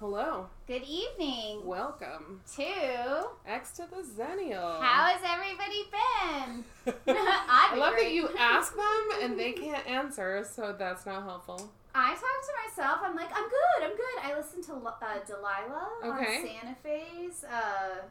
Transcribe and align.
Hello. 0.00 0.46
Good 0.68 0.82
evening 0.84 1.62
Welcome. 1.66 2.40
to 2.56 3.26
X 3.46 3.72
to 3.72 3.82
the 3.90 3.96
Zennial. 4.02 4.80
How 4.80 5.06
has 5.12 5.20
everybody 5.26 5.84
been? 5.90 6.94
I 7.16 7.74
love 7.76 7.94
that 7.96 8.12
you 8.12 8.28
ask 8.38 8.76
them 8.76 9.08
and 9.22 9.38
they 9.38 9.52
can't 9.64 9.84
answer, 9.88 10.46
so 10.48 10.72
that's 10.78 11.04
not 11.04 11.24
helpful. 11.24 11.72
I 11.94 12.10
talk 12.10 12.20
to 12.20 12.80
myself. 12.82 12.98
I'm 13.02 13.16
like, 13.16 13.30
I'm 13.34 13.48
good. 13.48 13.90
I'm 13.90 13.96
good. 13.96 14.22
I 14.22 14.36
listen 14.36 14.62
to 14.64 14.74
uh, 14.74 15.18
Delilah 15.26 15.88
Okay. 16.04 16.36
on 16.36 16.46
Santa 16.46 16.76
Fe's 16.82 17.42
uh, 17.44 18.02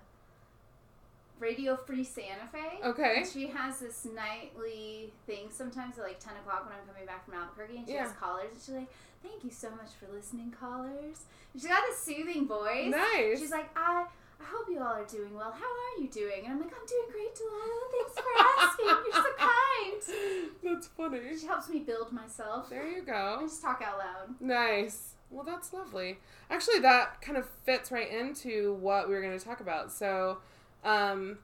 Radio 1.40 1.76
Free 1.76 2.04
Santa 2.04 2.48
Fe. 2.52 2.80
Okay. 2.84 3.16
And 3.18 3.28
she 3.28 3.48
has 3.48 3.80
this 3.80 4.06
nightly 4.14 5.12
thing 5.26 5.50
sometimes 5.52 5.98
at 5.98 6.04
like 6.06 6.20
10 6.20 6.34
o'clock 6.38 6.66
when 6.66 6.74
I'm 6.80 6.86
coming 6.88 7.06
back 7.06 7.26
from 7.26 7.36
Albuquerque, 7.36 7.78
and 7.78 7.88
she 7.88 7.94
Yeah. 7.94 8.04
has 8.04 8.12
callers, 8.14 8.50
and 8.54 8.62
she's 8.62 8.76
like, 8.76 8.90
Thank 9.24 9.44
you 9.44 9.50
so 9.50 9.70
much 9.71 9.89
for 10.00 10.12
listening, 10.14 10.52
callers. 10.52 11.26
And 11.54 11.62
she's 11.62 11.68
got 11.68 11.82
this 11.89 12.00
soothing 12.00 12.48
voice. 12.48 12.89
Nice. 12.92 13.39
She's 13.39 13.50
like, 13.52 13.68
I, 13.75 14.06
I 14.39 14.44
hope 14.44 14.68
you 14.70 14.78
all 14.80 14.94
are 14.94 15.06
doing 15.06 15.34
well. 15.34 15.52
How 15.52 15.66
are 15.66 16.02
you 16.02 16.08
doing? 16.08 16.44
And 16.46 16.54
I'm 16.54 16.60
like, 16.61 16.71
I'm 16.71 16.86
doing 16.86 17.08
great, 17.11 17.34
Delilah. 17.36 17.88
Thanks 17.92 18.14
for 18.14 18.24
asking. 18.61 18.86
You're 18.86 19.24
so 19.24 19.33
kind. 19.38 20.54
That's 20.64 20.88
funny. 20.88 21.38
She 21.39 21.47
helps 21.47 21.68
me 21.68 21.80
build 21.80 22.11
myself. 22.14 22.69
There 22.69 22.88
you 22.88 23.02
go. 23.02 23.38
I 23.39 23.44
just 23.44 23.60
talk 23.61 23.82
out 23.86 23.97
loud. 23.97 24.36
Nice. 24.39 25.16
Well, 25.32 25.44
that's 25.44 25.74
lovely. 25.74 26.19
Actually, 26.52 26.80
that 26.80 27.19
kind 27.22 27.38
of 27.39 27.50
fits 27.66 27.92
right 27.92 28.10
into 28.10 28.75
what 28.75 29.10
we 29.10 29.16
were 29.16 29.22
going 29.22 29.38
to 29.38 29.44
talk 29.44 29.60
about. 29.61 29.92
So, 29.92 30.38
um, 30.84 31.40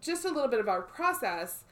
just 0.00 0.24
a 0.24 0.28
little 0.28 0.48
bit 0.48 0.60
of 0.60 0.68
our 0.68 0.82
process. 0.82 1.64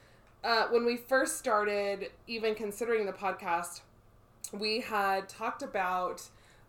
Uh, 0.42 0.66
when 0.68 0.84
we 0.86 0.96
first 0.96 1.38
started 1.38 2.10
even 2.26 2.54
considering 2.54 3.04
the 3.06 3.12
podcast, 3.12 3.80
we 4.52 4.80
had 4.80 5.28
talked 5.28 5.62
about 5.62 6.22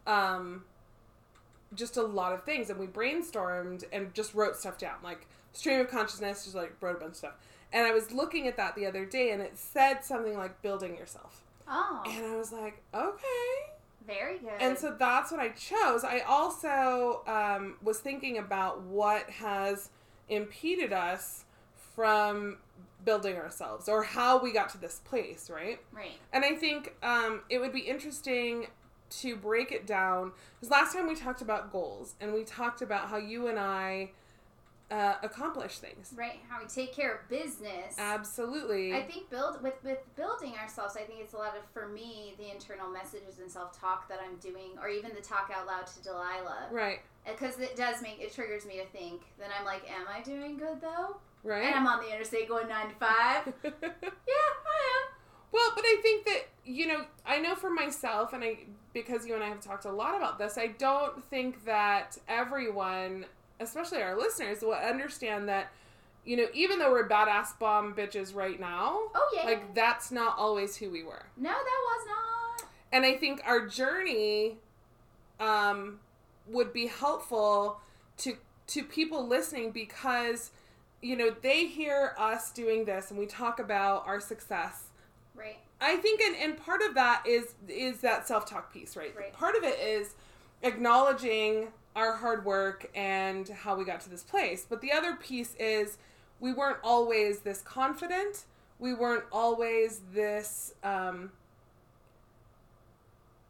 um, 0.06 0.64
just 1.74 1.96
a 1.98 2.02
lot 2.04 2.34
of 2.34 2.44
things 2.44 2.70
and 2.70 2.80
we 2.80 2.86
brainstormed 2.88 3.84
and 3.94 4.14
just 4.14 4.34
wrote 4.34 4.58
stuff 4.58 4.78
down 4.78 4.96
like 5.04 5.26
stream 5.54 5.80
of 5.80 5.90
consciousness 5.90 6.44
just 6.44 6.56
like 6.56 6.74
wrote 6.82 6.98
a 6.98 7.00
bunch 7.00 7.12
of 7.12 7.16
stuff 7.18 7.34
and 7.72 7.86
i 7.88 7.92
was 7.92 8.12
looking 8.12 8.46
at 8.48 8.58
that 8.58 8.76
the 8.76 8.86
other 8.86 9.06
day 9.06 9.32
and 9.32 9.42
it 9.42 9.58
said 9.58 10.04
something 10.04 10.38
like 10.38 10.62
building 10.62 10.98
yourself 10.98 11.44
Oh, 11.68 12.04
and 12.08 12.26
i 12.26 12.36
was 12.36 12.52
like 12.52 12.82
okay 12.94 13.72
very 14.06 14.40
good. 14.40 14.50
and 14.60 14.78
so 14.78 14.96
that's 14.98 15.32
what 15.32 15.40
I 15.40 15.50
chose. 15.50 16.04
I 16.04 16.22
also 16.22 17.22
um, 17.28 17.78
was 17.84 18.00
thinking 18.00 18.40
about 18.40 18.82
what 18.82 19.30
has 19.30 19.92
impeded 20.32 20.92
us 20.92 21.46
from 21.96 22.58
building 23.04 23.36
ourselves 23.36 23.90
or 23.90 24.04
how 24.04 24.42
we 24.42 24.52
got 24.52 24.70
to 24.70 24.78
this 24.80 25.02
place, 25.04 25.50
right? 25.50 25.80
right. 25.92 26.18
And 26.34 26.44
I 26.44 26.56
think 26.56 26.96
um, 27.04 27.42
it 27.50 27.60
would 27.60 27.74
be 27.74 27.82
interesting 27.82 28.68
to 29.10 29.36
break 29.36 29.72
it 29.72 29.86
down 29.86 30.32
because 30.56 30.72
last 30.72 30.96
time 30.96 31.08
we 31.08 31.16
talked 31.16 31.42
about 31.42 31.72
goals 31.72 32.16
and 32.22 32.34
we 32.34 32.44
talked 32.44 32.82
about 32.82 33.10
how 33.10 33.18
you 33.18 33.48
and 33.48 33.60
I 33.60 34.12
uh, 34.90 35.16
accomplish 35.24 35.78
things. 35.78 36.14
Right, 36.16 36.40
how 36.50 36.62
we 36.62 36.68
take 36.68 36.94
care 36.94 37.16
of 37.16 37.30
business. 37.30 37.96
Absolutely. 37.98 38.94
I 38.94 39.02
think 39.04 39.30
build 39.30 39.64
with 39.64 39.76
with 39.84 40.00
building 40.16 40.54
ourselves. 40.62 40.98
I 40.98 41.02
think 41.02 41.20
it's 41.22 41.34
a 41.34 41.38
lot 41.38 41.56
of 41.58 41.64
for 41.74 41.88
me 41.88 42.36
the 42.38 42.52
internal 42.52 42.90
messages 42.90 43.40
and 43.40 43.50
self 43.50 43.78
talk 43.78 44.10
that 44.10 44.20
I'm 44.24 44.36
doing, 44.38 44.72
or 44.82 44.90
even 44.90 45.12
the 45.16 45.22
talk 45.22 45.52
out 45.56 45.66
loud 45.66 45.88
to 45.88 46.04
Delilah, 46.04 46.68
right. 46.72 47.00
Because 47.26 47.60
it 47.60 47.76
does 47.76 48.02
make 48.02 48.20
it 48.20 48.34
triggers 48.34 48.66
me 48.66 48.78
to 48.78 48.86
think. 48.86 49.22
Then 49.40 49.50
I'm 49.58 49.66
like, 49.66 49.84
am 49.90 50.08
I 50.08 50.22
doing 50.22 50.58
good 50.58 50.82
though? 50.82 51.18
Right. 51.44 51.66
And 51.66 51.76
I'm 51.76 51.88
on 51.88 52.04
the 52.04 52.14
interstate 52.14 52.48
going 52.48 52.68
nine 52.68 52.90
to 52.90 52.96
five. 52.96 53.54
yeah, 53.64 53.72
I 53.72 54.78
am. 54.88 55.16
Well, 55.52 55.72
but 55.76 55.84
I 55.84 56.00
think 56.02 56.26
that 56.26 56.48
you 56.66 56.88
know, 56.88 57.06
I 57.26 57.40
know 57.40 57.56
for 57.56 57.70
myself, 57.70 58.34
and 58.34 58.44
I 58.44 58.60
because 58.94 59.26
you 59.26 59.36
and 59.36 59.44
I 59.44 59.48
have 59.50 59.62
talked 59.62 59.86
a 59.86 59.92
lot 59.92 60.16
about 60.16 60.38
this, 60.38 60.58
I 60.58 60.68
don't 60.68 61.24
think 61.26 61.66
that 61.66 62.18
everyone, 62.28 63.26
especially 63.60 64.02
our 64.02 64.18
listeners, 64.18 64.62
will 64.62 64.74
understand 64.74 65.50
that. 65.50 65.72
You 66.24 66.38
know, 66.38 66.46
even 66.54 66.78
though 66.78 66.92
we're 66.92 67.10
badass 67.10 67.58
bomb 67.58 67.96
bitches 67.96 68.36
right 68.36 68.60
now. 68.60 69.00
Oh 69.16 69.34
yeah. 69.36 69.44
like 69.44 69.74
that's 69.74 70.12
not 70.12 70.38
always 70.38 70.76
who 70.76 70.92
we 70.92 71.02
were. 71.04 71.26
no, 71.36 71.50
that 71.50 71.58
was 71.58 72.08
not. 72.08 72.70
And 72.92 73.06
I 73.06 73.16
think 73.16 73.42
our 73.44 73.66
journey 73.68 74.58
um, 75.40 76.00
would 76.48 76.74
be 76.74 76.88
helpful 76.88 77.80
to 78.18 78.38
to 78.68 78.84
people 78.84 79.28
listening 79.28 79.72
because 79.72 80.52
you 81.02 81.16
know 81.16 81.34
they 81.42 81.66
hear 81.66 82.14
us 82.18 82.52
doing 82.52 82.86
this 82.86 83.10
and 83.10 83.20
we 83.20 83.26
talk 83.26 83.60
about 83.60 84.06
our 84.06 84.20
success 84.20 84.92
Right. 85.36 85.60
I 85.80 85.98
think, 85.98 86.22
and, 86.22 86.36
and 86.36 86.58
part 86.58 86.82
of 86.82 86.94
that 86.96 87.24
is 87.26 87.56
is 87.68 88.02
that 88.02 88.28
self 88.28 88.46
talk 88.46 88.72
piece, 88.74 88.96
right? 88.96 89.14
Right. 89.16 89.34
Part 89.34 89.56
of 89.56 89.64
it 89.64 89.80
is 89.80 90.16
acknowledging 90.62 91.70
our 91.96 92.16
hard 92.16 92.46
work 92.46 92.90
and 92.96 93.48
how 93.50 93.76
we 93.76 93.84
got 93.84 94.02
to 94.02 94.10
this 94.10 94.24
place. 94.24 94.66
But 94.70 94.82
the 94.82 94.92
other 94.92 95.16
piece 95.16 95.56
is 95.56 95.98
we 96.40 96.54
weren't 96.54 96.78
always 96.84 97.40
this 97.40 97.62
confident. 97.62 98.46
We 98.80 98.94
weren't 98.94 99.26
always 99.32 100.02
this 100.14 100.74
um, 100.84 101.32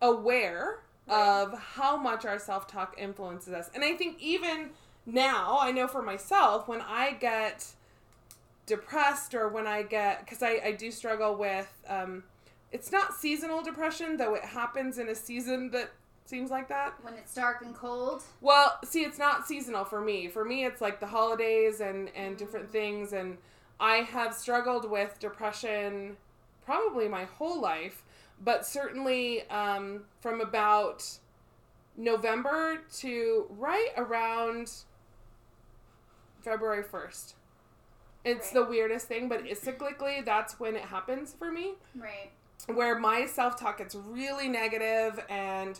aware 0.01 0.79
Right. 1.07 1.41
of 1.43 1.57
how 1.59 1.97
much 1.97 2.25
our 2.25 2.39
self 2.39 2.67
talk 2.67 2.95
influences 2.97 3.53
us. 3.53 3.69
And 3.73 3.83
I 3.83 3.93
think 3.95 4.17
even 4.21 4.69
now, 5.05 5.57
I 5.59 5.71
know 5.71 5.87
for 5.87 6.01
myself, 6.01 6.67
when 6.67 6.81
I 6.81 7.13
get 7.13 7.65
depressed 8.65 9.33
or 9.33 9.47
when 9.49 9.67
I 9.67 9.81
get 9.83 10.23
because 10.23 10.41
I, 10.43 10.61
I 10.63 10.71
do 10.73 10.91
struggle 10.91 11.35
with 11.35 11.67
um, 11.89 12.23
it's 12.71 12.91
not 12.91 13.13
seasonal 13.15 13.61
depression 13.61 14.17
though 14.17 14.35
it 14.35 14.43
happens 14.45 14.97
in 14.97 15.09
a 15.09 15.15
season 15.15 15.71
that 15.71 15.91
seems 16.25 16.51
like 16.51 16.69
that 16.69 16.93
When 17.01 17.15
it's 17.15 17.33
dark 17.33 17.61
and 17.63 17.75
cold. 17.75 18.23
well 18.39 18.77
see 18.85 19.01
it's 19.03 19.17
not 19.17 19.47
seasonal 19.47 19.83
for 19.83 19.99
me 19.99 20.29
for 20.29 20.45
me 20.45 20.63
it's 20.63 20.79
like 20.79 20.99
the 20.99 21.07
holidays 21.07 21.81
and 21.81 22.09
and 22.15 22.37
different 22.37 22.71
things 22.71 23.11
and 23.13 23.37
I 23.79 23.97
have 23.97 24.33
struggled 24.33 24.89
with 24.89 25.19
depression 25.19 26.15
probably 26.63 27.07
my 27.09 27.25
whole 27.25 27.59
life 27.59 28.03
but 28.43 28.65
certainly 28.65 29.47
um, 29.49 30.03
from 30.19 30.41
about 30.41 31.03
November 31.97 32.79
to 32.99 33.45
right 33.49 33.89
around 33.97 34.71
February 36.41 36.83
1st 36.83 37.33
it's 38.23 38.47
Right. 38.47 38.53
the 38.53 38.63
weirdest 38.69 39.07
thing, 39.07 39.27
but 39.27 39.47
it's 39.47 39.65
cyclically 39.65 40.23
that's 40.23 40.59
when 40.59 40.75
it 40.75 40.83
happens 40.83 41.33
for 41.33 41.51
me, 41.51 41.73
Right. 41.95 42.29
where 42.67 42.99
my 42.99 43.25
self 43.25 43.59
talk 43.59 43.79
gets 43.79 43.95
really 43.95 44.47
negative 44.47 45.25
and 45.27 45.79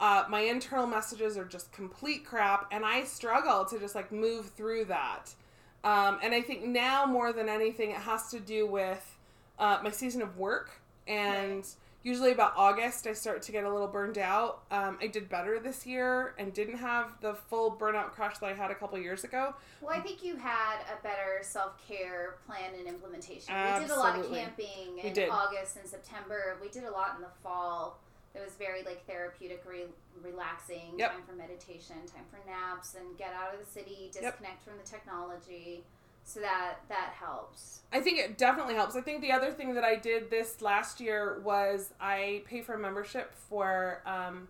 uh, 0.00 0.24
my 0.30 0.40
internal 0.40 0.86
messages 0.86 1.36
are 1.36 1.44
just 1.44 1.70
complete 1.70 2.24
crap, 2.24 2.66
and 2.72 2.82
I 2.82 3.04
struggle 3.04 3.66
to 3.66 3.78
just 3.78 3.94
like 3.94 4.10
move 4.10 4.48
through 4.52 4.86
that. 4.86 5.34
Um, 5.84 6.18
and 6.22 6.32
I 6.34 6.40
think 6.40 6.64
now 6.64 7.04
more 7.04 7.30
than 7.30 7.50
anything, 7.50 7.90
it 7.90 7.98
has 7.98 8.30
to 8.30 8.40
do 8.40 8.66
with 8.66 9.18
uh, 9.58 9.80
my 9.84 9.90
season 9.90 10.22
of 10.22 10.38
work, 10.38 10.80
and 11.06 11.56
Right. 11.56 11.74
Usually 12.02 12.32
about 12.32 12.54
August, 12.56 13.06
I 13.06 13.12
start 13.12 13.42
to 13.42 13.52
get 13.52 13.64
a 13.64 13.70
little 13.72 13.88
burned 13.88 14.18
out. 14.18 14.62
Um, 14.70 14.98
I 15.00 15.06
did 15.06 15.28
better 15.28 15.58
this 15.58 15.86
year 15.86 16.34
and 16.38 16.52
didn't 16.52 16.78
have 16.78 17.08
the 17.20 17.34
full 17.34 17.76
burnout 17.76 18.10
crash 18.10 18.38
that 18.38 18.46
I 18.46 18.54
had 18.54 18.70
a 18.70 18.74
couple 18.74 18.98
years 18.98 19.24
ago. 19.24 19.54
Well, 19.80 19.94
I 19.96 20.00
think 20.00 20.24
you 20.24 20.36
had 20.36 20.78
a 20.92 21.02
better 21.02 21.40
self 21.42 21.72
care 21.86 22.36
plan 22.46 22.72
and 22.78 22.86
implementation. 22.86 23.54
We 23.54 23.80
did 23.80 23.90
a 23.90 23.96
lot 23.96 24.18
of 24.18 24.30
camping 24.30 24.96
We 24.96 25.02
in 25.02 25.12
did. 25.12 25.28
August 25.30 25.76
and 25.76 25.88
September. 25.88 26.58
We 26.60 26.68
did 26.68 26.84
a 26.84 26.90
lot 26.90 27.14
in 27.16 27.22
the 27.22 27.32
fall. 27.42 27.98
It 28.34 28.42
was 28.42 28.54
very 28.54 28.82
like 28.82 29.06
therapeutic, 29.06 29.62
re- 29.68 29.84
relaxing. 30.22 30.94
Yep. 30.96 31.12
Time 31.12 31.22
for 31.26 31.34
meditation, 31.34 31.96
time 32.06 32.24
for 32.30 32.40
naps, 32.48 32.94
and 32.94 33.16
get 33.18 33.32
out 33.34 33.52
of 33.52 33.60
the 33.60 33.70
city, 33.70 34.10
disconnect 34.12 34.64
from 34.64 34.74
the 34.82 34.88
technology. 34.88 35.84
So 36.24 36.40
that 36.40 36.76
that 36.88 37.12
helps. 37.18 37.80
I 37.92 38.00
think 38.00 38.18
it 38.18 38.38
definitely 38.38 38.74
helps. 38.74 38.96
I 38.96 39.00
think 39.00 39.20
the 39.20 39.32
other 39.32 39.50
thing 39.50 39.74
that 39.74 39.84
I 39.84 39.96
did 39.96 40.30
this 40.30 40.62
last 40.62 41.00
year 41.00 41.40
was 41.44 41.92
I 42.00 42.42
pay 42.46 42.62
for 42.62 42.74
a 42.74 42.78
membership 42.78 43.34
for 43.34 44.02
um, 44.06 44.48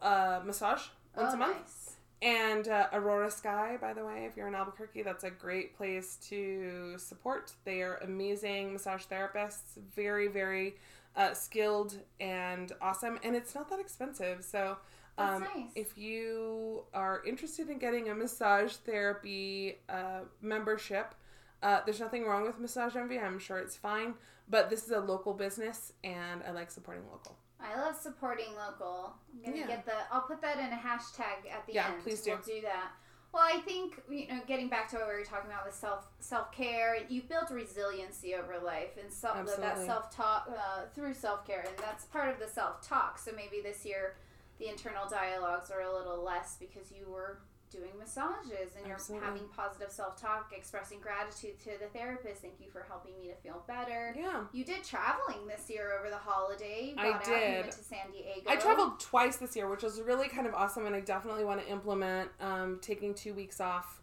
a 0.00 0.40
massage 0.44 0.82
once 1.16 1.32
oh, 1.32 1.34
a 1.34 1.36
month. 1.36 1.56
nice. 1.56 1.96
And 2.22 2.66
uh, 2.68 2.88
Aurora 2.94 3.30
Sky, 3.30 3.76
by 3.78 3.92
the 3.92 4.04
way, 4.04 4.24
if 4.24 4.36
you're 4.36 4.48
in 4.48 4.54
Albuquerque, 4.54 5.02
that's 5.02 5.24
a 5.24 5.30
great 5.30 5.76
place 5.76 6.16
to 6.28 6.94
support. 6.96 7.52
They 7.64 7.82
are 7.82 7.96
amazing 7.96 8.72
massage 8.72 9.02
therapists, 9.04 9.76
very, 9.94 10.28
very 10.28 10.76
uh, 11.14 11.34
skilled 11.34 11.98
and 12.18 12.72
awesome. 12.80 13.18
And 13.22 13.36
it's 13.36 13.54
not 13.54 13.68
that 13.68 13.80
expensive. 13.80 14.44
So 14.44 14.78
um, 15.18 15.40
nice. 15.42 15.70
if 15.74 15.96
you 15.98 16.84
are 16.94 17.22
interested 17.26 17.70
in 17.70 17.78
getting 17.78 18.08
a 18.10 18.14
massage 18.14 18.72
therapy 18.74 19.78
uh, 19.88 20.20
membership, 20.42 21.14
uh, 21.62 21.80
there's 21.84 22.00
nothing 22.00 22.24
wrong 22.26 22.44
with 22.44 22.58
Massage 22.58 22.96
Envy. 22.96 23.18
I'm 23.18 23.38
sure 23.38 23.58
it's 23.58 23.76
fine. 23.76 24.14
But 24.48 24.70
this 24.70 24.84
is 24.84 24.90
a 24.92 25.00
local 25.00 25.34
business, 25.34 25.92
and 26.04 26.42
I 26.46 26.52
like 26.52 26.70
supporting 26.70 27.02
local. 27.10 27.36
I 27.58 27.76
love 27.80 27.96
supporting 27.96 28.54
local. 28.56 29.14
I'm 29.34 29.42
gonna 29.42 29.56
Yeah. 29.56 29.66
get 29.66 29.86
the. 29.86 29.94
I'll 30.12 30.20
put 30.20 30.40
that 30.42 30.58
in 30.58 30.66
a 30.72 30.76
hashtag 30.76 31.50
at 31.50 31.66
the 31.66 31.72
Yeah, 31.72 31.88
end. 31.88 32.02
please 32.02 32.22
do. 32.22 32.30
We'll 32.32 32.42
do 32.42 32.60
that. 32.60 32.92
Well, 33.32 33.42
I 33.44 33.60
think 33.62 34.00
you 34.08 34.28
know, 34.28 34.40
getting 34.46 34.68
back 34.68 34.88
to 34.90 34.96
what 34.96 35.08
we 35.08 35.14
were 35.14 35.24
talking 35.24 35.50
about 35.50 35.64
with 35.66 35.74
self 35.74 36.06
self 36.20 36.52
care, 36.52 36.98
you've 37.08 37.28
built 37.28 37.50
resiliency 37.50 38.34
over 38.34 38.58
life 38.58 38.96
and 39.02 39.12
self 39.12 39.44
that 39.56 39.78
self 39.78 40.14
talk 40.14 40.48
uh, 40.48 40.82
through 40.94 41.14
self 41.14 41.44
care, 41.44 41.64
and 41.66 41.76
that's 41.78 42.04
part 42.04 42.28
of 42.32 42.38
the 42.38 42.46
self 42.46 42.86
talk. 42.86 43.18
So 43.18 43.32
maybe 43.34 43.60
this 43.60 43.84
year, 43.84 44.14
the 44.58 44.68
internal 44.68 45.08
dialogues 45.08 45.70
are 45.70 45.80
a 45.80 45.92
little 45.94 46.22
less 46.22 46.56
because 46.58 46.90
you 46.92 47.06
were 47.10 47.38
doing 47.70 47.90
massages 47.98 48.70
and 48.76 48.86
you're 48.86 48.94
Absolutely. 48.94 49.26
having 49.26 49.42
positive 49.54 49.90
self-talk 49.90 50.52
expressing 50.56 51.00
gratitude 51.00 51.58
to 51.58 51.70
the 51.80 51.88
therapist 51.98 52.40
thank 52.40 52.54
you 52.60 52.70
for 52.70 52.86
helping 52.88 53.18
me 53.18 53.26
to 53.26 53.34
feel 53.42 53.64
better 53.66 54.14
Yeah. 54.16 54.44
you 54.52 54.64
did 54.64 54.84
traveling 54.84 55.46
this 55.48 55.68
year 55.68 55.92
over 55.98 56.08
the 56.08 56.16
holiday 56.16 56.94
You 56.96 57.02
I 57.02 57.10
got 57.10 57.22
out 57.22 57.26
you 57.28 57.34
did. 57.34 57.60
went 57.62 57.72
to 57.72 57.82
san 57.84 58.10
diego 58.12 58.48
I 58.48 58.54
traveled 58.56 59.00
twice 59.00 59.36
this 59.38 59.56
year, 59.56 59.68
which 59.68 59.82
was 59.82 60.00
really 60.00 60.28
kind 60.28 60.46
of 60.46 60.54
awesome, 60.54 60.86
and 60.86 60.94
I 60.94 61.00
definitely 61.00 61.44
want 61.44 61.60
to 61.60 61.68
implement 61.68 62.30
um, 62.40 62.78
taking 62.80 63.12
two 63.14 63.34
weeks 63.34 63.60
off 63.60 64.00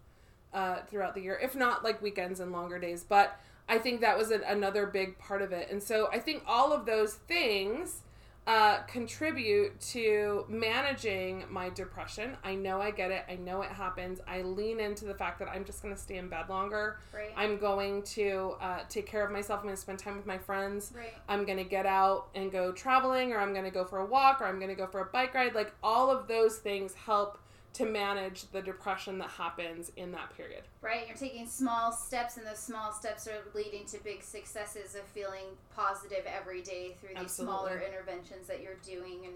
uh, 0.53 0.79
throughout 0.89 1.15
the 1.15 1.21
year, 1.21 1.39
if 1.41 1.55
not 1.55 1.83
like 1.85 2.01
weekends 2.01 2.41
and 2.41 2.51
longer 2.51 2.77
days. 2.77 3.03
But 3.07 3.39
I 3.69 3.79
think 3.79 4.01
that 4.01 4.17
was 4.17 4.29
an, 4.29 4.43
another 4.45 4.85
big 4.87 5.17
part 5.17 5.41
of 5.41 5.53
it, 5.53 5.71
and 5.71 5.81
so 5.81 6.09
I 6.11 6.19
think 6.19 6.43
all 6.45 6.73
of 6.73 6.85
those 6.85 7.13
things 7.13 8.01
uh, 8.45 8.79
contribute 8.83 9.79
to 9.79 10.45
managing 10.49 11.45
my 11.49 11.69
depression. 11.69 12.35
I 12.43 12.55
know 12.55 12.81
I 12.81 12.91
get 12.91 13.09
it. 13.09 13.23
I 13.29 13.35
know 13.35 13.61
it 13.61 13.69
happens. 13.69 14.19
I 14.27 14.41
lean 14.41 14.79
into 14.81 15.05
the 15.05 15.13
fact 15.13 15.39
that 15.39 15.47
I'm 15.47 15.63
just 15.63 15.81
going 15.81 15.95
to 15.95 15.99
stay 15.99 16.17
in 16.17 16.27
bed 16.27 16.49
longer. 16.49 16.99
right 17.13 17.31
I'm 17.37 17.57
going 17.57 18.03
to 18.03 18.55
uh, 18.59 18.79
take 18.89 19.05
care 19.05 19.25
of 19.25 19.31
myself. 19.31 19.61
I'm 19.61 19.67
going 19.67 19.75
to 19.75 19.81
spend 19.81 19.99
time 19.99 20.17
with 20.17 20.25
my 20.25 20.37
friends. 20.37 20.91
right 20.95 21.13
I'm 21.29 21.45
going 21.45 21.57
to 21.57 21.63
get 21.63 21.85
out 21.85 22.27
and 22.35 22.51
go 22.51 22.73
traveling, 22.73 23.31
or 23.31 23.39
I'm 23.39 23.53
going 23.53 23.65
to 23.65 23.71
go 23.71 23.85
for 23.85 23.99
a 23.99 24.05
walk, 24.05 24.41
or 24.41 24.45
I'm 24.45 24.57
going 24.57 24.69
to 24.69 24.75
go 24.75 24.87
for 24.87 24.99
a 24.99 25.05
bike 25.05 25.33
ride. 25.33 25.55
Like 25.55 25.73
all 25.81 26.11
of 26.11 26.27
those 26.27 26.57
things 26.57 26.93
help 26.93 27.39
to 27.73 27.85
manage 27.85 28.43
the 28.51 28.61
depression 28.61 29.17
that 29.17 29.29
happens 29.31 29.91
in 29.97 30.11
that 30.11 30.35
period. 30.37 30.61
Right, 30.81 31.07
you're 31.07 31.17
taking 31.17 31.47
small 31.47 31.91
steps, 31.91 32.37
and 32.37 32.45
those 32.45 32.59
small 32.59 32.91
steps 32.91 33.27
are 33.27 33.39
leading 33.55 33.85
to 33.87 34.03
big 34.03 34.21
successes 34.23 34.93
of 34.95 35.01
feeling 35.05 35.45
positive 35.75 36.23
every 36.27 36.61
day 36.61 36.95
through 37.01 37.19
these 37.19 37.31
smaller 37.31 37.81
interventions 37.85 38.45
that 38.47 38.61
you're 38.61 38.75
doing 38.85 39.25
and 39.25 39.33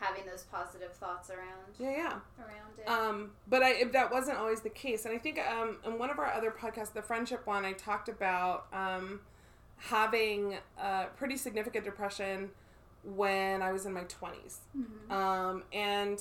having 0.00 0.26
those 0.26 0.42
positive 0.52 0.92
thoughts 0.92 1.30
around 1.30 1.74
Yeah, 1.78 1.90
yeah. 1.90 2.18
around 2.44 2.78
it. 2.78 2.88
Um, 2.88 3.30
but 3.46 3.62
I 3.62 3.84
that 3.92 4.10
wasn't 4.12 4.36
always 4.38 4.60
the 4.60 4.68
case, 4.70 5.04
and 5.06 5.14
I 5.14 5.18
think 5.18 5.38
um, 5.38 5.78
in 5.86 5.96
one 5.98 6.10
of 6.10 6.18
our 6.18 6.30
other 6.32 6.50
podcasts, 6.50 6.92
the 6.92 7.02
friendship 7.02 7.46
one, 7.46 7.64
I 7.64 7.72
talked 7.72 8.08
about 8.08 8.66
um, 8.72 9.20
having 9.78 10.56
a 10.78 11.06
pretty 11.16 11.36
significant 11.36 11.84
depression 11.84 12.50
when 13.04 13.62
I 13.62 13.72
was 13.72 13.86
in 13.86 13.92
my 13.92 14.04
20s. 14.04 14.58
Mhm. 14.76 15.10
Um, 15.12 15.62
and 15.72 16.20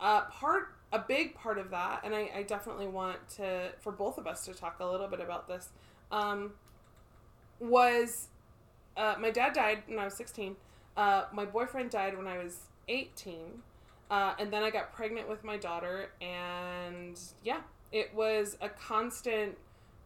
uh, 0.00 0.22
part 0.22 0.74
a 0.94 0.98
big 1.00 1.34
part 1.34 1.58
of 1.58 1.70
that, 1.70 2.02
and 2.04 2.14
I, 2.14 2.30
I 2.36 2.42
definitely 2.44 2.86
want 2.86 3.16
to 3.36 3.70
for 3.80 3.92
both 3.92 4.16
of 4.16 4.26
us 4.26 4.44
to 4.46 4.54
talk 4.54 4.76
a 4.80 4.86
little 4.86 5.08
bit 5.08 5.20
about 5.20 5.48
this, 5.48 5.70
um, 6.12 6.52
was 7.60 8.28
uh, 8.96 9.16
my 9.18 9.30
dad 9.30 9.52
died 9.52 9.82
when 9.86 9.98
I 9.98 10.04
was 10.04 10.14
sixteen. 10.16 10.56
Uh, 10.96 11.24
my 11.32 11.44
boyfriend 11.44 11.90
died 11.90 12.16
when 12.16 12.26
I 12.26 12.38
was 12.38 12.58
eighteen, 12.88 13.62
uh, 14.10 14.34
and 14.38 14.52
then 14.52 14.62
I 14.62 14.70
got 14.70 14.92
pregnant 14.92 15.28
with 15.28 15.42
my 15.44 15.56
daughter, 15.56 16.10
and 16.20 17.18
yeah, 17.42 17.60
it 17.92 18.14
was 18.14 18.56
a 18.60 18.68
constant 18.68 19.56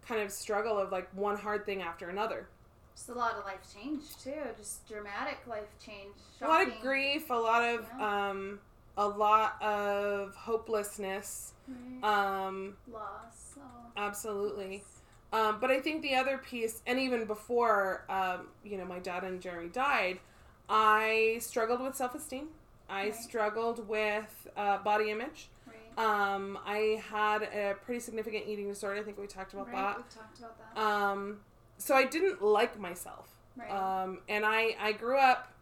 kind 0.06 0.22
of 0.22 0.30
struggle 0.32 0.78
of 0.78 0.90
like 0.90 1.08
one 1.14 1.36
hard 1.36 1.66
thing 1.66 1.82
after 1.82 2.08
another. 2.08 2.48
Just 2.96 3.10
a 3.10 3.14
lot 3.14 3.34
of 3.34 3.44
life 3.44 3.60
change 3.74 4.02
too, 4.24 4.32
just 4.56 4.88
dramatic 4.88 5.38
life 5.46 5.68
change. 5.84 6.14
a 6.40 6.48
lot 6.48 6.66
of 6.66 6.80
grief, 6.80 7.30
a 7.30 7.34
lot 7.34 7.62
of 7.62 7.86
Yeah. 7.98 8.28
um, 8.30 8.58
a 8.98 9.06
lot 9.08 9.62
of 9.62 10.34
hopelessness. 10.34 11.52
Um, 12.02 12.76
Loss. 12.92 13.56
Oh. 13.58 13.62
absolutely. 13.96 14.84
Um, 15.32 15.58
but 15.60 15.70
I 15.70 15.80
think 15.80 16.02
the 16.02 16.14
other 16.14 16.38
piece, 16.38 16.82
and 16.86 16.98
even 16.98 17.24
before, 17.26 18.04
um, 18.10 18.48
you 18.64 18.76
know, 18.78 18.84
my 18.84 18.98
dad 18.98 19.24
and 19.24 19.40
Jeremy 19.40 19.68
died, 19.68 20.18
I 20.68 21.38
struggled 21.40 21.80
with 21.80 21.94
self 21.96 22.14
esteem. 22.14 22.48
I 22.88 23.04
Right. 23.04 23.14
struggled 23.14 23.86
with 23.88 24.48
uh, 24.56 24.78
body 24.78 25.10
image. 25.10 25.48
Right. 25.66 25.98
Um, 26.04 26.58
I 26.64 27.02
had 27.10 27.42
a 27.42 27.74
pretty 27.84 28.00
significant 28.00 28.44
eating 28.48 28.68
disorder. 28.68 28.98
I 29.00 29.02
think 29.02 29.18
we 29.18 29.26
talked 29.26 29.52
about 29.52 29.66
right. 29.70 29.96
We've 29.96 30.08
talked 30.08 30.38
about 30.38 30.58
that. 30.58 30.74
that. 30.74 30.80
Um, 30.82 31.40
so 31.76 31.94
I 31.94 32.04
didn't 32.04 32.40
like 32.42 32.78
myself. 32.80 33.28
right. 33.56 33.70
Um, 33.70 34.20
and 34.28 34.44
I, 34.46 34.74
I 34.80 34.92
grew 34.92 35.18
up 35.18 35.52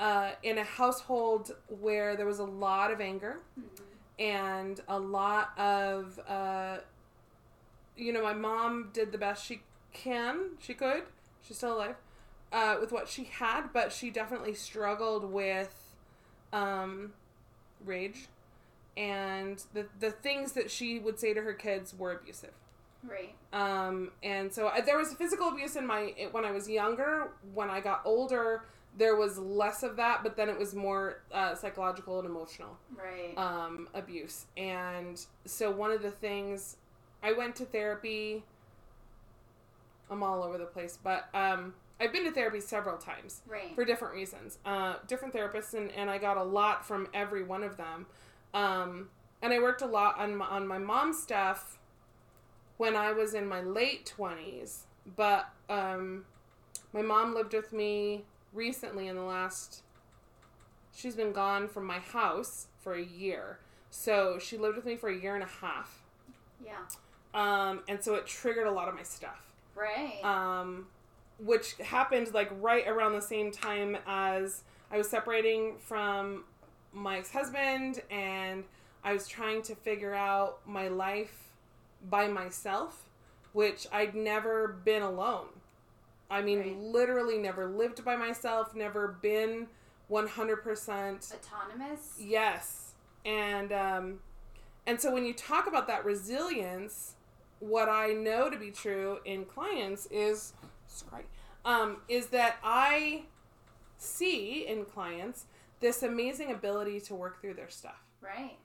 uh, 0.00 0.30
in 0.42 0.58
a 0.58 0.64
household 0.64 1.52
where 1.68 2.16
there 2.16 2.26
was 2.26 2.38
a 2.40 2.44
lot 2.44 2.90
of 2.90 3.00
anger 3.00 3.40
Mhm. 3.58 3.68
and 4.18 4.80
a 4.88 4.98
lot 4.98 5.56
of, 5.58 6.18
uh, 6.26 6.78
you 7.96 8.12
know, 8.12 8.22
my 8.22 8.32
mom 8.32 8.90
did 8.92 9.12
the 9.12 9.18
best 9.18 9.44
she 9.44 9.60
can, 9.92 10.56
she 10.58 10.72
could, 10.74 11.02
she's 11.42 11.58
still 11.58 11.76
alive, 11.76 11.96
uh, 12.50 12.78
with 12.80 12.90
what 12.92 13.08
she 13.08 13.24
had, 13.24 13.72
but 13.72 13.92
she 13.92 14.10
definitely 14.10 14.54
struggled 14.54 15.30
with 15.30 15.94
um, 16.52 17.12
rage. 17.84 18.28
And 18.96 19.62
the, 19.72 19.86
the 20.00 20.10
things 20.10 20.52
that 20.52 20.70
she 20.70 20.98
would 20.98 21.20
say 21.20 21.32
to 21.34 21.42
her 21.42 21.52
kids 21.52 21.94
were 21.96 22.12
abusive. 22.12 22.52
Right. 23.02 23.34
Um, 23.52 24.10
and 24.22 24.52
so 24.52 24.68
I, 24.68 24.80
there 24.80 24.98
was 24.98 25.12
physical 25.14 25.48
abuse 25.48 25.76
in 25.76 25.86
my 25.86 26.14
when 26.32 26.44
I 26.44 26.50
was 26.50 26.68
younger. 26.68 27.30
When 27.54 27.70
I 27.70 27.80
got 27.80 28.02
older, 28.04 28.64
there 28.96 29.16
was 29.16 29.38
less 29.38 29.82
of 29.82 29.96
that, 29.96 30.22
but 30.22 30.36
then 30.36 30.48
it 30.48 30.58
was 30.58 30.74
more 30.74 31.22
uh, 31.32 31.54
psychological 31.54 32.18
and 32.18 32.28
emotional 32.28 32.76
Right. 32.94 33.36
um, 33.36 33.88
abuse. 33.94 34.46
And 34.56 35.24
so 35.44 35.70
one 35.70 35.90
of 35.90 36.02
the 36.02 36.10
things 36.10 36.76
I 37.22 37.32
went 37.32 37.56
to 37.56 37.64
therapy. 37.64 38.44
I'm 40.10 40.22
all 40.22 40.42
over 40.42 40.58
the 40.58 40.64
place, 40.64 40.98
but 41.02 41.28
um, 41.34 41.74
I've 42.00 42.12
been 42.12 42.24
to 42.24 42.32
therapy 42.32 42.60
several 42.60 42.96
times 42.96 43.42
right. 43.46 43.74
for 43.76 43.84
different 43.84 44.14
reasons, 44.14 44.58
uh, 44.64 44.94
different 45.06 45.32
therapists, 45.34 45.74
and, 45.74 45.92
and 45.92 46.10
I 46.10 46.18
got 46.18 46.36
a 46.36 46.42
lot 46.42 46.84
from 46.84 47.06
every 47.14 47.44
one 47.44 47.62
of 47.62 47.76
them. 47.76 48.06
Um, 48.52 49.10
and 49.40 49.52
I 49.52 49.60
worked 49.60 49.82
a 49.82 49.86
lot 49.86 50.18
on 50.18 50.36
my, 50.36 50.46
on 50.46 50.66
my 50.66 50.78
mom's 50.78 51.22
stuff 51.22 51.78
when 52.76 52.96
I 52.96 53.12
was 53.12 53.34
in 53.34 53.46
my 53.46 53.60
late 53.60 54.12
20s, 54.18 54.80
but 55.14 55.48
um, 55.68 56.24
my 56.92 57.02
mom 57.02 57.32
lived 57.34 57.52
with 57.52 57.72
me 57.72 58.24
recently 58.52 59.08
in 59.08 59.16
the 59.16 59.22
last. 59.22 59.82
She's 60.94 61.14
been 61.14 61.32
gone 61.32 61.68
from 61.68 61.86
my 61.86 61.98
house 61.98 62.66
for 62.80 62.94
a 62.94 63.02
year. 63.02 63.58
So 63.90 64.38
she 64.38 64.56
lived 64.58 64.76
with 64.76 64.84
me 64.86 64.96
for 64.96 65.08
a 65.08 65.16
year 65.16 65.34
and 65.34 65.44
a 65.44 65.46
half. 65.46 66.02
yeah. 66.64 66.74
Um, 67.32 67.82
and 67.88 68.02
so 68.02 68.14
it 68.16 68.26
triggered 68.26 68.66
a 68.66 68.72
lot 68.72 68.88
of 68.88 68.94
my 68.96 69.04
stuff 69.04 69.40
Right. 69.76 70.18
um, 70.24 70.88
which 71.38 71.74
happened 71.74 72.34
like 72.34 72.50
right 72.60 72.88
around 72.88 73.12
the 73.12 73.22
same 73.22 73.52
time 73.52 73.96
as 74.04 74.64
I 74.90 74.98
was 74.98 75.08
separating 75.08 75.76
from 75.78 76.42
my 76.92 77.18
ex 77.18 77.30
husband 77.30 78.02
and 78.10 78.64
I 79.04 79.12
was 79.12 79.28
trying 79.28 79.62
to 79.62 79.76
figure 79.76 80.12
out 80.12 80.58
my 80.66 80.88
life 80.88 81.52
by 82.08 82.26
myself, 82.26 83.04
which 83.52 83.86
I'd 83.92 84.16
never 84.16 84.66
been 84.66 85.02
alone. 85.02 85.46
I 86.30 86.42
mean, 86.42 86.60
Right. 86.60 86.78
literally 86.78 87.38
never 87.38 87.66
lived 87.66 88.04
by 88.04 88.16
myself, 88.16 88.74
never 88.74 89.08
been 89.08 89.68
100% 90.08 91.32
Autonomous. 91.34 92.16
Yes. 92.18 92.92
And 93.24 93.72
um 93.72 94.20
and 94.86 95.00
so 95.00 95.12
when 95.12 95.24
you 95.24 95.34
talk 95.34 95.66
about 95.66 95.86
that 95.88 96.04
resilience, 96.04 97.14
what 97.58 97.88
I 97.88 98.08
know 98.08 98.48
to 98.48 98.56
be 98.56 98.70
true 98.70 99.18
in 99.24 99.44
clients 99.44 100.06
is 100.10 100.54
sorry, 100.86 101.26
um, 101.64 101.98
is 102.08 102.28
that 102.28 102.56
I 102.64 103.24
see 103.98 104.66
in 104.66 104.84
clients 104.86 105.44
this 105.80 106.02
amazing 106.02 106.50
ability 106.50 107.00
to 107.00 107.14
work 107.14 107.40
through 107.40 107.54
their 107.54 107.68
stuff. 107.68 108.02
Right. 108.20 108.56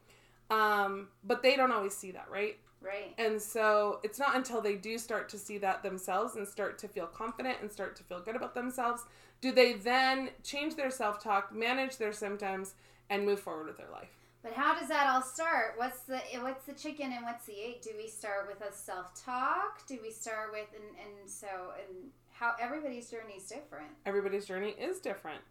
Um, 0.49 1.09
but 1.23 1.43
they 1.43 1.55
don't 1.55 1.71
always 1.71 1.95
see 1.95 2.11
that, 2.11 2.27
right? 2.29 2.57
Right. 2.85 3.15
And 3.17 3.41
so 3.41 3.99
it's 4.03 4.19
not 4.19 4.35
until 4.35 4.61
they 4.61 4.75
do 4.75 4.97
start 4.97 5.27
to 5.29 5.39
see 5.39 5.57
that 5.59 5.81
themselves 5.81 6.35
and 6.35 6.47
start 6.47 6.77
to 6.79 6.87
feel 6.87 7.07
confident 7.07 7.57
and 7.61 7.71
start 7.71 7.95
to 7.95 8.03
feel 8.03 8.21
good 8.21 8.35
about 8.35 8.53
themselves 8.53 9.05
do 9.41 9.51
they 9.51 9.73
then 9.73 10.29
change 10.43 10.75
their 10.75 10.89
self 10.89 11.21
talk, 11.21 11.53
manage 11.53 11.97
their 11.97 12.13
symptoms, 12.13 12.73
and 13.09 13.25
move 13.25 13.39
forward 13.39 13.67
with 13.67 13.77
their 13.77 13.89
life. 13.91 14.09
But 14.41 14.53
how 14.53 14.79
does 14.79 14.89
that 14.89 15.07
all 15.07 15.21
start? 15.21 15.73
What's 15.75 16.01
the 16.01 16.19
what's 16.39 16.65
the 16.65 16.73
chicken 16.73 17.11
and 17.11 17.23
what's 17.23 17.45
the 17.45 17.53
egg? 17.53 17.81
Do 17.81 17.91
we 17.97 18.07
start 18.07 18.47
with 18.47 18.67
a 18.67 18.73
self 18.73 19.13
talk? 19.23 19.85
Do 19.87 19.99
we 20.01 20.11
start 20.11 20.51
with 20.51 20.67
and, 20.75 20.97
and 20.97 21.29
so 21.29 21.47
and 21.77 22.09
how 22.31 22.53
everybody's 22.59 23.09
journey 23.09 23.35
is 23.37 23.47
different. 23.47 23.87
everybody's 24.05 24.45
journey 24.45 24.75
is 24.79 24.99
different. 24.99 25.41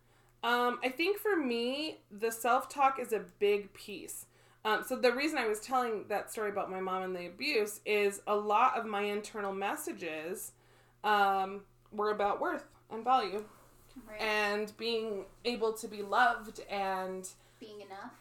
Um, 0.43 0.79
I 0.85 0.91
think 0.91 1.19
for 1.19 1.37
me, 1.37 2.01
the 2.11 2.31
self 2.31 2.69
talk 2.69 2.99
is 3.01 3.13
a 3.13 3.23
big 3.39 3.73
piece. 3.75 4.27
Um, 4.65 4.83
so 4.87 4.97
the 4.97 5.13
reason 5.13 5.37
I 5.39 5.47
was 5.47 5.61
telling 5.61 6.07
that 6.09 6.31
story 6.33 6.49
about 6.51 6.71
my 6.71 6.81
mom 6.81 7.03
and 7.03 7.15
the 7.15 7.27
abuse 7.27 7.81
is 7.85 8.23
a 8.27 8.35
lot 8.35 8.79
of 8.79 8.87
my 8.87 9.03
internal 9.03 9.53
messages 9.53 10.53
um, 11.03 11.61
were 11.93 12.11
about 12.11 12.41
worth 12.41 12.65
and 12.91 13.05
value 13.05 13.45
Right. 14.09 14.21
and 14.21 14.77
being 14.77 15.27
able 15.45 15.73
to 15.75 15.87
be 15.87 16.03
loved 16.03 16.61
and 16.69 17.29
Being 17.61 17.81
enough. 17.83 18.13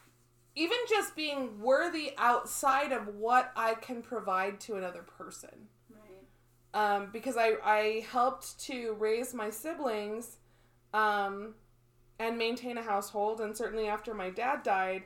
even 0.54 0.76
just 0.88 1.16
being 1.16 1.60
worthy 1.60 2.12
outside 2.16 2.92
of 2.92 3.08
what 3.08 3.50
I 3.56 3.74
can 3.74 4.00
provide 4.02 4.60
to 4.60 4.76
another 4.76 5.02
person 5.02 5.68
Right. 5.90 6.24
um, 6.74 7.08
because 7.12 7.36
I, 7.36 7.54
I 7.64 8.06
helped 8.10 8.60
to 8.66 8.94
raise 9.00 9.34
my 9.34 9.50
siblings 9.50 10.36
um, 10.92 11.54
and 12.20 12.38
maintain 12.38 12.78
a 12.78 12.82
household. 12.82 13.40
And 13.40 13.56
certainly 13.56 13.88
after 13.88 14.14
my 14.14 14.30
dad 14.30 14.62
died, 14.62 15.02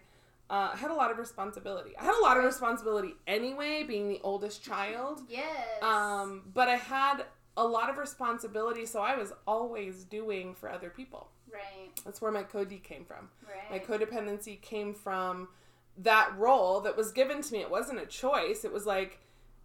uh, 0.50 0.70
I 0.72 0.76
had 0.76 0.90
a 0.90 0.94
lot 0.94 1.10
of 1.10 1.18
responsibility. 1.18 1.96
I 1.98 2.04
had 2.04 2.14
a 2.14 2.22
lot 2.22 2.36
of 2.38 2.44
responsibility 2.44 3.14
anyway, 3.26 3.82
being 3.82 4.08
the 4.08 4.20
oldest 4.22 4.62
child. 4.64 5.20
Yes. 5.28 5.82
Um, 5.82 6.42
but 6.54 6.68
I 6.68 6.76
had 6.76 7.24
a 7.56 7.64
lot 7.66 7.90
of 7.90 7.98
responsibility, 7.98 8.86
so 8.86 9.00
I 9.00 9.16
was 9.16 9.32
always 9.46 10.04
doing 10.04 10.54
for 10.54 10.70
other 10.70 10.90
people. 10.90 11.28
right. 11.52 11.90
That's 12.04 12.20
where 12.22 12.30
my 12.30 12.44
code 12.44 12.72
came 12.82 13.04
from. 13.04 13.28
Right. 13.46 13.70
My 13.70 13.96
codependency 13.96 14.60
came 14.62 14.94
from 14.94 15.48
that 15.98 16.32
role 16.38 16.80
that 16.82 16.96
was 16.96 17.10
given 17.12 17.42
to 17.42 17.52
me. 17.52 17.60
It 17.60 17.70
wasn't 17.70 17.98
a 18.00 18.06
choice. 18.06 18.64
It 18.64 18.72
was 18.72 18.86
like, 18.86 19.18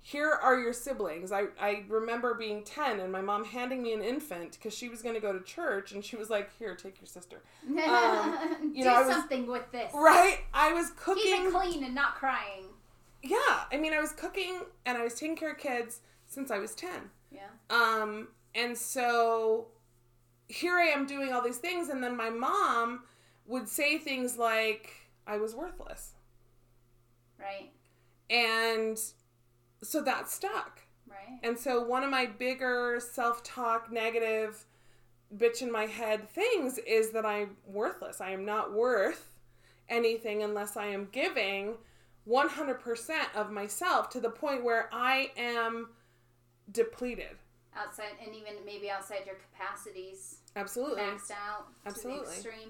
here 0.05 0.29
are 0.29 0.59
your 0.59 0.73
siblings. 0.73 1.31
I, 1.31 1.43
I 1.59 1.85
remember 1.87 2.33
being 2.33 2.63
10 2.63 2.99
and 2.99 3.09
my 3.11 3.21
mom 3.21 3.45
handing 3.45 3.81
me 3.81 3.93
an 3.93 4.01
infant 4.03 4.51
because 4.51 4.73
she 4.77 4.89
was 4.89 5.01
going 5.01 5.15
to 5.15 5.21
go 5.21 5.31
to 5.31 5.39
church 5.43 5.93
and 5.93 6.03
she 6.03 6.17
was 6.17 6.29
like, 6.29 6.49
here, 6.59 6.75
take 6.75 6.99
your 6.99 7.07
sister. 7.07 7.41
um, 7.65 8.37
you 8.75 8.83
Do 8.83 8.89
know, 8.89 8.95
I 8.95 9.03
was- 9.05 9.15
something 9.15 9.47
with 9.47 9.71
this. 9.71 9.91
Right? 9.93 10.39
I 10.53 10.73
was 10.73 10.87
Keep 10.89 10.97
cooking. 10.97 11.45
it 11.47 11.51
clean 11.53 11.83
and 11.85 11.95
not 11.95 12.15
crying. 12.15 12.65
Yeah. 13.21 13.37
I 13.71 13.77
mean, 13.79 13.93
I 13.93 14.01
was 14.01 14.11
cooking 14.11 14.63
and 14.85 14.97
I 14.97 15.03
was 15.05 15.13
taking 15.13 15.37
care 15.37 15.51
of 15.53 15.57
kids 15.57 16.01
since 16.27 16.51
I 16.51 16.57
was 16.59 16.75
10. 16.75 16.89
Yeah. 17.31 17.39
Um, 17.69 18.27
and 18.53 18.77
so 18.77 19.67
here 20.49 20.75
I 20.75 20.87
am 20.87 21.05
doing 21.07 21.31
all 21.31 21.41
these 21.41 21.57
things, 21.57 21.87
and 21.89 22.03
then 22.03 22.15
my 22.17 22.29
mom 22.29 23.03
would 23.47 23.67
say 23.69 23.97
things 23.97 24.37
like, 24.37 24.91
I 25.25 25.37
was 25.37 25.55
worthless. 25.55 26.11
Right. 27.39 27.71
And 28.29 28.99
so 29.83 30.01
that 30.01 30.29
stuck. 30.29 30.81
Right. 31.07 31.39
And 31.43 31.57
so 31.59 31.83
one 31.83 32.03
of 32.03 32.09
my 32.09 32.25
bigger 32.25 32.99
self 32.99 33.43
talk, 33.43 33.91
negative, 33.91 34.65
bitch 35.35 35.61
in 35.61 35.71
my 35.71 35.85
head 35.85 36.29
things 36.29 36.77
is 36.79 37.11
that 37.11 37.25
I'm 37.25 37.57
worthless. 37.65 38.21
I 38.21 38.31
am 38.31 38.45
not 38.45 38.73
worth 38.73 39.31
anything 39.89 40.41
unless 40.43 40.77
I 40.77 40.87
am 40.87 41.09
giving 41.11 41.75
100% 42.27 43.35
of 43.35 43.51
myself 43.51 44.09
to 44.11 44.19
the 44.19 44.29
point 44.29 44.63
where 44.63 44.89
I 44.93 45.31
am 45.37 45.89
depleted. 46.71 47.35
outside 47.75 48.11
and 48.25 48.33
even 48.33 48.53
maybe 48.65 48.89
outside 48.89 49.21
your 49.25 49.35
capacities 49.35 50.37
Absolutely. 50.55 51.01
maxed 51.01 51.31
out 51.31 51.67
Absolutely. 51.85 52.31
extreme 52.33 52.69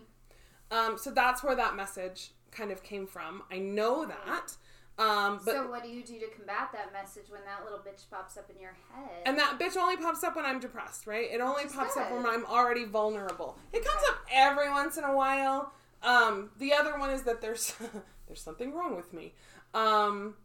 Um, 0.71 0.97
so 0.97 1.11
that's 1.11 1.43
where 1.43 1.55
that 1.55 1.75
message 1.75 2.31
kind 2.51 2.71
of 2.71 2.81
came 2.81 3.05
from. 3.05 3.43
I 3.51 3.59
know 3.59 4.05
that. 4.05 4.55
Um, 4.99 5.39
but 5.43 5.55
so 5.55 5.69
what 5.69 5.81
do 5.81 5.89
you 5.89 6.03
do 6.03 6.19
to 6.19 6.27
combat 6.27 6.69
that 6.71 6.93
message 6.93 7.25
when 7.29 7.41
that 7.45 7.63
little 7.63 7.79
bitch 7.79 8.07
pops 8.11 8.37
up 8.37 8.49
in 8.53 8.61
your 8.61 8.75
head 8.93 9.23
and 9.25 9.37
that 9.39 9.57
bitch 9.59 9.75
only 9.75 9.97
pops 9.97 10.23
up 10.23 10.35
when 10.35 10.45
I'm 10.45 10.59
depressed, 10.59 11.07
right? 11.07 11.27
It 11.31 11.41
only 11.41 11.63
pops 11.65 11.97
up 11.97 12.11
when. 12.11 12.25
I'm 12.27 12.45
already 12.45 12.85
vulnerable. 12.85 13.57
It 13.71 13.83
comes 13.83 14.01
up 14.09 14.17
every 14.31 14.69
once 14.69 14.97
in 14.97 15.03
a 15.03 15.15
while. 15.15 15.73
Um, 16.03 16.51
the 16.59 16.73
other 16.73 16.99
one 16.99 17.09
is 17.09 17.23
that 17.23 17.41
there's 17.41 17.73
there's 18.27 18.41
something 18.41 18.73
wrong 18.73 18.95
with 18.95 19.13
me. 19.13 19.33
Um, 19.73 20.35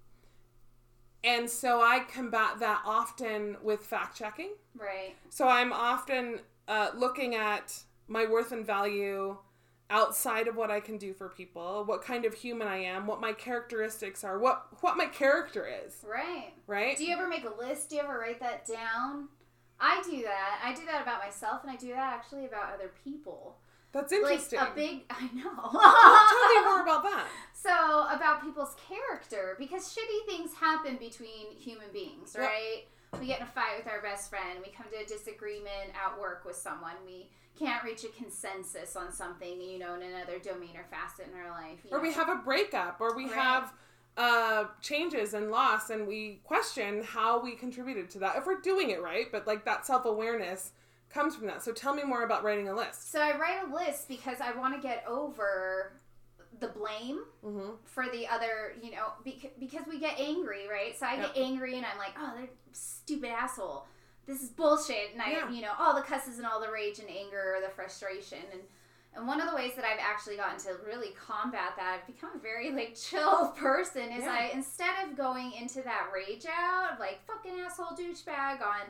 and 1.23 1.51
so 1.51 1.83
I 1.83 2.01
combat 2.01 2.61
that 2.61 2.83
often 2.87 3.57
with 3.63 3.81
fact 3.81 4.17
checking. 4.17 4.53
right 4.77 5.15
So 5.29 5.47
I'm 5.47 5.73
often 5.75 6.41
uh, 6.69 6.91
looking 6.97 7.35
at 7.35 7.83
my 8.07 8.25
worth 8.25 8.53
and 8.53 8.65
value 8.67 9.37
outside 9.91 10.49
of 10.49 10.57
what 10.57 10.71
I 10.71 10.81
can 10.81 10.99
do 10.99 11.15
for 11.15 11.29
people, 11.29 11.83
what 11.87 12.03
kind 12.03 12.25
of 12.25 12.35
human 12.35 12.69
I 12.69 12.79
am, 12.79 13.07
what 13.07 13.21
my 13.21 13.33
characteristics 13.33 14.23
are, 14.25 14.39
what 14.39 14.67
what 14.83 14.97
my 14.97 15.07
character 15.07 15.67
is, 15.87 16.05
right 16.09 16.53
right? 16.67 16.97
do 16.97 17.05
you 17.05 17.15
ever 17.15 17.27
make 17.29 17.45
a 17.45 17.55
list 17.59 17.91
do 17.91 17.97
you 17.97 18.03
ever 18.03 18.19
write 18.19 18.41
that 18.41 18.67
down 18.67 19.29
i 19.81 20.03
do 20.05 20.23
that 20.23 20.61
i 20.65 20.75
do 20.75 20.85
that 20.87 21.03
about 21.03 21.21
myself 21.25 21.63
and 21.63 21.71
i 21.71 21.77
do 21.77 21.89
that 21.89 22.13
actually 22.15 22.45
about 22.47 22.75
other 22.75 22.91
people 23.05 23.57
That's 23.93 24.13
like 24.13 24.21
interesting. 24.23 24.59
a 24.59 24.71
big 24.75 25.01
i 25.11 25.23
know 25.35 25.71
Tell 25.71 26.63
me 26.63 26.65
more 26.67 26.83
about 26.83 27.03
that. 27.05 27.27
So 27.55 27.71
about 28.15 28.43
people's 28.45 28.77
character, 28.89 29.57
because 29.59 29.93
shitty 29.93 30.27
things 30.31 30.55
happen 30.55 30.97
between 30.97 31.51
human 31.59 31.89
beings, 31.93 32.37
Yep. 32.39 32.49
We 33.21 33.27
get 33.27 33.39
in 33.41 33.45
a 33.45 33.51
fight 33.51 33.79
with 33.79 33.89
our 33.93 34.01
best 34.03 34.29
friend. 34.31 34.59
We 34.65 34.71
come 34.71 34.87
to 34.93 34.99
a 35.03 35.05
disagreement 35.07 35.93
at 35.95 36.19
work 36.21 36.45
with 36.45 36.57
someone. 36.57 36.93
We 37.07 37.31
can't 37.59 37.83
reach 37.83 38.05
a 38.05 38.09
consensus 38.09 38.95
on 38.97 39.13
something, 39.13 39.61
you 39.61 39.79
know, 39.79 39.95
in 39.95 40.03
another 40.03 40.39
domain 40.39 40.77
or 40.77 40.85
facet 40.91 41.27
in 41.33 41.39
our 41.41 41.51
life. 41.51 41.79
Or 41.91 42.01
we 42.01 42.13
have 42.13 42.29
a 42.29 42.37
breakup, 42.37 43.01
or 43.01 43.17
we 43.17 43.25
Right. 43.25 43.35
have 43.35 43.73
uh, 44.17 44.65
changes 44.81 45.35
and 45.35 45.51
loss, 45.51 45.91
and 45.91 46.07
we 46.07 46.41
question 46.45 47.03
how 47.05 47.41
we 47.41 47.55
contributed 47.55 48.11
to 48.11 48.19
that. 48.19 48.37
If 48.37 48.47
we're 48.47 48.61
doing 48.61 48.91
it 48.91 49.01
right, 49.03 49.31
but 49.33 49.47
like 49.47 49.65
that 49.65 49.87
self 49.87 50.05
awareness 50.05 50.73
comes 51.09 51.35
from 51.35 51.47
that. 51.47 51.63
So 51.63 51.73
tell 51.73 51.95
me 51.95 52.03
more 52.05 52.23
about 52.25 52.45
writing 52.45 52.69
a 52.69 52.75
list. 52.75 53.11
So 53.11 53.21
I 53.21 53.37
write 53.39 53.63
a 53.69 53.75
list 53.75 54.09
because 54.09 54.41
I 54.41 54.53
want 54.53 54.75
to 54.75 54.81
get 54.81 55.05
over 55.09 55.93
the 56.61 56.69
blame 56.69 57.21
Mm-hmm. 57.45 57.71
for 57.85 58.09
the 58.09 58.27
other, 58.27 58.75
you 58.83 58.91
know, 58.91 59.13
bec- 59.25 59.53
because 59.61 59.87
we 59.87 59.99
get 59.99 60.19
angry, 60.19 60.67
right? 60.69 60.99
So 60.99 61.07
I 61.07 61.17
get 61.17 61.37
angry 61.37 61.77
and 61.77 61.87
I'm 61.87 61.99
like, 61.99 62.15
oh, 62.19 62.33
they're 62.37 62.49
stupid 62.73 63.31
asshole. 63.31 63.87
This 64.27 64.43
is 64.43 64.51
bullshit. 64.51 65.13
And 65.15 65.23
I, 65.23 65.31
Yeah. 65.31 65.51
you 65.51 65.63
know, 65.63 65.73
all 65.79 65.95
the 65.95 66.03
cusses 66.03 66.37
and 66.39 66.47
all 66.47 66.61
the 66.61 66.71
rage 66.71 66.99
and 66.99 67.09
anger 67.09 67.55
or 67.57 67.61
the 67.63 67.71
frustration. 67.73 68.39
And, 68.53 68.61
and 69.17 69.27
one 69.27 69.41
of 69.41 69.49
the 69.49 69.57
ways 69.57 69.73
that 69.77 69.85
I've 69.85 70.01
actually 70.01 70.37
gotten 70.37 70.59
to 70.65 70.75
really 70.87 71.13
combat 71.15 71.73
that, 71.77 72.01
I've 72.01 72.07
become 72.13 72.31
a 72.35 72.39
very 72.39 72.71
like 72.73 72.95
chill 73.09 73.49
person 73.57 74.11
is 74.13 74.25
Yeah. 74.25 74.33
I, 74.39 74.51
instead 74.53 74.91
of 75.09 75.17
going 75.17 75.53
into 75.53 75.81
that 75.83 76.09
rage 76.15 76.45
out, 76.47 76.99
like 77.01 77.21
fucking 77.27 77.59
asshole 77.61 77.97
douchebag 77.97 78.61
on, 78.61 78.81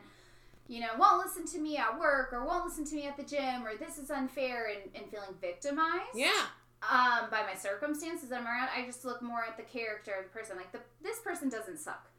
you 0.67 0.81
know, 0.81 0.89
won't 0.99 1.25
listen 1.25 1.47
to 1.47 1.59
me 1.63 1.77
at 1.77 1.99
work 2.01 2.33
or 2.33 2.45
won't 2.45 2.65
listen 2.65 2.85
to 2.87 2.95
me 2.97 3.07
at 3.07 3.17
the 3.17 3.23
gym 3.23 3.65
or 3.65 3.77
this 3.77 3.97
is 3.99 4.11
unfair 4.11 4.67
and, 4.75 4.95
and 5.01 5.11
feeling 5.11 5.35
victimized 5.41 6.15
Yeah. 6.15 6.43
Um, 6.83 7.31
by 7.31 7.43
my 7.43 7.55
circumstances 7.59 8.31
I'm 8.33 8.47
around, 8.47 8.69
I 8.77 8.85
just 8.87 9.05
look 9.05 9.21
more 9.23 9.43
at 9.45 9.57
the 9.57 9.63
character 9.65 10.13
of 10.19 10.25
the 10.25 10.31
person. 10.31 10.57
Like 10.57 10.73
the 10.73 10.81
this 11.03 11.19
person 11.21 11.49
doesn't 11.49 11.79
suck. 11.79 12.11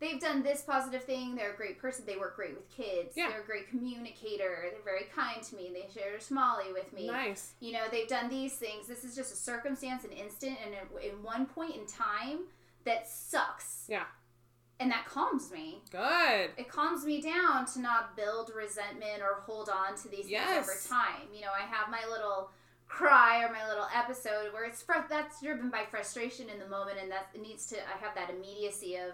They've 0.00 0.20
done 0.20 0.44
this 0.44 0.62
positive 0.62 1.02
thing. 1.02 1.34
They're 1.34 1.52
a 1.52 1.56
great 1.56 1.80
person. 1.80 2.04
They 2.06 2.16
work 2.16 2.36
great 2.36 2.54
with 2.54 2.70
kids. 2.70 3.14
Yeah. 3.16 3.30
They're 3.30 3.42
a 3.42 3.44
great 3.44 3.68
communicator. 3.68 4.66
They're 4.70 4.84
very 4.84 5.06
kind 5.12 5.42
to 5.42 5.56
me. 5.56 5.72
They 5.74 5.92
share 5.92 6.14
a 6.16 6.20
smalley 6.20 6.72
with 6.72 6.92
me. 6.92 7.08
Nice. 7.08 7.54
You 7.58 7.72
know, 7.72 7.80
they've 7.90 8.06
done 8.06 8.28
these 8.30 8.52
things. 8.54 8.86
This 8.86 9.02
is 9.02 9.16
just 9.16 9.32
a 9.32 9.36
circumstance, 9.36 10.04
an 10.04 10.12
instant, 10.12 10.56
and 10.64 10.72
in, 10.72 11.10
in 11.10 11.22
one 11.24 11.46
point 11.46 11.74
in 11.74 11.84
time 11.86 12.42
that 12.84 13.08
sucks. 13.08 13.86
Yeah. 13.88 14.04
And 14.78 14.88
that 14.92 15.04
calms 15.06 15.50
me. 15.50 15.82
Good. 15.90 16.50
It 16.56 16.68
calms 16.68 17.04
me 17.04 17.20
down 17.20 17.66
to 17.72 17.80
not 17.80 18.16
build 18.16 18.52
resentment 18.56 19.20
or 19.20 19.40
hold 19.40 19.68
on 19.68 19.96
to 20.02 20.08
these 20.08 20.30
Yes. 20.30 20.64
things 20.66 20.86
over 20.92 21.00
time. 21.02 21.26
You 21.34 21.40
know, 21.40 21.50
I 21.52 21.66
have 21.66 21.90
my 21.90 22.02
little 22.08 22.50
cry 22.88 23.44
or 23.44 23.52
my 23.52 23.68
little 23.68 23.86
episode 23.94 24.52
where 24.52 24.64
it's 24.64 24.82
fr- 24.82 25.06
that's 25.08 25.40
driven 25.40 25.68
by 25.70 25.84
frustration 25.90 26.48
in 26.48 26.58
the 26.58 26.66
moment, 26.68 26.98
and 27.00 27.10
that 27.10 27.28
needs 27.40 27.66
to. 27.66 27.76
I 27.76 27.98
have 28.04 28.14
that 28.14 28.30
immediacy 28.30 28.96
of 28.96 29.12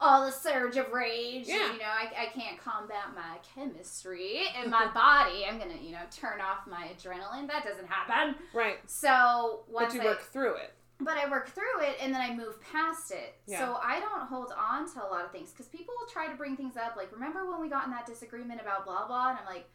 all 0.00 0.26
the 0.26 0.32
surge 0.32 0.76
of 0.76 0.90
rage. 0.92 1.46
Yeah. 1.46 1.72
You 1.72 1.78
know, 1.78 1.84
I, 1.86 2.24
I 2.24 2.26
can't 2.34 2.58
combat 2.58 3.14
my 3.14 3.38
chemistry 3.54 4.42
in 4.62 4.68
my 4.70 4.86
body. 4.94 5.44
I'm 5.48 5.58
gonna, 5.58 5.78
you 5.80 5.92
know, 5.92 6.00
turn 6.14 6.40
off 6.40 6.66
my 6.68 6.88
adrenaline. 6.96 7.46
That 7.48 7.64
doesn't 7.64 7.86
happen. 7.88 8.34
Right. 8.52 8.78
So 8.86 9.60
once 9.68 9.94
But 9.94 10.02
you 10.02 10.08
I, 10.08 10.12
work 10.12 10.22
through 10.22 10.56
it. 10.56 10.72
but 11.00 11.16
I 11.16 11.30
work 11.30 11.48
through 11.50 11.80
it 11.82 11.96
and 12.02 12.12
then 12.12 12.20
I 12.20 12.34
move 12.34 12.60
past 12.60 13.12
it. 13.12 13.34
Yeah. 13.46 13.60
So 13.60 13.78
I 13.82 14.00
don't 14.00 14.22
hold 14.26 14.52
on 14.58 14.92
to 14.94 14.98
a 15.04 15.08
lot 15.08 15.24
of 15.24 15.30
things 15.30 15.50
because 15.52 15.66
people 15.66 15.94
will 15.98 16.08
try 16.08 16.26
to 16.28 16.34
bring 16.36 16.56
things 16.56 16.76
up. 16.76 16.96
Like, 16.96 17.12
remember 17.12 17.48
when 17.50 17.60
we 17.60 17.68
got 17.68 17.84
in 17.84 17.90
that 17.92 18.04
disagreement 18.06 18.60
about 18.60 18.84
blah 18.84 19.06
blah? 19.06 19.30
And 19.30 19.38
I'm 19.38 19.46
like, 19.46 19.68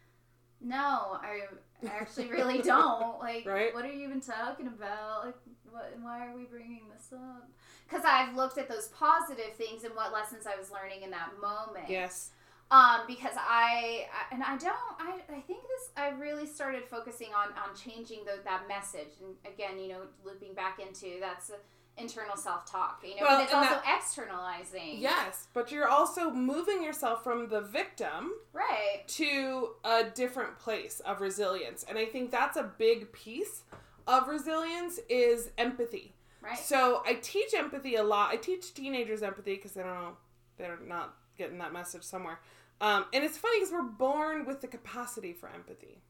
no, 0.61 1.17
I, 1.21 1.41
I 1.83 1.87
actually 1.87 2.29
really 2.29 2.61
don't. 2.61 3.19
Like, 3.19 3.45
Right. 3.45 3.73
what 3.73 3.85
are 3.85 3.91
you 3.91 4.05
even 4.05 4.21
talking 4.21 4.67
about? 4.67 5.25
Like, 5.25 5.35
what, 5.71 5.93
why 6.01 6.25
are 6.27 6.35
we 6.35 6.43
bringing 6.45 6.83
this 6.95 7.13
up? 7.13 7.49
Because 7.87 8.03
I've 8.05 8.35
looked 8.35 8.57
at 8.57 8.67
those 8.69 8.87
positive 8.89 9.53
things 9.55 9.83
and 9.83 9.95
what 9.95 10.11
lessons 10.13 10.45
I 10.47 10.57
was 10.57 10.71
learning 10.71 11.03
in 11.03 11.11
that 11.11 11.31
moment. 11.41 11.89
Yes. 11.89 12.31
Um, 12.71 13.01
because 13.07 13.33
I, 13.35 14.05
I 14.13 14.33
and 14.35 14.43
I 14.43 14.55
don't 14.57 14.75
I, 14.99 15.21
I 15.27 15.39
think 15.41 15.63
this 15.63 15.89
I 15.97 16.09
really 16.09 16.45
started 16.45 16.83
focusing 16.85 17.29
on 17.33 17.47
on 17.53 17.75
changing 17.75 18.25
the, 18.25 18.43
that 18.43 18.67
message 18.67 19.13
and 19.21 19.33
again 19.51 19.79
you 19.79 19.87
know 19.87 20.01
looping 20.23 20.53
back 20.53 20.77
into 20.79 21.17
that's 21.19 21.49
a 21.49 21.55
internal 21.99 22.37
self 22.37 22.69
talk 22.69 23.03
you 23.03 23.15
know 23.15 23.21
Well, 23.23 23.37
but 23.37 23.43
it's 23.43 23.53
also 23.53 23.81
externalizing 23.87 24.99
Yes. 24.99 25.47
But 25.53 25.71
you're 25.71 25.87
also 25.87 26.29
moving 26.31 26.83
yourself 26.83 27.23
from 27.23 27.49
the 27.49 27.61
victim 27.61 28.33
right 28.53 29.03
to 29.07 29.69
a 29.83 30.03
different 30.03 30.57
place 30.59 30.99
of 31.01 31.21
resilience. 31.21 31.85
And 31.87 31.97
I 31.97 32.05
think 32.05 32.31
that's 32.31 32.57
a 32.57 32.71
big 32.77 33.11
piece 33.11 33.63
of 34.07 34.27
resilience 34.27 34.99
is 35.09 35.51
empathy. 35.57 36.13
right 36.41 36.57
So 36.57 37.03
I 37.05 37.15
teach 37.15 37.53
empathy 37.53 37.95
a 37.95 38.03
lot. 38.03 38.31
I 38.31 38.37
teach 38.37 38.73
teenagers 38.73 39.23
empathy 39.23 39.55
because 39.55 39.73
they 39.73 39.83
don't 39.83 39.93
know, 39.93 40.17
they're 40.57 40.79
not 40.85 41.15
getting 41.37 41.57
that 41.59 41.73
message 41.73 42.03
somewhere. 42.03 42.39
Um, 42.81 43.05
and 43.13 43.23
it's 43.23 43.37
funny 43.37 43.59
because 43.59 43.73
we're 43.73 43.81
born 43.83 44.45
with 44.45 44.61
the 44.61 44.67
capacity 44.67 45.33
for 45.33 45.49
empathy. 45.49 46.01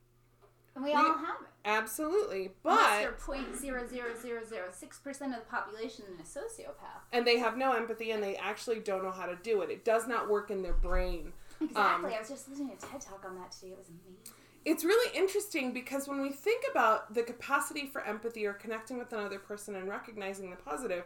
And 0.75 0.83
we, 0.83 0.91
we- 0.91 0.95
all 0.95 1.17
have 1.17 1.41
it 1.41 1.47
Absolutely. 1.65 2.51
But, 2.63 3.19
point 3.19 3.53
zero 3.55 3.85
zero 3.85 4.09
zero 4.19 4.41
zero 4.47 4.65
six 4.71 4.97
percent 4.97 5.33
of 5.33 5.41
the 5.41 5.45
population 5.45 6.05
in 6.07 6.19
a 6.19 6.23
sociopath 6.23 7.03
and 7.11 7.27
they 7.27 7.38
have 7.38 7.57
no 7.57 7.73
empathy 7.73 8.11
and 8.11 8.23
they 8.23 8.38
actually 8.38 8.79
don't 8.79 9.03
know 9.03 9.11
how 9.11 9.25
to 9.25 9.35
do 9.43 9.61
it. 9.61 9.69
It 9.69 9.83
does 9.83 10.07
not 10.07 10.29
work 10.29 10.51
in 10.51 10.63
their 10.63 10.73
brain. 10.73 11.33
exactly 11.61 12.15
I 12.15 12.19
was 12.19 12.29
just 12.29 12.47
listening 12.49 12.69
to 12.69 12.85
a 12.88 12.89
TED 12.89 13.01
talk 13.01 13.25
on 13.27 13.35
that 13.35 13.51
today 13.51 13.71
it 13.71 13.77
was 13.77 13.89
amazing 13.89 14.33
it's 14.65 14.83
really 14.83 15.17
interesting 15.17 15.73
because 15.73 16.07
when 16.07 16.21
we 16.21 16.31
think 16.31 16.63
about 16.69 17.13
the 17.13 17.23
capacity 17.23 17.85
for 17.85 18.01
empathy 18.01 18.45
or 18.45 18.53
connecting 18.53 18.97
with 18.97 19.11
another 19.13 19.39
person 19.39 19.75
and 19.75 19.88
recognizing 19.88 20.49
the 20.49 20.57
positive, 20.57 21.05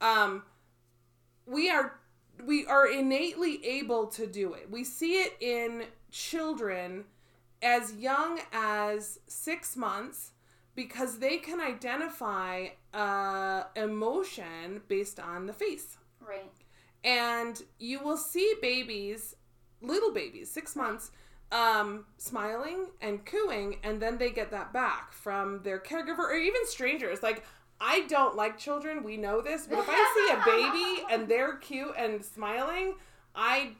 um, 0.00 0.44
we 1.46 1.68
are 1.68 1.98
we 2.44 2.64
are 2.66 2.86
innately 2.86 3.64
able 3.66 4.06
to 4.06 4.26
do 4.26 4.54
it. 4.54 4.70
We 4.70 4.84
see 4.84 5.14
it 5.14 5.36
in 5.40 5.84
children 6.10 7.04
as 7.62 7.94
young 7.94 8.40
as 8.52 9.20
six 9.26 9.76
months 9.76 10.32
because 10.74 11.18
they 11.18 11.36
can 11.36 11.60
identify 11.60 12.68
uh, 12.92 13.64
emotion 13.76 14.80
based 14.88 15.20
on 15.20 15.46
the 15.46 15.52
face. 15.52 15.98
Right. 16.20 16.50
And 17.04 17.62
you 17.78 18.00
will 18.00 18.16
see 18.16 18.54
babies, 18.60 19.36
little 19.80 20.12
babies, 20.12 20.50
six 20.50 20.74
months, 20.74 21.10
um, 21.50 22.06
smiling 22.16 22.86
and 23.00 23.24
cooing, 23.26 23.76
and 23.82 24.00
then 24.00 24.18
they 24.18 24.30
get 24.30 24.50
that 24.50 24.72
back 24.72 25.12
from 25.12 25.62
their 25.62 25.78
caregiver 25.78 26.20
or 26.20 26.34
even 26.34 26.66
strangers. 26.66 27.22
Like, 27.22 27.44
I 27.80 28.06
don't 28.08 28.36
like 28.36 28.58
children, 28.58 29.02
we 29.02 29.16
know 29.16 29.40
this, 29.40 29.66
but 29.66 29.80
if 29.80 29.86
I 29.88 30.14
see 30.14 30.34
a 30.34 30.56
baby 30.56 31.02
and 31.10 31.28
they're 31.28 31.56
cute 31.56 31.94
and 31.98 32.24
smiling, 32.24 32.94
I 33.34 33.72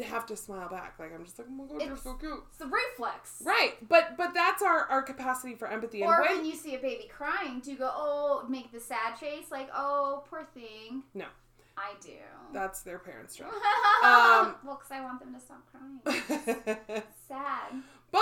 have 0.00 0.26
to 0.26 0.36
smile 0.36 0.68
back. 0.68 0.94
Like 0.98 1.14
I'm 1.14 1.24
just 1.24 1.38
like, 1.38 1.48
oh 1.50 1.54
my 1.54 1.64
god, 1.66 1.86
you're 1.86 1.96
so 1.96 2.14
cute. 2.14 2.42
It's 2.48 2.58
the 2.58 2.66
reflex. 2.66 3.42
Right, 3.44 3.74
but 3.88 4.16
but 4.16 4.34
that's 4.34 4.62
our 4.62 4.86
our 4.86 5.02
capacity 5.02 5.54
for 5.54 5.68
empathy. 5.68 6.02
Or 6.02 6.14
and 6.14 6.28
when 6.28 6.42
when 6.42 6.50
you 6.50 6.56
see 6.56 6.74
a 6.74 6.78
baby 6.78 7.08
crying, 7.14 7.60
do 7.60 7.70
you 7.70 7.76
go, 7.78 7.90
oh, 7.94 8.44
make 8.48 8.72
the 8.72 8.80
sad 8.80 9.16
face, 9.18 9.50
like, 9.50 9.68
oh, 9.74 10.24
poor 10.28 10.46
thing? 10.54 11.04
No. 11.14 11.26
I 11.74 11.94
do. 12.02 12.10
that's 12.52 12.82
their 12.82 12.98
parents' 12.98 13.34
job. 13.34 13.48
Um, 14.04 14.56
well, 14.64 14.74
because 14.76 14.90
I 14.90 15.00
want 15.00 15.20
them 15.20 15.32
to 15.32 15.40
stop 15.40 15.62
crying. 15.70 17.02
Sad. 17.28 17.82
But 18.12 18.20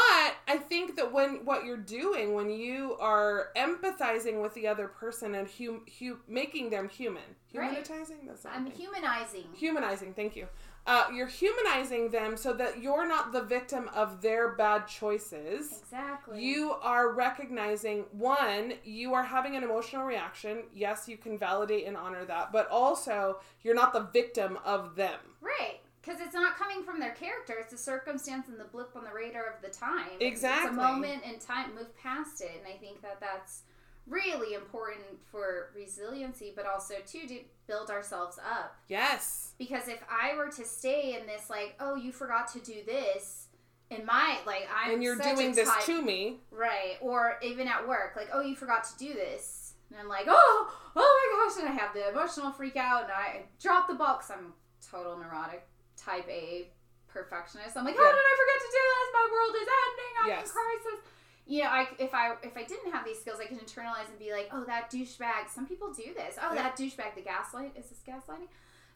I 0.49 0.57
think 0.57 0.95
that 0.97 1.13
when 1.13 1.45
what 1.45 1.65
you're 1.65 1.77
doing 1.77 2.33
when 2.35 2.49
you 2.49 2.97
are 3.01 3.49
empathizing 3.57 4.41
with 4.41 4.55
the 4.55 4.67
other 4.69 4.87
person 4.87 5.35
and 5.35 5.49
hum, 5.59 5.83
hu- 5.99 6.21
making 6.29 6.71
them 6.71 6.89
human, 6.89 7.23
Right. 7.53 7.73
humanizing. 7.85 8.19
That's 8.27 8.45
not 8.45 8.53
a 8.55 8.57
I'm 8.57 8.67
humanizing. 8.71 9.45
humanizing. 9.55 10.15
Thank 10.15 10.37
you. 10.37 10.47
Uh, 10.87 11.07
you're 11.15 11.27
humanizing 11.27 12.09
them 12.11 12.37
so 12.37 12.53
that 12.55 12.81
you're 12.81 13.07
not 13.07 13.33
the 13.33 13.43
victim 13.43 13.91
of 13.95 14.23
their 14.23 14.53
bad 14.55 14.87
choices. 14.87 15.81
Exactly. 15.83 16.43
You 16.43 16.73
are 16.83 17.13
recognizing 17.13 18.05
one, 18.13 18.75
you 18.85 19.13
are 19.13 19.25
having 19.25 19.57
an 19.57 19.63
emotional 19.65 20.05
reaction. 20.05 20.63
Yes, 20.73 21.07
you 21.09 21.17
can 21.19 21.37
validate 21.37 21.87
and 21.87 21.97
honor 21.97 22.25
that, 22.25 22.51
but 22.53 22.69
also 22.71 23.41
you're 23.63 23.75
not 23.75 23.93
the 23.93 24.01
victim 24.13 24.59
of 24.65 24.95
them. 24.97 25.19
Right. 25.43 25.80
Because 26.03 26.21
it's 26.21 26.35
not 26.35 26.57
coming 26.57 26.83
from 26.83 26.99
their 26.99 27.13
character, 27.13 27.55
it's 27.61 27.75
a 27.75 27.79
circumstance 27.79 28.49
and 28.49 28.59
the 28.59 28.65
blip 28.65 28.97
on 28.97 29.05
the 29.05 29.13
radar 29.13 29.47
of 29.47 29.63
the 29.63 29.69
time. 29.69 30.09
Exactly. 30.19 30.69
It's 30.69 30.79
a 30.79 30.81
moment 30.81 31.23
in 31.25 31.39
time, 31.39 31.75
move 31.75 31.95
past 31.97 32.41
it. 32.41 32.53
And 32.59 32.67
I 32.67 32.79
think 32.79 33.03
that 33.03 33.21
that's 33.21 33.63
really 34.07 34.55
important 34.55 35.05
for 35.31 35.71
resiliency, 35.77 36.53
but 36.57 36.67
also, 36.67 36.95
too, 37.07 37.27
to 37.29 37.41
build 37.67 37.91
ourselves 37.91 38.39
up. 38.39 38.77
Yes. 38.89 39.53
Because 39.59 39.89
if 39.89 40.03
I 40.11 40.37
were 40.37 40.49
to 40.49 40.65
stay 40.65 41.19
in 41.21 41.27
this, 41.27 41.51
like, 41.51 41.77
oh, 41.81 41.97
you 41.97 42.13
forgot 42.13 42.51
to 42.53 42.61
do 42.61 42.83
this, 42.87 43.49
in 43.91 44.07
my, 44.07 44.39
like, 44.47 44.69
I'm 44.75 44.95
and 44.95 45.03
you're 45.03 45.17
doing 45.17 45.53
this 45.53 45.69
type- 45.69 45.85
to 45.85 46.01
me. 46.01 46.39
Right. 46.51 46.97
Or 47.01 47.37
even 47.43 47.69
at 47.69 47.87
work, 47.87 48.15
like, 48.17 48.29
oh, 48.33 48.41
you 48.41 48.55
forgot 48.55 48.85
to 48.85 48.97
do 48.99 49.13
this. 49.13 49.75
And 49.91 49.99
I'm 49.99 50.09
like, 50.09 50.27
oh, 50.29 50.73
oh 50.97 51.31
my 51.35 51.49
gosh. 51.49 51.61
And 51.61 51.69
I 51.69 51.73
have 51.73 51.93
the 51.93 52.09
emotional 52.09 52.53
freak 52.53 52.77
out 52.77 53.05
and 53.05 53.13
I 53.13 53.43
drop 53.61 53.89
the 53.89 53.95
ball 53.95 54.17
because 54.17 54.31
I'm 54.31 54.53
total 54.89 55.19
neurotic, 55.19 55.67
type 56.01 56.29
A 56.29 56.69
perfectionist. 57.09 57.77
I'm 57.77 57.85
like, 57.85 57.97
how 57.97 58.03
Yeah. 58.05 58.11
did 58.13 58.19
I 58.19 58.37
forget 58.37 58.61
to 58.61 58.71
do 58.71 58.83
this? 58.95 59.09
My 59.13 59.29
world 59.33 59.55
is 59.57 59.69
ending. 59.69 60.13
I'm 60.23 60.29
Yes. 60.29 60.47
in 60.47 60.53
crisis. 60.53 61.01
You 61.47 61.63
know, 61.65 61.71
I, 61.71 61.89
if 61.99 62.15
I 62.15 62.37
if 62.43 62.57
I 62.57 62.63
didn't 62.65 62.93
have 62.93 63.05
these 63.05 63.21
skills, 63.21 63.41
I 63.41 63.47
could 63.47 63.59
internalize 63.59 64.09
and 64.09 64.19
be 64.19 64.33
like, 64.33 64.49
oh, 64.53 64.65
that 64.65 64.91
douchebag. 64.91 65.49
Some 65.49 65.67
people 65.67 65.93
do 65.93 66.15
this. 66.15 66.37
Oh, 66.41 66.53
Yeah. 66.55 66.63
that 66.63 66.77
douchebag. 66.77 67.15
The 67.17 67.23
gaslight 67.23 67.73
is 67.77 67.87
this 67.89 67.99
gaslighting? 68.07 68.49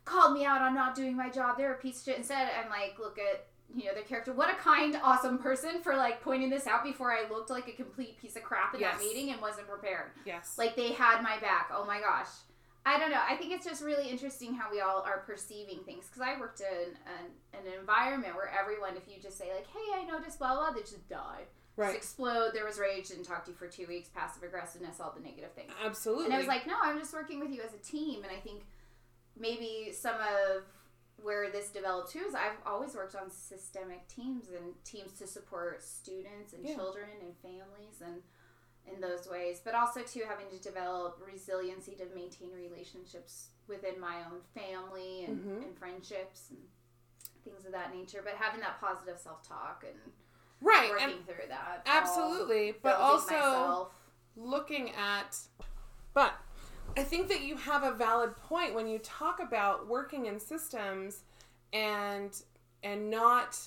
Called 0.04 0.34
me 0.34 0.44
out 0.44 0.60
on 0.62 0.74
not 0.74 0.94
doing 0.94 1.16
my 1.16 1.30
job. 1.30 1.56
They're 1.56 1.72
a 1.74 1.78
piece 1.78 1.98
of 2.00 2.04
shit. 2.04 2.18
Instead, 2.18 2.50
I'm 2.62 2.70
like, 2.70 2.98
look 2.98 3.18
at 3.18 3.46
you 3.74 3.86
know 3.86 3.94
their 3.94 4.04
character. 4.04 4.32
What 4.32 4.50
a 4.50 4.54
kind, 4.54 4.94
awesome 5.02 5.38
person 5.38 5.80
for 5.82 5.96
like 5.96 6.20
pointing 6.20 6.50
this 6.50 6.66
out 6.68 6.84
before 6.84 7.10
I 7.12 7.26
looked 7.28 7.50
like 7.50 7.66
a 7.66 7.72
complete 7.72 8.18
piece 8.18 8.36
of 8.36 8.44
crap 8.44 8.74
in 8.74 8.80
Yes. 8.80 8.98
that 8.98 9.00
meeting 9.02 9.30
and 9.32 9.40
wasn't 9.40 9.66
prepared. 9.66 10.12
Yes. 10.24 10.56
Like 10.58 10.76
they 10.76 10.92
had 10.92 11.22
my 11.22 11.38
back. 11.40 11.70
Oh 11.74 11.84
my 11.84 11.98
gosh. 12.00 12.28
I 12.86 12.98
don't 12.98 13.10
know. 13.10 13.20
I 13.26 13.36
think 13.36 13.52
it's 13.52 13.64
just 13.64 13.82
really 13.82 14.08
interesting 14.10 14.54
how 14.54 14.70
we 14.70 14.80
all 14.80 15.02
are 15.06 15.20
perceiving 15.26 15.80
things. 15.84 16.06
Because 16.06 16.20
I 16.22 16.38
worked 16.38 16.60
in 16.60 16.90
an, 17.06 17.30
an 17.58 17.72
environment 17.78 18.34
where 18.34 18.48
everyone, 18.50 18.96
if 18.96 19.08
you 19.08 19.20
just 19.22 19.38
say 19.38 19.52
like, 19.54 19.66
"Hey, 19.68 20.00
I 20.00 20.04
noticed," 20.04 20.38
blah 20.38 20.54
blah, 20.54 20.70
they 20.72 20.80
just 20.80 21.08
die, 21.08 21.44
just 21.76 21.78
right. 21.78 21.96
explode. 21.96 22.50
There 22.52 22.64
was 22.66 22.78
rage, 22.78 23.08
didn't 23.08 23.24
talk 23.24 23.44
to 23.46 23.52
you 23.52 23.56
for 23.56 23.68
two 23.68 23.86
weeks, 23.86 24.08
passive 24.10 24.42
aggressiveness, 24.42 25.00
all 25.00 25.12
the 25.16 25.22
negative 25.22 25.52
things. 25.52 25.72
Absolutely. 25.84 26.26
And 26.26 26.34
I 26.34 26.38
was 26.38 26.46
like, 26.46 26.66
no, 26.66 26.74
I'm 26.82 26.98
just 26.98 27.14
working 27.14 27.40
with 27.40 27.50
you 27.50 27.62
as 27.62 27.72
a 27.72 27.78
team. 27.78 28.22
And 28.22 28.30
I 28.30 28.40
think 28.40 28.62
maybe 29.38 29.90
some 29.92 30.16
of 30.16 30.64
where 31.22 31.50
this 31.50 31.68
developed 31.70 32.10
too 32.12 32.18
is 32.20 32.34
I've 32.34 32.58
always 32.66 32.94
worked 32.94 33.14
on 33.14 33.30
systemic 33.30 34.06
teams 34.08 34.48
and 34.48 34.74
teams 34.84 35.12
to 35.20 35.26
support 35.26 35.82
students 35.82 36.52
and 36.52 36.66
Yeah. 36.66 36.74
children 36.74 37.08
and 37.22 37.34
families 37.38 38.00
and 38.04 38.22
in 38.92 39.00
those 39.00 39.28
ways, 39.28 39.60
but 39.64 39.74
also 39.74 40.02
too 40.02 40.22
having 40.28 40.46
to 40.50 40.58
develop 40.58 41.20
resiliency 41.26 41.92
to 41.92 42.04
maintain 42.14 42.50
relationships 42.54 43.48
within 43.66 43.98
my 43.98 44.16
own 44.30 44.40
family 44.54 45.24
and, 45.24 45.38
Mhm. 45.38 45.62
and 45.64 45.78
friendships 45.78 46.50
and 46.50 46.58
things 47.44 47.64
of 47.64 47.72
that 47.72 47.94
nature. 47.94 48.20
But 48.22 48.34
having 48.34 48.60
that 48.60 48.78
positive 48.80 49.18
self 49.18 49.42
talk 49.46 49.84
and 49.88 50.12
right. 50.60 50.90
working 50.90 51.10
And 51.10 51.26
through 51.26 51.48
that. 51.48 51.82
absolutely. 51.86 52.72
But 52.72 52.96
also 52.96 53.32
myself. 53.34 53.92
looking 54.36 54.90
at 54.92 55.38
but 56.12 56.34
I 56.96 57.02
think 57.02 57.26
that 57.28 57.40
you 57.40 57.56
have 57.56 57.82
a 57.82 57.90
valid 57.92 58.36
point 58.36 58.74
when 58.74 58.86
you 58.86 58.98
talk 59.00 59.40
about 59.40 59.88
working 59.88 60.26
in 60.26 60.38
systems 60.38 61.22
and 61.72 62.30
and 62.84 63.10
not 63.10 63.58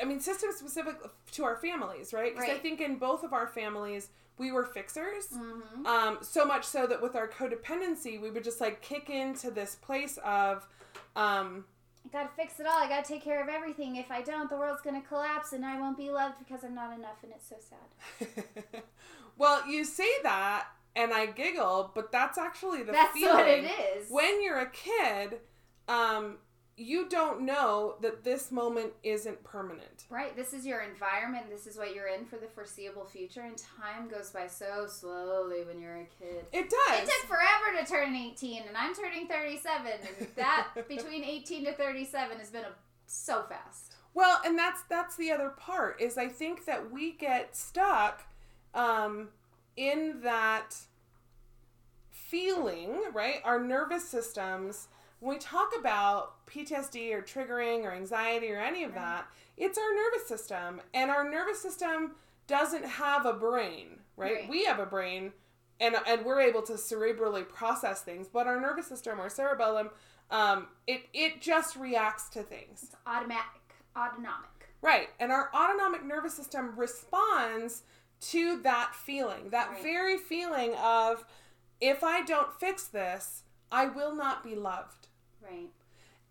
I 0.00 0.04
mean 0.04 0.20
systems 0.20 0.56
specific 0.56 0.96
to 1.32 1.44
our 1.44 1.56
families, 1.56 2.12
right? 2.12 2.34
Because 2.34 2.50
I 2.50 2.58
think 2.58 2.80
in 2.80 2.96
both 2.96 3.22
of 3.24 3.32
our 3.32 3.46
families 3.46 4.10
we 4.38 4.52
were 4.52 4.64
fixers. 4.64 5.28
Mhm. 5.28 5.86
Um, 5.86 6.18
so 6.20 6.44
much 6.44 6.64
so 6.64 6.86
that 6.86 7.00
with 7.00 7.16
our 7.16 7.26
codependency, 7.28 8.20
we 8.20 8.30
would 8.30 8.44
just 8.44 8.60
like 8.60 8.82
kick 8.82 9.08
into 9.08 9.50
this 9.50 9.76
place 9.76 10.18
of, 10.18 10.66
um, 11.14 11.64
I 12.04 12.08
gotta 12.12 12.28
fix 12.36 12.60
it 12.60 12.66
all. 12.66 12.78
I 12.78 12.86
gotta 12.88 13.06
take 13.06 13.22
care 13.22 13.42
of 13.42 13.48
everything. 13.48 13.96
If 13.96 14.10
I 14.10 14.22
don't, 14.22 14.50
the 14.50 14.56
world's 14.56 14.82
gonna 14.82 15.00
collapse 15.02 15.52
and 15.52 15.64
I 15.64 15.80
won't 15.80 15.96
be 15.96 16.10
loved 16.10 16.38
because 16.38 16.64
I'm 16.64 16.74
not 16.74 16.92
enough, 16.92 17.22
and 17.22 17.32
it's 17.32 17.48
so 17.48 17.56
sad. 17.58 18.82
well, 19.38 19.66
you 19.66 19.84
say 19.84 20.08
that 20.22 20.68
and 20.94 21.12
I 21.12 21.26
giggle, 21.26 21.92
but 21.94 22.12
that's 22.12 22.38
actually 22.38 22.82
the 22.82 22.92
That's 22.92 23.12
feeling. 23.12 23.34
what 23.36 23.46
it 23.48 23.64
is. 23.64 24.10
When 24.10 24.42
you're 24.42 24.60
a 24.60 24.70
kid, 24.70 25.40
um, 25.88 26.38
you 26.76 27.08
don't 27.08 27.40
know 27.40 27.94
that 28.02 28.22
this 28.22 28.52
moment 28.52 28.92
isn't 29.02 29.42
permanent. 29.44 30.04
right, 30.10 30.36
this 30.36 30.52
is 30.52 30.66
your 30.66 30.82
environment. 30.82 31.46
This 31.48 31.66
is 31.66 31.78
what 31.78 31.94
you're 31.94 32.08
in 32.08 32.26
for 32.26 32.36
the 32.36 32.48
foreseeable 32.48 33.06
future, 33.06 33.40
and 33.40 33.56
time 33.56 34.08
goes 34.08 34.30
by 34.30 34.46
so 34.46 34.86
slowly 34.86 35.64
when 35.64 35.80
you're 35.80 35.96
a 35.96 36.08
kid. 36.20 36.44
It 36.52 36.70
does. 36.70 37.00
It 37.00 37.06
took 37.06 37.28
forever 37.28 37.78
to 37.80 37.86
turn 37.90 38.14
18, 38.14 38.64
and 38.68 38.76
I'm 38.76 38.94
turning 38.94 39.26
37, 39.26 39.86
and 40.18 40.28
that 40.36 40.68
between 40.88 41.24
18 41.24 41.64
to 41.64 41.72
37 41.72 42.38
has 42.38 42.50
been 42.50 42.64
a, 42.64 42.72
so 43.06 43.44
fast. 43.48 43.94
Well, 44.12 44.40
and 44.44 44.58
that's 44.58 44.82
that's 44.88 45.16
the 45.16 45.30
other 45.30 45.50
part 45.50 46.00
is 46.00 46.16
I 46.16 46.28
think 46.28 46.64
that 46.66 46.90
we 46.90 47.12
get 47.12 47.56
stuck 47.56 48.22
um, 48.74 49.28
in 49.76 50.20
that 50.22 50.74
feeling, 52.10 53.02
right? 53.12 53.40
Our 53.44 53.62
nervous 53.62 54.08
systems. 54.08 54.88
When 55.20 55.34
we 55.34 55.38
talk 55.38 55.70
about 55.78 56.46
PTSD 56.46 57.12
or 57.12 57.22
triggering 57.22 57.84
or 57.84 57.92
anxiety 57.92 58.50
or 58.52 58.60
any 58.60 58.84
of 58.84 58.92
Right. 58.92 59.00
that, 59.00 59.28
it's 59.56 59.78
our 59.78 59.94
nervous 59.94 60.26
system, 60.28 60.82
and 60.92 61.10
our 61.10 61.28
nervous 61.28 61.60
system 61.60 62.16
doesn't 62.46 62.84
have 62.84 63.24
a 63.26 63.32
brain, 63.32 64.00
right? 64.16 64.34
Right. 64.36 64.48
We 64.48 64.64
have 64.66 64.78
a 64.78 64.86
brain, 64.86 65.32
and 65.80 65.96
and 66.06 66.24
we're 66.24 66.40
able 66.40 66.62
to 66.62 66.74
cerebrally 66.74 67.48
process 67.48 68.02
things, 68.02 68.28
but 68.28 68.46
our 68.46 68.60
nervous 68.60 68.86
system, 68.86 69.18
our 69.18 69.30
cerebellum, 69.30 69.90
um, 70.30 70.68
it 70.86 71.08
it 71.14 71.40
just 71.40 71.76
reacts 71.76 72.28
to 72.30 72.42
things. 72.42 72.82
It's 72.82 72.96
automatic, 73.06 73.74
autonomic. 73.96 74.50
Right. 74.82 75.08
And 75.18 75.32
our 75.32 75.50
autonomic 75.54 76.04
nervous 76.04 76.34
system 76.34 76.74
responds 76.76 77.82
to 78.20 78.60
that 78.62 78.94
feeling, 78.94 79.50
that 79.50 79.70
Right. 79.70 79.82
very 79.82 80.18
feeling 80.18 80.74
of 80.74 81.24
if 81.80 82.04
I 82.04 82.22
don't 82.22 82.52
fix 82.60 82.84
this, 82.84 83.42
I 83.70 83.86
will 83.86 84.14
not 84.14 84.42
be 84.44 84.54
loved. 84.54 85.08
Right. 85.42 85.70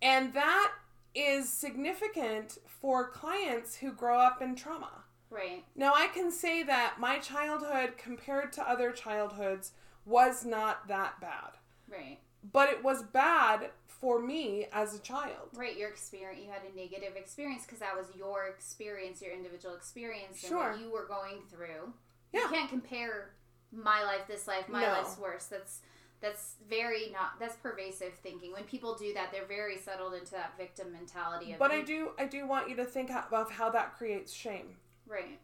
And 0.02 0.34
that 0.34 0.72
is 1.14 1.50
significant 1.50 2.58
for 2.68 3.08
clients 3.10 3.76
who 3.78 3.92
grow 3.92 4.20
up 4.20 4.42
in 4.42 4.56
trauma. 4.56 5.04
Right. 5.30 5.64
Now, 5.76 5.94
I 5.94 6.08
can 6.08 6.32
say 6.32 6.64
that 6.64 6.96
my 7.00 7.20
childhood 7.20 7.98
compared 7.98 8.52
to 8.54 8.70
other 8.70 8.92
childhoods 8.92 9.72
was 10.06 10.46
not 10.46 10.88
that 10.88 11.20
bad. 11.20 11.58
Right. 11.90 12.20
but 12.52 12.70
it 12.70 12.84
was 12.84 13.02
bad 13.02 13.70
for 13.88 14.22
me 14.22 14.68
as 14.72 14.94
a 14.94 15.00
child. 15.00 15.50
Right, 15.56 15.76
your 15.78 15.90
experience, 15.90 16.40
you 16.46 16.52
had 16.52 16.62
a 16.72 16.76
negative 16.76 17.16
experience 17.16 17.64
because 17.64 17.80
that 17.80 17.96
was 17.98 18.06
your 18.16 18.46
experience, 18.48 19.20
your 19.22 19.34
individual 19.34 19.74
experience, 19.76 20.44
and 20.44 20.50
Sure. 20.50 20.72
what 20.72 20.80
you 20.80 20.92
were 20.92 21.06
going 21.08 21.42
through. 21.50 21.92
Yeah. 22.34 22.42
You 22.44 22.50
can't 22.50 22.70
compare 22.70 23.34
my 23.72 24.04
life, 24.04 24.28
this 24.28 24.48
life, 24.48 24.70
my 24.70 24.82
No. 24.82 24.90
life's 24.94 25.18
worse. 25.18 25.46
That's 25.48 25.82
that's 26.26 26.56
very 26.70 27.10
not 27.14 27.40
that's 27.40 27.56
pervasive 27.58 28.14
thinking. 28.24 28.52
When 28.54 28.64
people 28.64 28.96
do 28.96 29.14
that, 29.14 29.32
they're 29.32 29.46
very 29.46 29.78
settled 29.78 30.14
into 30.16 30.32
that 30.32 30.54
victim 30.58 30.92
mentality 30.92 31.54
of 31.54 31.60
But 31.60 31.72
I 31.72 31.82
do 31.82 32.12
I 32.18 32.26
do 32.26 32.48
want 32.48 32.70
you 32.70 32.76
to 32.78 32.86
think 32.86 33.10
of 33.32 33.52
how 33.52 33.70
that 33.72 33.96
creates 33.98 34.34
shame. 34.34 34.70
right. 35.08 35.40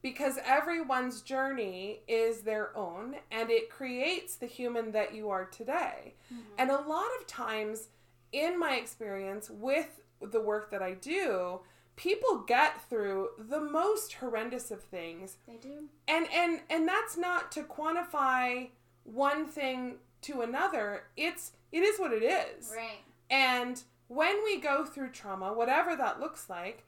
because 0.00 0.38
everyone's 0.44 1.20
journey 1.22 2.00
is 2.08 2.42
their 2.42 2.76
own 2.76 3.16
and 3.30 3.50
it 3.50 3.70
creates 3.70 4.34
the 4.36 4.46
human 4.46 4.90
that 4.92 5.14
you 5.14 5.30
are 5.30 5.44
today. 5.44 6.14
Mm-hmm. 6.32 6.42
And 6.58 6.70
a 6.70 6.80
lot 6.80 7.10
of 7.20 7.26
times, 7.26 7.88
in 8.32 8.58
my 8.58 8.74
experience 8.76 9.48
with 9.50 10.00
the 10.20 10.40
work 10.40 10.70
that 10.70 10.82
I 10.82 10.94
do, 10.94 11.60
people 11.96 12.38
get 12.46 12.72
through 12.88 13.28
the 13.38 13.60
most 13.60 14.14
horrendous 14.14 14.70
of 14.70 14.80
things 14.82 15.36
They 15.46 15.58
do. 15.70 15.88
and 16.08 16.26
and 16.32 16.60
and 16.70 16.88
that's 16.88 17.16
not 17.16 17.52
to 17.52 17.62
quantify 17.62 18.70
one 19.04 19.46
thing 19.46 19.96
to 20.22 20.40
another 20.42 21.04
it's 21.16 21.52
it 21.70 21.82
is 21.82 21.98
what 21.98 22.12
it 22.12 22.22
is 22.22 22.72
Right. 22.74 23.00
and 23.30 23.82
when 24.08 24.42
we 24.44 24.60
go 24.60 24.84
through 24.84 25.08
trauma, 25.10 25.54
whatever 25.54 25.96
that 25.96 26.20
looks 26.20 26.50
like, 26.50 26.84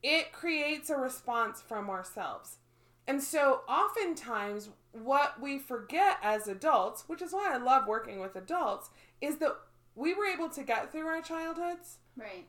it 0.00 0.30
creates 0.32 0.90
a 0.90 0.96
response 0.96 1.60
from 1.60 1.90
ourselves. 1.90 2.58
And 3.08 3.20
so 3.20 3.62
oftentimes, 3.68 4.68
what 4.92 5.40
we 5.40 5.58
forget 5.58 6.18
as 6.22 6.46
adults, 6.46 7.08
which 7.08 7.20
is 7.20 7.32
why 7.32 7.50
I 7.52 7.56
love 7.56 7.88
working 7.88 8.20
with 8.20 8.36
adults, 8.36 8.90
is 9.20 9.38
that 9.38 9.56
we 9.96 10.14
were 10.14 10.26
able 10.26 10.48
to 10.50 10.62
get 10.62 10.92
through 10.92 11.08
our 11.08 11.20
childhoods 11.20 11.96
Right. 12.16 12.46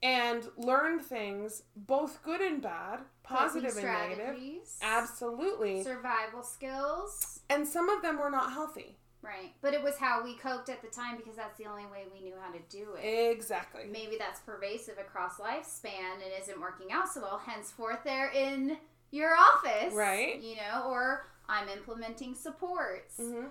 and 0.00 0.46
learn 0.56 1.00
things, 1.00 1.64
both 1.74 2.22
good 2.22 2.40
and 2.40 2.62
bad, 2.62 3.00
and 3.28 3.64
negative. 3.74 4.36
Absolutely. 4.80 5.82
Survival 5.82 6.44
skills. 6.44 7.40
And 7.50 7.66
some 7.66 7.88
of 7.88 8.02
them 8.02 8.18
were 8.20 8.30
not 8.30 8.52
healthy. 8.52 8.98
Right. 9.22 9.52
But 9.60 9.74
it 9.74 9.82
was 9.82 9.96
how 9.98 10.22
we 10.22 10.36
coped 10.36 10.68
at 10.68 10.82
the 10.82 10.88
time 10.88 11.16
because 11.16 11.34
that's 11.36 11.58
the 11.58 11.64
only 11.66 11.84
way 11.86 12.04
we 12.12 12.20
knew 12.20 12.34
how 12.40 12.52
to 12.52 12.60
do 12.68 12.94
it. 12.94 13.04
Exactly. 13.32 13.84
Maybe 13.90 14.16
that's 14.18 14.40
pervasive 14.40 14.98
across 14.98 15.38
lifespan 15.38 16.14
and 16.22 16.32
isn't 16.42 16.60
working 16.60 16.92
out 16.92 17.08
so 17.12 17.22
well. 17.22 17.38
Henceforth, 17.44 17.98
they're 18.04 18.30
in 18.30 18.76
your 19.10 19.34
office, 19.34 19.92
Right. 19.94 20.40
You 20.40 20.56
know, 20.56 20.84
or 20.88 21.26
I'm 21.48 21.68
implementing 21.68 22.34
supports. 22.34 23.16
hmm 23.18 23.46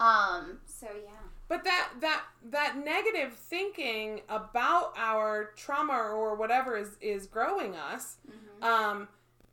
Um. 0.00 0.60
So 0.66 0.86
yeah. 1.04 1.10
But 1.48 1.64
that 1.64 1.90
that 2.00 2.22
that 2.50 2.76
negative 2.78 3.34
thinking 3.34 4.22
about 4.28 4.94
our 4.96 5.52
trauma 5.56 5.94
or 5.98 6.34
whatever 6.36 6.76
is 6.76 6.96
is 7.00 7.26
growing 7.26 7.76
us, 7.76 8.16
Mhm. 8.28 8.64
um, 8.64 9.08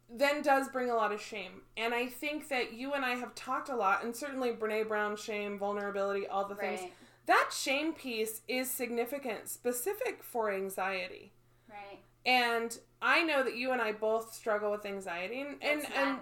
then 0.09 0.41
does 0.41 0.69
bring 0.69 0.89
a 0.89 0.95
lot 0.95 1.11
of 1.11 1.21
shame. 1.21 1.61
And 1.75 1.93
I 1.93 2.07
think 2.07 2.49
that 2.49 2.73
you 2.73 2.93
and 2.93 3.03
I 3.05 3.15
have 3.15 3.35
talked 3.35 3.69
a 3.69 3.75
lot, 3.75 4.03
and 4.03 4.15
certainly 4.15 4.51
Brene 4.51 4.87
Brown 4.87 5.15
shame, 5.17 5.59
vulnerability, 5.59 6.27
all 6.27 6.45
the 6.47 6.55
things. 6.55 6.81
Right. 6.81 6.93
That 7.25 7.49
shame 7.51 7.93
piece 7.93 8.41
is 8.47 8.71
significant, 8.71 9.49
specific 9.49 10.23
for 10.23 10.51
anxiety. 10.51 11.33
Right. 11.69 11.99
And 12.25 12.77
I 13.01 13.23
know 13.23 13.43
that 13.43 13.57
you 13.57 13.71
and 13.71 13.81
I 13.81 13.91
both 13.91 14.33
struggle 14.33 14.71
with 14.71 14.85
anxiety, 14.85 15.41
and 15.41 15.57
and, 15.61 15.85
and 15.95 16.17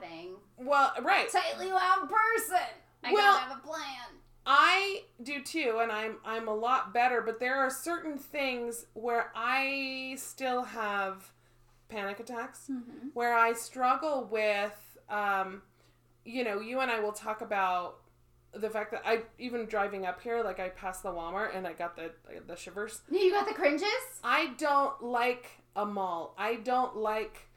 well, 0.58 0.94
right. 1.02 1.30
Tightly 1.32 1.72
wound 1.72 2.10
person. 2.10 2.58
I 3.04 3.14
Well- 3.14 3.34
gotta 3.36 3.50
have 3.54 3.58
a 3.60 3.68
plan. 3.68 3.82
I 4.48 5.04
do 5.24 5.42
too, 5.42 5.80
and 5.82 5.92
I'm 5.92 6.18
I'm 6.24 6.48
a 6.48 6.54
lot 6.54 6.94
better. 6.94 7.22
But 7.22 7.40
there 7.40 7.56
are 7.58 7.70
certain 7.70 8.18
things 8.18 8.86
where 8.94 9.32
I 9.36 10.16
still 10.20 10.64
have 10.64 11.32
panic 11.90 12.20
attacks, 12.20 12.68
Mm-hmm. 12.72 13.10
where 13.14 13.34
I 13.34 13.54
struggle 13.54 14.28
with, 14.32 14.98
um, 15.10 15.62
you 16.26 16.44
know, 16.44 16.60
you 16.60 16.80
and 16.80 16.90
I 16.92 17.00
will 17.00 17.12
talk 17.14 17.42
about 17.42 17.98
the 18.54 18.70
fact 18.70 18.92
that 18.92 19.02
I 19.06 19.24
even 19.38 19.66
driving 19.66 20.06
up 20.06 20.22
here, 20.22 20.42
like 20.44 20.60
I 20.60 20.70
passed 20.70 21.04
the 21.04 21.10
Walmart 21.12 21.56
and 21.56 21.68
I 21.68 21.74
got 21.74 21.96
the 21.98 22.12
the 22.48 22.56
shivers. 22.56 23.02
You 23.12 23.32
got 23.32 23.48
the 23.48 23.54
cringes. 23.54 23.88
I 24.24 24.54
don't 24.58 25.04
like 25.04 25.46
a 25.76 25.86
mall. 25.86 26.34
I 26.38 26.56
don't 26.56 26.96
like 26.96 27.50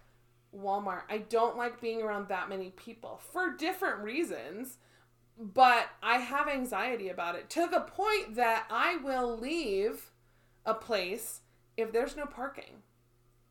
Walmart. 0.57 1.03
I 1.09 1.19
don't 1.19 1.57
like 1.57 1.81
being 1.81 2.03
around 2.03 2.29
that 2.29 2.49
many 2.49 2.71
people 2.71 3.21
for 3.33 3.51
different 3.57 4.01
reasons. 4.03 4.79
But 5.41 5.87
I 6.03 6.19
have 6.19 6.49
anxiety 6.49 7.11
about 7.11 7.37
it 7.37 7.49
to 7.51 7.69
the 7.71 7.79
point 7.81 8.35
that 8.35 8.67
I 8.69 8.97
will 8.97 9.37
leave 9.39 10.11
a 10.67 10.75
place 10.75 11.43
if 11.77 11.93
there's 11.93 12.17
no 12.17 12.27
parking. 12.27 12.83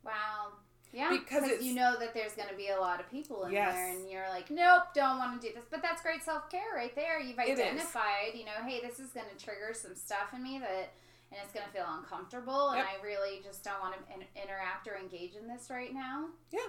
Wow. 0.03 0.51
Yeah, 0.93 1.09
Because 1.09 1.61
you 1.61 1.75
know 1.75 1.95
that 1.99 2.13
there's 2.13 2.33
going 2.33 2.49
to 2.49 2.55
be 2.55 2.69
a 2.69 2.79
lot 2.79 2.99
of 2.99 3.09
people 3.11 3.43
in 3.45 3.51
Yes. 3.51 3.75
there, 3.75 3.89
and 3.91 4.09
you're 4.09 4.27
like, 4.29 4.49
nope, 4.49 4.83
don't 4.95 5.17
want 5.17 5.39
to 5.41 5.47
do 5.47 5.53
this. 5.53 5.65
But 5.69 5.81
that's 5.81 6.01
great 6.01 6.23
self 6.23 6.49
care 6.49 6.73
right 6.75 6.95
there. 6.95 7.19
You've 7.19 7.37
identified, 7.39 8.33
you 8.35 8.45
know, 8.45 8.51
hey, 8.65 8.79
this 8.81 8.99
is 8.99 9.11
going 9.11 9.27
to 9.35 9.43
trigger 9.43 9.73
some 9.73 9.95
stuff 9.95 10.33
in 10.33 10.41
me 10.43 10.59
that, 10.59 10.93
and 11.31 11.39
it's 11.43 11.53
going 11.53 11.65
to 11.65 11.71
feel 11.73 11.85
uncomfortable, 11.89 12.69
and 12.69 12.81
I 12.81 13.03
really 13.03 13.41
just 13.43 13.63
don't 13.63 13.79
want 13.81 13.95
to 13.95 14.13
in- 14.13 14.41
interact 14.41 14.87
or 14.87 14.95
engage 14.97 15.35
in 15.35 15.47
this 15.47 15.69
right 15.69 15.93
now. 15.93 16.27
Yeah. 16.51 16.59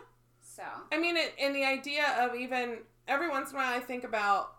So. 0.41 0.63
I 0.91 0.99
mean, 0.99 1.17
it, 1.17 1.35
and 1.39 1.55
the 1.55 1.65
idea 1.65 2.05
of 2.19 2.35
even 2.35 2.79
every 3.07 3.29
once 3.29 3.51
in 3.51 3.57
a 3.57 3.59
while, 3.61 3.73
I 3.77 3.81
think 3.81 4.03
about 4.05 4.55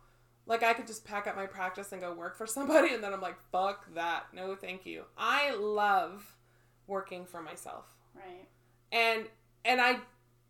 like 0.46 0.64
I 0.64 0.74
could 0.74 0.88
just 0.88 1.06
pack 1.06 1.28
up 1.28 1.36
my 1.36 1.46
practice 1.46 1.92
and 1.92 2.02
go 2.02 2.14
work 2.14 2.38
for 2.38 2.48
somebody, 2.58 2.94
and 2.94 3.04
then 3.04 3.14
I'm 3.14 3.22
like, 3.22 3.38
fuck 3.52 3.94
that. 3.94 4.28
No, 4.34 4.56
thank 4.56 4.86
you. 4.86 5.04
I 5.18 5.54
love 5.56 6.36
working 6.88 7.26
for 7.26 7.42
myself. 7.42 7.86
Right. 8.16 8.48
and 8.92 9.26
and 9.66 9.80
i 9.82 9.98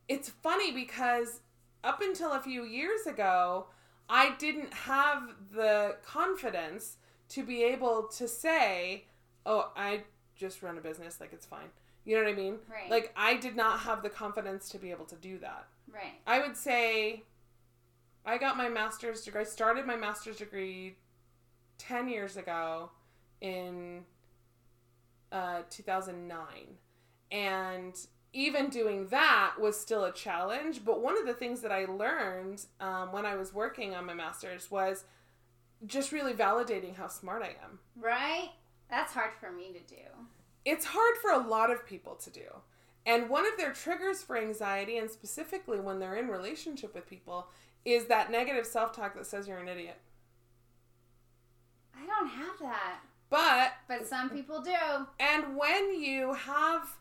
it's 0.08 0.30
funny 0.30 0.72
because 0.72 1.41
up 1.84 2.02
until 2.02 2.32
a 2.34 2.39
few 2.39 2.63
years 2.65 3.06
ago 3.08 3.67
i 4.10 4.36
didn't 4.38 4.74
have 4.74 5.24
the 5.54 5.95
confidence 6.06 6.98
to 7.30 7.43
be 7.43 7.63
able 7.63 8.04
to 8.08 8.28
say 8.28 9.06
oh 9.45 9.72
i 9.76 10.02
just 10.36 10.62
run 10.63 10.78
a 10.78 10.82
business 10.82 11.19
like 11.19 11.32
it's 11.34 11.45
fine 11.45 11.67
you 12.06 12.15
know 12.15 12.24
what 12.24 12.32
i 12.32 12.36
mean 12.36 12.58
Right. 12.69 12.89
like 12.89 13.13
i 13.15 13.36
did 13.36 13.56
not 13.56 13.80
have 13.82 14.02
the 14.04 14.10
confidence 14.10 14.69
to 14.69 14.78
be 14.78 14.91
able 14.91 15.06
to 15.06 15.15
do 15.15 15.38
that 15.39 15.67
Right. 15.93 16.13
i 16.28 16.39
would 16.39 16.56
say 16.58 17.24
i 18.26 18.38
got 18.38 18.58
my 18.58 18.69
master's 18.69 19.24
degree 19.24 19.41
i 19.41 19.45
started 19.45 19.86
my 19.86 19.95
master's 19.95 20.38
degree 20.38 20.98
10 21.78 22.10
years 22.10 22.36
ago 22.38 22.91
in 23.41 24.04
uh, 25.32 25.62
2009 25.69 26.38
and 27.32 27.95
even 28.34 28.70
doing 28.70 29.08
that 29.08 29.54
was 29.60 29.80
still 29.80 30.04
a 30.04 30.12
challenge 30.13 30.84
but 30.86 31.02
one 31.02 31.18
of 31.18 31.26
the 31.26 31.34
things 31.34 31.62
that 31.62 31.72
i 31.72 31.86
learned 31.86 32.65
um, 32.80 33.12
when 33.12 33.26
i 33.26 33.36
was 33.36 33.54
working 33.54 33.96
on 33.96 34.06
my 34.06 34.13
master's 34.13 34.70
was 34.70 35.04
just 35.88 36.12
really 36.12 36.34
validating 36.34 36.96
how 36.96 37.08
smart 37.08 37.42
i 37.42 37.48
am 37.63 37.80
Right. 38.00 38.50
That's 38.89 39.13
hard 39.13 39.32
for 39.39 39.52
me 39.52 39.72
to 39.74 39.80
do. 39.96 40.02
it's 40.65 40.86
hard 40.86 41.15
for 41.22 41.32
a 41.32 41.38
lot 41.48 41.72
of 41.72 41.86
people 41.86 42.15
to 42.15 42.30
do 42.30 42.46
and 43.06 43.30
one 43.30 43.48
of 43.48 43.58
their 43.58 43.72
triggers 43.74 44.22
for 44.22 44.38
anxiety 44.38 44.98
and 44.98 45.10
specifically 45.10 45.80
when 45.80 46.00
they're 46.00 46.15
in 46.15 46.28
relationship 46.28 46.94
with 46.94 47.10
people 47.10 47.48
is 47.86 48.06
that 48.08 48.30
negative 48.32 48.65
self-talk 48.65 49.15
that 49.15 49.26
says 49.26 49.48
you're 49.48 49.58
an 49.58 49.68
idiot 49.68 49.98
I 52.02 52.06
don't 52.06 52.28
have 52.30 52.60
that, 52.62 53.00
but 53.30 53.72
but 53.88 54.08
some 54.08 54.30
people 54.30 54.62
do. 54.62 54.72
and 55.20 55.58
when 55.58 56.00
you 56.02 56.34
have 56.34 56.96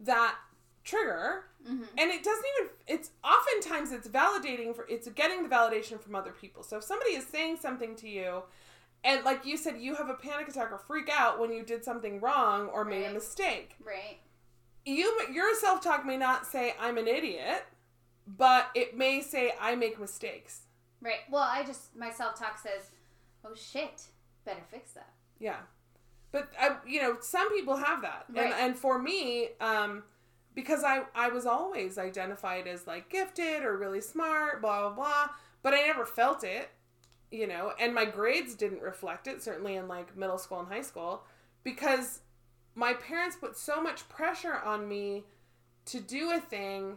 that 0.00 0.36
trigger 0.84 1.44
Mm-hmm. 1.62 1.84
and 1.96 2.10
it 2.10 2.24
doesn't 2.24 2.44
even 2.58 2.72
it's 2.88 3.10
oftentimes 3.22 3.92
it's 3.92 4.08
validating 4.08 4.74
for 4.74 4.84
it's 4.88 5.06
getting 5.10 5.44
the 5.44 5.48
validation 5.48 6.00
from 6.00 6.16
other 6.16 6.32
people 6.32 6.64
so 6.64 6.78
if 6.78 6.82
somebody 6.82 7.12
is 7.12 7.24
saying 7.24 7.56
something 7.56 7.94
to 7.94 8.08
you 8.08 8.42
and 9.04 9.24
like 9.24 9.46
you 9.46 9.56
said 9.56 9.76
you 9.80 9.94
have 9.94 10.08
a 10.08 10.14
panic 10.14 10.48
attack 10.48 10.72
or 10.72 10.78
freak 10.78 11.08
out 11.08 11.38
when 11.38 11.52
you 11.52 11.62
did 11.62 11.84
something 11.84 12.20
wrong 12.20 12.66
or 12.66 12.84
made 12.84 13.04
a 13.04 13.12
mistake 13.12 13.76
Right. 13.84 14.18
you 14.84 15.20
your 15.32 15.54
self-talk 15.54 16.04
may 16.04 16.16
not 16.16 16.46
say 16.48 16.74
i'm 16.80 16.98
an 16.98 17.06
idiot 17.06 17.62
but 18.26 18.66
it 18.74 18.98
may 18.98 19.20
say 19.22 19.52
i 19.60 19.76
make 19.76 20.00
mistakes 20.00 20.62
Right. 21.00 21.20
Well, 21.30 21.42
I 21.48 21.62
just 21.62 21.94
my 21.96 22.10
self 22.10 22.36
talk 22.38 22.58
says, 22.58 22.90
"Oh 23.44 23.54
shit, 23.54 24.02
better 24.44 24.62
fix 24.68 24.92
that." 24.94 25.10
yeah 25.38 25.58
but 26.32 26.48
I, 26.60 26.76
you 26.86 27.00
know 27.02 27.18
some 27.20 27.50
people 27.54 27.76
have 27.76 28.02
that 28.02 28.24
Right. 28.30 28.46
and, 28.46 28.54
and 28.54 28.76
for 28.76 28.98
me 29.00 29.50
um 29.60 30.02
because 30.54 30.84
I, 30.84 31.02
I 31.14 31.28
was 31.28 31.46
always 31.46 31.98
identified 31.98 32.66
as 32.66 32.86
like 32.86 33.08
gifted 33.08 33.62
or 33.62 33.76
really 33.76 34.00
smart 34.00 34.60
blah 34.60 34.80
blah 34.80 34.94
blah 34.94 35.28
but 35.62 35.74
i 35.74 35.82
never 35.86 36.04
felt 36.04 36.44
it 36.44 36.70
you 37.30 37.46
know 37.46 37.72
and 37.78 37.94
my 37.94 38.04
grades 38.04 38.54
didn't 38.54 38.82
reflect 38.82 39.26
it 39.26 39.42
certainly 39.42 39.76
in 39.76 39.88
like 39.88 40.16
middle 40.16 40.38
school 40.38 40.60
and 40.60 40.68
high 40.68 40.82
school 40.82 41.24
because 41.64 42.20
my 42.74 42.94
parents 42.94 43.36
put 43.36 43.56
so 43.56 43.82
much 43.82 44.08
pressure 44.08 44.58
on 44.64 44.88
me 44.88 45.24
to 45.84 46.00
do 46.00 46.30
a 46.32 46.40
thing 46.40 46.96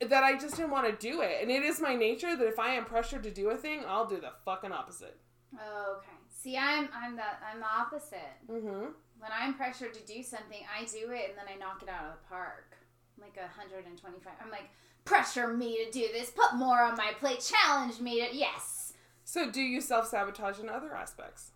that 0.00 0.24
i 0.24 0.36
just 0.36 0.56
didn't 0.56 0.70
want 0.70 0.86
to 0.86 1.10
do 1.10 1.20
it 1.22 1.38
and 1.40 1.50
it 1.50 1.62
is 1.62 1.80
my 1.80 1.94
nature 1.94 2.36
that 2.36 2.46
if 2.46 2.58
i 2.58 2.70
am 2.74 2.84
pressured 2.84 3.22
to 3.22 3.30
do 3.30 3.50
a 3.50 3.56
thing 3.56 3.82
i'll 3.86 4.06
do 4.06 4.20
the 4.20 4.32
fucking 4.44 4.72
opposite 4.72 5.16
Okay. 5.54 6.16
See, 6.28 6.56
I'm 6.56 6.88
I'm 6.94 7.16
the 7.16 7.22
I'm 7.22 7.60
the 7.60 7.66
opposite. 7.66 8.18
Mm-hmm. 8.50 8.86
When 9.18 9.30
I'm 9.32 9.54
pressured 9.54 9.94
to 9.94 10.00
do 10.00 10.22
something, 10.22 10.60
I 10.68 10.84
do 10.84 11.10
it 11.10 11.30
and 11.30 11.38
then 11.38 11.46
I 11.52 11.58
knock 11.58 11.82
it 11.82 11.88
out 11.88 12.04
of 12.06 12.12
the 12.12 12.28
park. 12.28 12.76
Like 13.20 13.36
125. 13.36 14.32
I'm 14.42 14.50
like, 14.50 14.70
pressure 15.04 15.48
me 15.48 15.84
to 15.84 15.90
do 15.90 16.06
this. 16.12 16.30
Put 16.30 16.56
more 16.56 16.82
on 16.82 16.96
my 16.96 17.12
plate. 17.18 17.40
Challenge 17.40 18.00
me 18.00 18.20
to 18.26 18.36
yes. 18.36 18.92
So, 19.24 19.50
do 19.50 19.62
you 19.62 19.80
self 19.80 20.08
sabotage 20.08 20.58
in 20.58 20.68
other 20.68 20.94
aspects? 20.94 21.52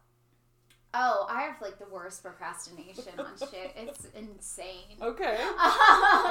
Oh, 0.94 1.26
I 1.28 1.42
have 1.42 1.60
like 1.60 1.78
the 1.78 1.86
worst 1.92 2.22
procrastination 2.22 3.12
on 3.18 3.26
shit. 3.38 3.72
It's 3.76 4.06
insane. 4.16 4.96
Okay. 5.02 5.36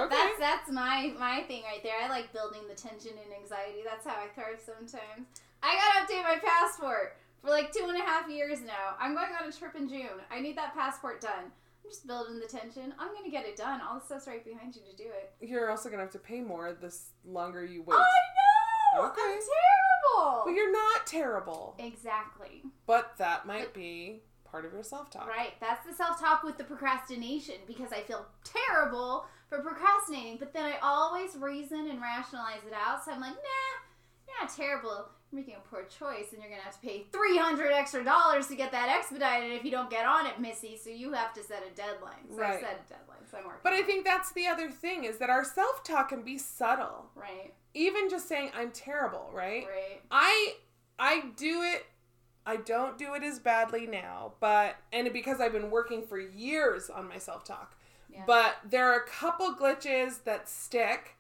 That's 0.10 0.40
that's 0.40 0.72
my 0.72 1.14
my 1.20 1.44
thing 1.48 1.62
right 1.64 1.84
there. 1.84 1.94
I 2.04 2.10
like 2.10 2.34
building 2.34 2.62
the 2.68 2.74
tension 2.74 3.12
and 3.12 3.34
anxiety. 3.40 3.80
That's 3.86 4.06
how 4.06 4.16
I 4.16 4.28
thrive 4.34 4.60
sometimes. 4.60 5.28
I 5.62 5.76
gotta 5.76 6.12
update 6.12 6.24
my 6.24 6.40
passport 6.44 7.18
for 7.48 7.54
like 7.54 7.72
two 7.72 7.86
and 7.88 7.98
a 7.98 8.04
half 8.04 8.30
years 8.30 8.60
now. 8.62 8.96
I'm 9.00 9.14
going 9.14 9.28
on 9.42 9.48
a 9.48 9.52
trip 9.54 9.76
in 9.76 9.88
June. 9.88 10.20
I 10.30 10.42
need 10.42 10.58
that 10.58 10.74
passport 10.74 11.22
done. 11.22 11.46
I'm 11.46 11.90
just 11.90 12.06
building 12.06 12.42
the 12.42 12.46
tension. 12.46 12.94
I'm 13.00 13.14
gonna 13.16 13.30
get 13.30 13.46
it 13.46 13.56
done. 13.56 13.80
All 13.80 14.00
the 14.00 14.06
stuff's 14.06 14.28
right 14.28 14.44
behind 14.44 14.76
you 14.76 14.82
to 14.82 14.98
do 14.98 15.06
it. 15.06 15.32
You're 15.40 15.72
also 15.72 15.90
gonna 15.90 16.02
have 16.02 16.12
to 16.12 16.20
pay 16.20 16.42
more 16.42 16.74
the 16.74 16.94
longer 17.26 17.64
you 17.64 17.84
wait. 17.84 17.96
I 17.96 19.00
know. 19.00 19.06
Okay. 19.06 19.22
I'm 19.22 19.40
terrible. 19.40 20.42
But 20.46 20.52
you're 20.52 20.74
not 20.74 21.08
terrible. 21.08 21.76
exactly. 21.80 22.64
But 22.86 23.18
that 23.18 23.48
might 23.48 23.74
be 23.74 24.24
part 24.44 24.66
of 24.66 24.74
your 24.74 24.84
self 24.84 25.10
talk. 25.10 25.28
Right. 25.28 25.54
That's 25.62 25.86
the 25.88 25.94
self 25.94 26.20
talk 26.20 26.44
with 26.44 26.58
the 26.58 26.66
procrastination 26.66 27.56
because 27.66 27.94
I 27.94 28.02
feel 28.02 28.26
terrible 28.44 29.26
for 29.48 29.60
procrastinating, 29.60 30.36
but 30.38 30.52
then 30.52 30.66
I 30.66 30.80
always 30.84 31.38
reason 31.38 31.90
and 31.90 32.02
rationalize 32.02 32.66
it 32.68 32.74
out. 32.74 33.06
So 33.06 33.12
I'm 33.12 33.22
like, 33.22 33.36
nah, 33.36 34.28
you're 34.28 34.42
not 34.42 34.54
terrible. 34.54 35.08
Making 35.32 35.56
a 35.56 35.70
poor 35.70 35.84
choice, 35.84 36.32
and 36.32 36.42
you're 36.42 36.50
gonna 36.50 36.62
have 36.62 36.80
to 36.80 36.88
pay 36.88 37.06
three 37.12 37.38
hundred 37.38 37.72
extra 37.72 38.04
dollars 38.04 38.48
to 38.48 38.56
get 38.56 38.72
that 38.72 38.88
expedited 38.90 39.52
if 39.52 39.66
you 39.66 39.72
don't 39.72 39.90
get 39.90 40.06
on 40.06 40.26
it, 40.26 40.40
Missy. 40.40 40.80
So 40.82 40.90
you 40.90 41.12
have 41.14 41.34
to 41.34 41.44
set 41.44 41.64
a 41.70 41.76
deadline. 41.76 42.30
So 42.34 42.42
I 42.42 42.54
set 42.54 42.86
a 42.86 42.90
deadline. 42.90 43.18
So 43.30 43.38
I'm 43.38 43.44
working. 43.44 43.60
But 43.62 43.74
I 43.74 43.82
think 43.84 44.06
that's 44.06 44.32
the 44.32 44.48
other 44.48 44.72
thing 44.72 45.04
is 45.04 45.18
that 45.18 45.30
our 45.30 45.44
self 45.44 45.84
talk 45.84 46.10
can 46.10 46.22
be 46.22 46.38
subtle. 46.38 47.08
right, 47.14 47.54
Even 47.74 48.10
just 48.10 48.30
saying 48.30 48.52
I'm 48.56 48.72
terrible, 48.72 49.30
right? 49.34 49.66
right, 49.68 50.02
I 50.10 50.56
I 50.98 51.26
do 51.36 51.62
it 51.62 51.86
I 52.48 52.56
don't 52.56 52.98
do 52.98 53.14
it 53.14 53.24
as 53.24 53.40
badly 53.40 53.86
now, 53.86 54.32
but 54.40 54.78
and 54.94 55.12
because 55.12 55.42
I've 55.42 55.52
been 55.52 55.70
working 55.70 56.04
for 56.08 56.18
years 56.18 56.90
on 56.90 57.10
my 57.10 57.18
self-talk. 57.18 57.76
Yeah. 58.10 58.24
But 58.26 58.56
there 58.64 58.90
are 58.90 59.00
a 59.02 59.06
couple 59.06 59.54
glitches 59.54 60.24
that 60.24 60.48
stick 60.48 61.17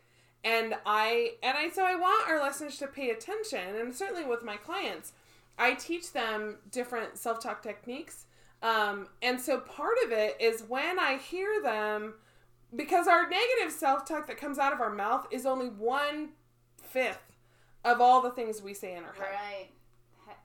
and 0.47 0.75
I 0.85 1.33
and 1.43 1.57
I 1.57 1.69
so 1.69 1.83
I 1.83 1.95
want 1.95 2.29
our 2.29 2.41
listeners 2.41 2.77
to 2.77 2.87
pay 2.87 3.09
attention 3.09 3.75
and 3.75 3.93
certainly 3.93 4.25
with 4.25 4.43
my 4.43 4.55
clients, 4.55 5.13
I 5.57 5.73
teach 5.73 6.13
them 6.13 6.57
different 6.71 7.17
self-talk 7.17 7.61
techniques. 7.61 8.25
Um, 8.63 9.07
and 9.21 9.39
so 9.39 9.59
part 9.59 9.97
of 10.05 10.11
it 10.11 10.37
is 10.39 10.63
when 10.67 10.99
I 10.99 11.17
hear 11.17 11.61
them 11.61 12.15
because 12.75 13.07
our 13.07 13.29
negative 13.29 13.71
self-talk 13.71 14.27
that 14.27 14.37
comes 14.37 14.57
out 14.57 14.73
of 14.73 14.81
our 14.81 14.93
mouth 14.93 15.27
is 15.31 15.45
only 15.45 15.67
one 15.67 16.29
fifth 16.81 17.35
of 17.85 18.01
all 18.01 18.21
the 18.21 18.31
things 18.31 18.61
we 18.61 18.73
say 18.73 18.95
in 18.95 19.03
our 19.03 19.13
head. 19.13 19.21
right. 19.21 19.67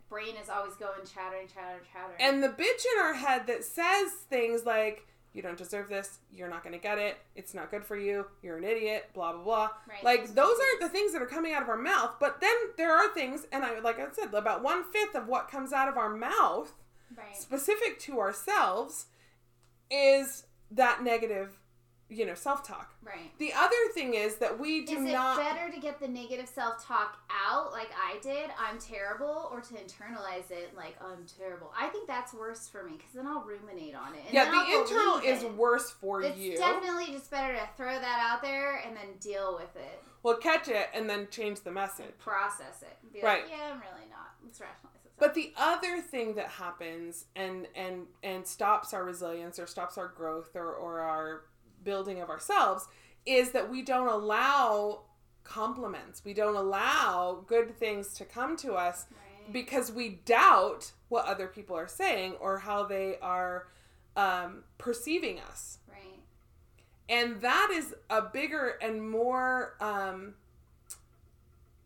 Brain 0.09 0.35
is 0.43 0.51
always 0.51 0.75
going 0.75 1.01
chattering, 1.07 1.49
chattering, 1.49 1.81
chattering. 1.91 2.21
And 2.21 2.43
the 2.43 2.49
bitch 2.49 2.85
in 2.95 3.03
our 3.03 3.15
head 3.15 3.47
that 3.47 3.65
says 3.65 4.13
things 4.29 4.67
like, 4.67 5.07
you 5.33 5.43
don't 5.43 5.57
deserve 5.57 5.89
this, 5.89 6.19
you're 6.31 6.49
not 6.49 6.63
going 6.63 6.75
to 6.75 6.79
get 6.79 6.99
it, 6.99 7.19
it's 7.35 7.55
not 7.55 7.71
good 7.71 7.85
for 7.85 7.97
you, 7.97 8.27
you're 8.43 8.59
an 8.59 8.65
idiot, 8.65 9.11
blah, 9.15 9.33
blah, 9.33 9.43
blah. 9.43 9.69
Right. 9.89 10.05
Like, 10.05 10.35
those 10.35 10.57
aren't 10.59 10.81
the 10.81 10.89
things 10.89 11.13
that 11.13 11.23
are 11.23 11.27
coming 11.27 11.53
out 11.55 11.63
of 11.63 11.69
our 11.69 11.79
mouth. 11.79 12.17
But 12.21 12.41
then 12.41 12.55
there 12.77 12.93
are 12.93 13.13
things, 13.15 13.47
and 13.53 13.65
I, 13.65 13.81
like 13.81 13.99
I 13.99 14.07
said, 14.13 14.35
about 14.35 14.63
one 14.63 14.85
fifth 14.93 15.15
of 15.15 15.29
what 15.29 15.51
comes 15.51 15.73
out 15.73 15.89
of 15.89 15.97
our 15.97 16.15
mouth, 16.15 16.73
right. 17.17 17.37
specific 17.37 17.99
to 18.01 18.21
ourselves, 18.21 19.07
is 19.91 20.45
that 20.71 21.03
negative, 21.03 21.59
you 22.13 22.27
know, 22.27 22.35
self 22.35 22.67
talk. 22.67 22.95
Right. 23.05 23.37
The 23.39 23.53
other 23.55 23.77
thing 23.95 24.15
is 24.15 24.37
that 24.37 24.59
we 24.59 24.85
do 24.85 24.99
Is 24.99 25.09
it 25.09 25.13
not. 25.13 25.39
better 25.39 25.73
to 25.73 25.81
get 25.81 25.99
the 26.01 26.09
negative 26.09 26.49
self 26.49 26.85
talk 26.85 27.19
out 27.31 27.73
like 27.73 27.91
I 27.97 28.19
did, 28.23 28.51
I'm 28.59 28.79
terrible, 28.79 29.49
or 29.51 29.61
to 29.61 29.75
internalize 29.75 30.51
it 30.51 30.75
like 30.77 30.97
I'm 31.01 31.25
terrible? 31.39 31.73
I 31.79 31.89
think 31.89 32.07
that's 32.07 32.33
worse 32.35 32.69
for 32.69 32.85
me 32.85 32.93
because 32.97 33.13
then 33.15 33.27
I'll 33.27 33.43
ruminate 33.43 33.95
on 33.95 34.15
it. 34.15 34.23
Yeah, 34.31 34.45
the 34.45 34.57
I'll 34.57 34.83
internal 34.83 35.19
is 35.19 35.43
it. 35.43 35.55
worse 35.55 35.91
for 35.91 36.23
It's 36.23 36.39
you. 36.39 36.53
It's 36.53 36.61
definitely 36.61 37.07
just 37.13 37.31
better 37.31 37.55
to 37.55 37.69
throw 37.77 37.99
that 37.99 38.29
out 38.31 38.43
there 38.43 38.81
and 38.87 38.97
then 38.97 39.07
deal 39.21 39.55
with 39.59 39.75
it, 39.77 40.03
Well, 40.23 40.37
catch 40.37 40.69
it 40.69 40.89
and 40.95 41.09
then 41.09 41.29
change 41.31 41.61
the 41.61 41.73
message. 41.73 42.17
process 42.19 42.83
it, 42.83 42.97
be 43.13 43.21
Right. 43.23 43.43
like, 43.43 43.51
yeah, 43.51 43.65
I'm 43.73 43.81
really 43.81 44.09
not. 44.11 44.35
Let's 44.45 44.61
rationalize. 44.61 44.89
But 45.19 45.35
the 45.35 45.53
other 45.57 46.01
thing 46.01 46.35
that 46.35 46.49
happens 46.49 47.27
and 47.37 47.69
and 47.77 48.07
and 48.25 48.45
stops 48.45 48.93
our 48.93 49.05
resilience 49.05 49.59
or 49.61 49.69
stops 49.69 49.97
our 49.97 50.09
growth 50.09 50.57
or, 50.57 50.73
or 50.75 50.99
our 51.01 51.43
building 51.85 52.21
of 52.21 52.31
ourselves 52.31 52.89
is 53.25 53.53
that 53.53 53.71
we 53.71 53.83
don't 53.83 54.09
allow 54.09 55.03
compliments. 55.45 56.25
We 56.25 56.35
don't 56.35 56.57
allow 56.57 57.45
good 57.47 57.77
things 57.79 58.15
to 58.15 58.25
come 58.25 58.57
to 58.59 58.75
us 58.75 59.07
right. 59.11 59.53
because 59.53 59.93
we 59.93 60.21
doubt 60.25 60.93
what 61.09 61.27
other 61.27 61.47
people 61.47 61.77
are 61.77 61.89
saying 61.89 62.35
or 62.41 62.59
how 62.59 62.85
they 62.85 63.17
are 63.21 63.69
um, 64.17 64.65
perceiving 64.79 65.41
us. 65.41 65.79
right. 65.89 66.21
And 67.09 67.41
that 67.41 67.71
is 67.73 67.95
a 68.11 68.23
bigger 68.23 68.79
and 68.81 69.09
more 69.09 69.75
um, 69.81 70.35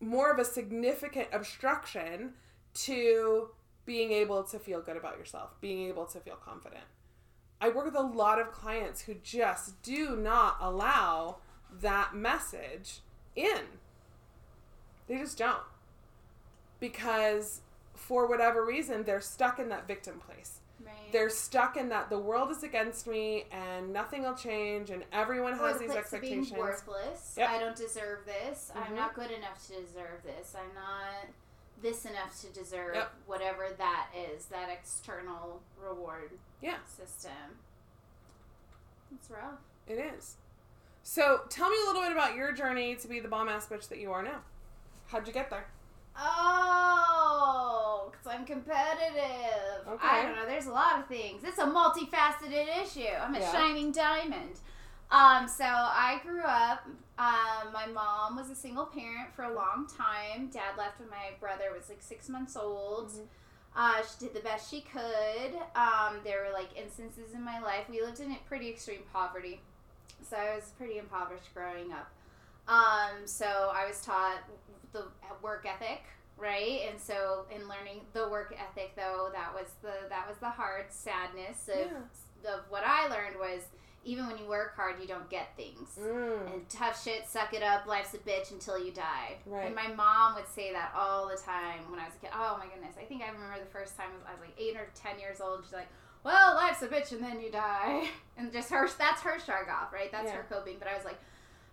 more 0.01 0.31
of 0.31 0.39
a 0.39 0.45
significant 0.45 1.29
obstruction 1.33 2.35
to 2.75 3.49
being 3.87 4.13
able 4.13 4.43
to 4.45 4.59
feel 4.59 4.83
good 4.83 4.97
about 4.97 5.19
yourself, 5.19 5.59
being 5.61 5.89
able 5.89 6.05
to 6.05 6.21
feel 6.21 6.37
confident. 6.37 6.85
I 7.61 7.69
work 7.71 7.87
with 7.87 7.95
a 7.97 8.01
lot 8.03 8.41
of 8.41 8.53
clients 8.53 9.03
who 9.03 9.15
just 9.23 9.81
do 9.83 10.15
not 10.17 10.57
allow 10.61 11.37
that 11.81 12.15
message 12.15 13.01
in. 13.35 13.61
They 15.09 15.19
just 15.19 15.39
don't. 15.39 15.63
Because 16.81 17.61
for 17.95 18.27
whatever 18.27 18.65
reason, 18.65 19.05
they're 19.05 19.21
stuck 19.21 19.59
in 19.59 19.69
that 19.71 19.87
victim 19.89 20.21
place. 20.21 20.61
Right. 20.85 20.93
They're 21.11 21.31
stuck 21.31 21.77
in 21.79 21.89
that 21.89 22.11
the 22.11 22.19
world 22.19 22.51
is 22.51 22.63
against 22.63 23.07
me 23.07 23.47
and 23.51 23.93
nothing 23.93 24.23
will 24.23 24.35
change 24.35 24.91
and 24.91 25.05
everyone 25.13 25.55
or 25.55 25.67
has 25.69 25.75
the 25.79 25.85
these 25.85 25.93
place 25.93 26.13
of 26.13 26.21
being 26.21 26.41
expectations. 26.41 26.59
worthless. 26.87 27.35
Yep. 27.39 27.49
I 27.51 27.59
don't 27.59 27.77
deserve 27.77 28.27
this. 28.27 28.71
Mhm. 28.75 28.87
I'm 28.89 28.95
not 28.95 29.15
good 29.15 29.31
enough 29.31 29.67
to 29.69 29.81
deserve 29.81 30.23
this. 30.23 30.55
I'm 30.55 30.75
not 30.75 31.29
this 31.81 32.05
enough 32.05 32.39
to 32.41 32.49
deserve 32.49 32.95
Yep. 32.95 33.13
whatever 33.27 33.69
that 33.79 34.09
is, 34.15 34.47
that 34.47 34.69
external 34.69 35.63
reward 35.81 36.33
Yeah. 36.61 36.77
system. 36.87 37.33
It's 39.15 39.31
rough. 39.31 39.61
It 39.87 39.95
is. 40.17 40.37
So 41.03 41.43
tell 41.49 41.71
me 41.71 41.77
a 41.85 41.87
little 41.87 42.03
bit 42.03 42.13
about 42.13 42.35
your 42.35 42.53
journey 42.53 42.97
to 42.97 43.09
be 43.09 43.21
the 43.21 43.29
bomb 43.29 43.49
ass 43.49 43.67
bitch 43.69 43.89
that 43.89 43.99
you 43.99 44.11
are 44.13 44.23
now. 44.23 44.41
How'd 45.09 45.27
you 45.27 45.33
get 45.33 45.51
there? 45.51 45.67
Oh, 46.19 48.09
because 48.11 48.27
I'm 48.27 48.45
competitive. 48.45 49.87
Okay. 49.89 50.07
I 50.07 50.23
don't 50.23 50.35
know. 50.37 50.47
There's 50.47 50.67
a 50.67 50.73
lot 50.73 50.99
of 50.99 51.07
things. 51.07 51.43
It's 51.45 51.59
a 51.59 51.67
multifaceted 51.67 52.67
issue. 52.83 53.07
I'm 53.21 53.35
a 53.35 53.39
Yeah. 53.41 53.53
shining 53.53 53.93
diamond. 53.93 54.59
Um, 55.11 55.47
so 55.47 55.65
I 55.65 56.21
grew 56.25 56.43
up. 56.43 56.85
Um, 57.19 57.73
my 57.73 57.87
mom 57.87 58.37
was 58.37 58.51
a 58.51 58.55
single 58.57 58.87
parent 58.87 59.33
for 59.35 59.45
a 59.45 59.53
long 59.55 59.87
time. 59.87 60.49
Dad 60.49 60.77
left 60.77 60.99
when 60.99 61.09
my 61.09 61.31
brother 61.39 61.73
was 61.73 61.89
like 61.89 62.03
six 62.03 62.29
months 62.29 62.57
old. 62.57 63.11
Mhm. 63.13 63.27
Uh, 63.77 64.01
she 64.01 64.25
did 64.25 64.35
the 64.35 64.41
best 64.41 64.71
she 64.71 64.81
could. 64.81 65.55
Um, 65.75 66.17
there 66.25 66.45
were 66.45 66.53
like 66.53 66.69
instances 66.77 67.35
in 67.35 67.45
my 67.45 67.61
life. 67.61 67.85
We 67.91 68.01
lived 68.01 68.21
in 68.21 68.35
pretty 68.49 68.71
extreme 68.71 69.03
poverty, 69.13 69.61
so 70.23 70.37
I 70.37 70.55
was 70.55 70.73
pretty 70.79 70.97
impoverished 70.97 71.53
growing 71.53 71.93
up. 71.93 72.11
Um, 72.69 73.27
so 73.27 73.71
I 73.75 73.87
was 73.87 74.01
taught 74.01 74.39
the 74.93 75.05
work 75.43 75.67
ethic, 75.69 76.05
right? 76.39 76.89
And 76.91 76.99
so 76.99 77.45
in 77.55 77.69
learning 77.69 78.01
the 78.15 78.29
work 78.31 78.57
ethic, 78.59 78.97
though, 78.97 79.29
that 79.33 79.53
was 79.53 79.73
the 79.83 80.09
that 80.09 80.27
was 80.27 80.39
the 80.39 80.49
hard 80.49 80.87
sadness 80.89 81.69
of, 81.69 81.91
of 82.51 82.61
what 82.71 82.83
I 82.85 83.09
learned 83.09 83.37
was 83.39 83.63
even 84.07 84.27
when 84.27 84.39
you 84.39 84.47
work 84.47 84.75
hard, 84.77 84.95
you 85.01 85.07
don't 85.07 85.29
get 85.29 85.55
things. 85.57 85.99
Mm. 86.01 86.55
And 86.55 86.69
tough 86.69 87.03
shit, 87.03 87.29
suck 87.29 87.53
it 87.53 87.63
up, 87.63 87.87
life's 87.87 88.15
a 88.15 88.19
bitch 88.19 88.53
until 88.53 88.79
you 88.83 88.93
die. 88.93 89.37
Right. 89.45 89.67
And 89.67 89.75
my 89.75 89.89
mom 89.89 90.37
would 90.37 90.49
say 90.49 90.73
that 90.73 90.93
all 90.97 91.29
the 91.29 91.37
time 91.37 91.81
when 91.91 91.99
I 92.01 92.05
was 92.07 92.15
a 92.15 92.19
kid. 92.21 92.31
Oh 92.33 92.57
my 92.59 92.67
goodness. 92.73 92.95
I 92.99 93.05
think 93.05 93.23
I 93.23 93.27
remember 93.27 93.59
the 93.59 93.71
first 93.71 93.97
time 93.97 94.07
I 94.27 94.33
was 94.33 94.41
like 94.41 94.55
eight 94.59 94.77
or 94.77 94.89
ten 94.95 95.19
years 95.19 95.41
old. 95.41 95.65
She's 95.65 95.73
like, 95.73 95.89
well, 96.25 96.55
life's 96.55 96.83
a 96.83 96.89
bitch 96.89 97.13
and 97.13 97.23
then 97.23 97.41
you 97.41 97.51
die. 97.51 98.09
And 98.39 98.53
just 98.53 98.69
her, 98.71 98.87
that's 98.99 99.23
her 99.23 99.37
off, 99.71 99.93
right? 99.95 100.13
That's 100.13 100.27
Yeah. 100.27 100.37
her 100.37 100.47
coping. 100.51 100.77
But 100.79 100.89
I 100.89 100.95
was 100.95 101.07
like, 101.07 101.19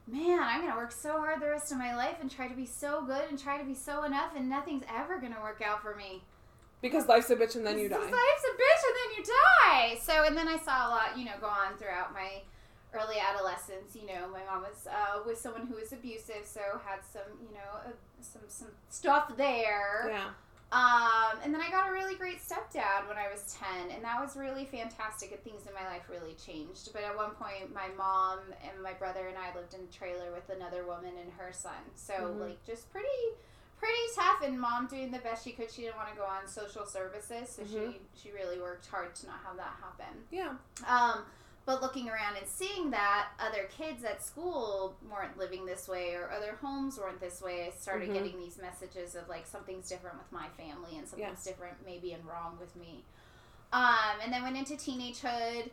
man, 0.07 0.39
I'm 0.41 0.61
going 0.61 0.71
to 0.71 0.77
work 0.77 0.93
so 0.93 1.11
hard 1.17 1.41
the 1.41 1.49
rest 1.49 1.71
of 1.73 1.77
my 1.77 1.93
life 1.95 2.15
and 2.21 2.31
try 2.31 2.47
to 2.47 2.55
be 2.55 2.65
so 2.65 3.03
good 3.05 3.29
and 3.29 3.37
try 3.37 3.57
to 3.57 3.65
be 3.65 3.73
so 3.75 4.03
enough 4.03 4.31
and 4.35 4.49
nothing's 4.49 4.83
ever 4.93 5.19
going 5.19 5.33
to 5.33 5.41
work 5.41 5.61
out 5.65 5.81
for 5.81 5.93
me. 5.95 6.23
Because 6.83 7.07
life's 7.07 7.29
a 7.31 7.35
bitch 7.35 7.55
and 7.55 7.65
then 7.65 7.79
you 7.79 7.87
die. 7.89 7.97
Life's 7.97 8.11
a 8.11 8.53
bitch 8.61 8.83
and 8.87 8.95
then 8.99 9.09
you 9.17 9.23
die. 9.23 9.97
So, 10.01 10.25
and 10.25 10.35
then 10.37 10.47
I 10.49 10.57
saw 10.57 10.87
a 10.87 10.89
lot, 10.89 11.17
you 11.17 11.23
know, 11.25 11.31
go 11.39 11.47
on 11.47 11.77
throughout 11.79 12.13
my 12.13 12.41
early 12.93 13.15
adolescence. 13.19 13.95
You 13.95 14.05
know, 14.07 14.27
my 14.31 14.43
mom 14.45 14.63
was 14.63 14.85
uh, 14.85 15.21
with 15.25 15.39
someone 15.39 15.65
who 15.65 15.75
was 15.75 15.93
abusive, 15.93 16.43
so 16.45 16.59
had 16.85 16.99
some, 17.11 17.39
you 17.41 17.53
know, 17.55 17.79
uh, 17.87 17.91
some 18.21 18.41
some 18.49 18.67
stuff 18.89 19.35
there. 19.37 20.09
Yeah. 20.09 20.29
Um, 20.73 21.37
and 21.43 21.53
then 21.53 21.61
I 21.61 21.69
got 21.69 21.87
a 21.87 21.93
really 21.93 22.15
great 22.15 22.39
stepdad 22.41 23.07
when 23.07 23.15
I 23.15 23.29
was 23.31 23.55
10, 23.59 23.91
and 23.95 24.03
that 24.03 24.19
was 24.19 24.35
really 24.35 24.65
fantastic. 24.65 25.31
And 25.31 25.39
things 25.43 25.67
in 25.67 25.73
my 25.73 25.85
life 25.87 26.09
really 26.09 26.33
changed. 26.33 26.91
But 26.93 27.03
at 27.03 27.15
one 27.15 27.31
point, 27.31 27.71
my 27.73 27.89
mom 27.95 28.39
and 28.67 28.81
my 28.81 28.93
brother 28.93 29.27
and 29.27 29.37
I 29.37 29.55
lived 29.55 29.75
in 29.75 29.81
a 29.81 29.91
trailer 29.95 30.31
with 30.33 30.49
another 30.49 30.83
woman 30.83 31.13
and 31.21 31.31
her 31.37 31.53
son. 31.53 31.77
So, 31.95 32.13
Mhm. 32.13 32.39
like, 32.39 32.65
just 32.65 32.91
pretty 32.91 33.07
pretty 33.83 34.15
tough 34.15 34.41
and 34.43 34.59
mom 34.59 34.87
doing 34.87 35.11
the 35.11 35.19
best 35.19 35.43
she 35.43 35.51
could 35.51 35.69
she 35.71 35.81
didn't 35.83 35.97
want 35.97 36.09
to 36.09 36.15
go 36.15 36.23
on 36.23 36.47
social 36.47 36.85
services 36.85 37.49
so 37.49 37.61
Mhm. 37.63 37.93
she 37.93 38.01
she 38.21 38.31
really 38.31 38.59
worked 38.59 38.85
hard 38.87 39.13
to 39.15 39.27
not 39.27 39.39
have 39.45 39.57
that 39.57 39.75
happen 39.81 40.23
Yeah. 40.31 40.53
um, 40.87 41.25
but 41.65 41.81
looking 41.81 42.09
around 42.09 42.35
and 42.37 42.47
seeing 42.47 42.91
that 42.91 43.29
other 43.39 43.63
kids 43.77 44.03
at 44.03 44.21
school 44.23 44.95
weren't 45.09 45.37
living 45.37 45.65
this 45.65 45.87
way 45.87 46.13
or 46.13 46.29
other 46.31 46.57
homes 46.61 46.97
weren't 46.97 47.19
this 47.21 47.41
way, 47.41 47.67
I 47.67 47.71
started 47.71 48.09
Mhm. 48.09 48.13
getting 48.13 48.37
these 48.39 48.57
messages 48.57 49.15
of 49.15 49.29
like 49.29 49.47
something's 49.47 49.87
different 49.87 50.17
with 50.17 50.29
my 50.31 50.49
family 50.57 50.97
and 50.97 51.07
something's 51.07 51.45
Yeah. 51.45 51.51
different 51.53 51.85
maybe 51.85 52.11
and 52.13 52.25
wrong 52.25 52.57
with 52.59 52.75
me. 52.75 53.05
Um, 53.71 54.19
and 54.21 54.31
then 54.33 54.43
went 54.43 54.57
into 54.57 54.73
teenagehood. 54.75 55.71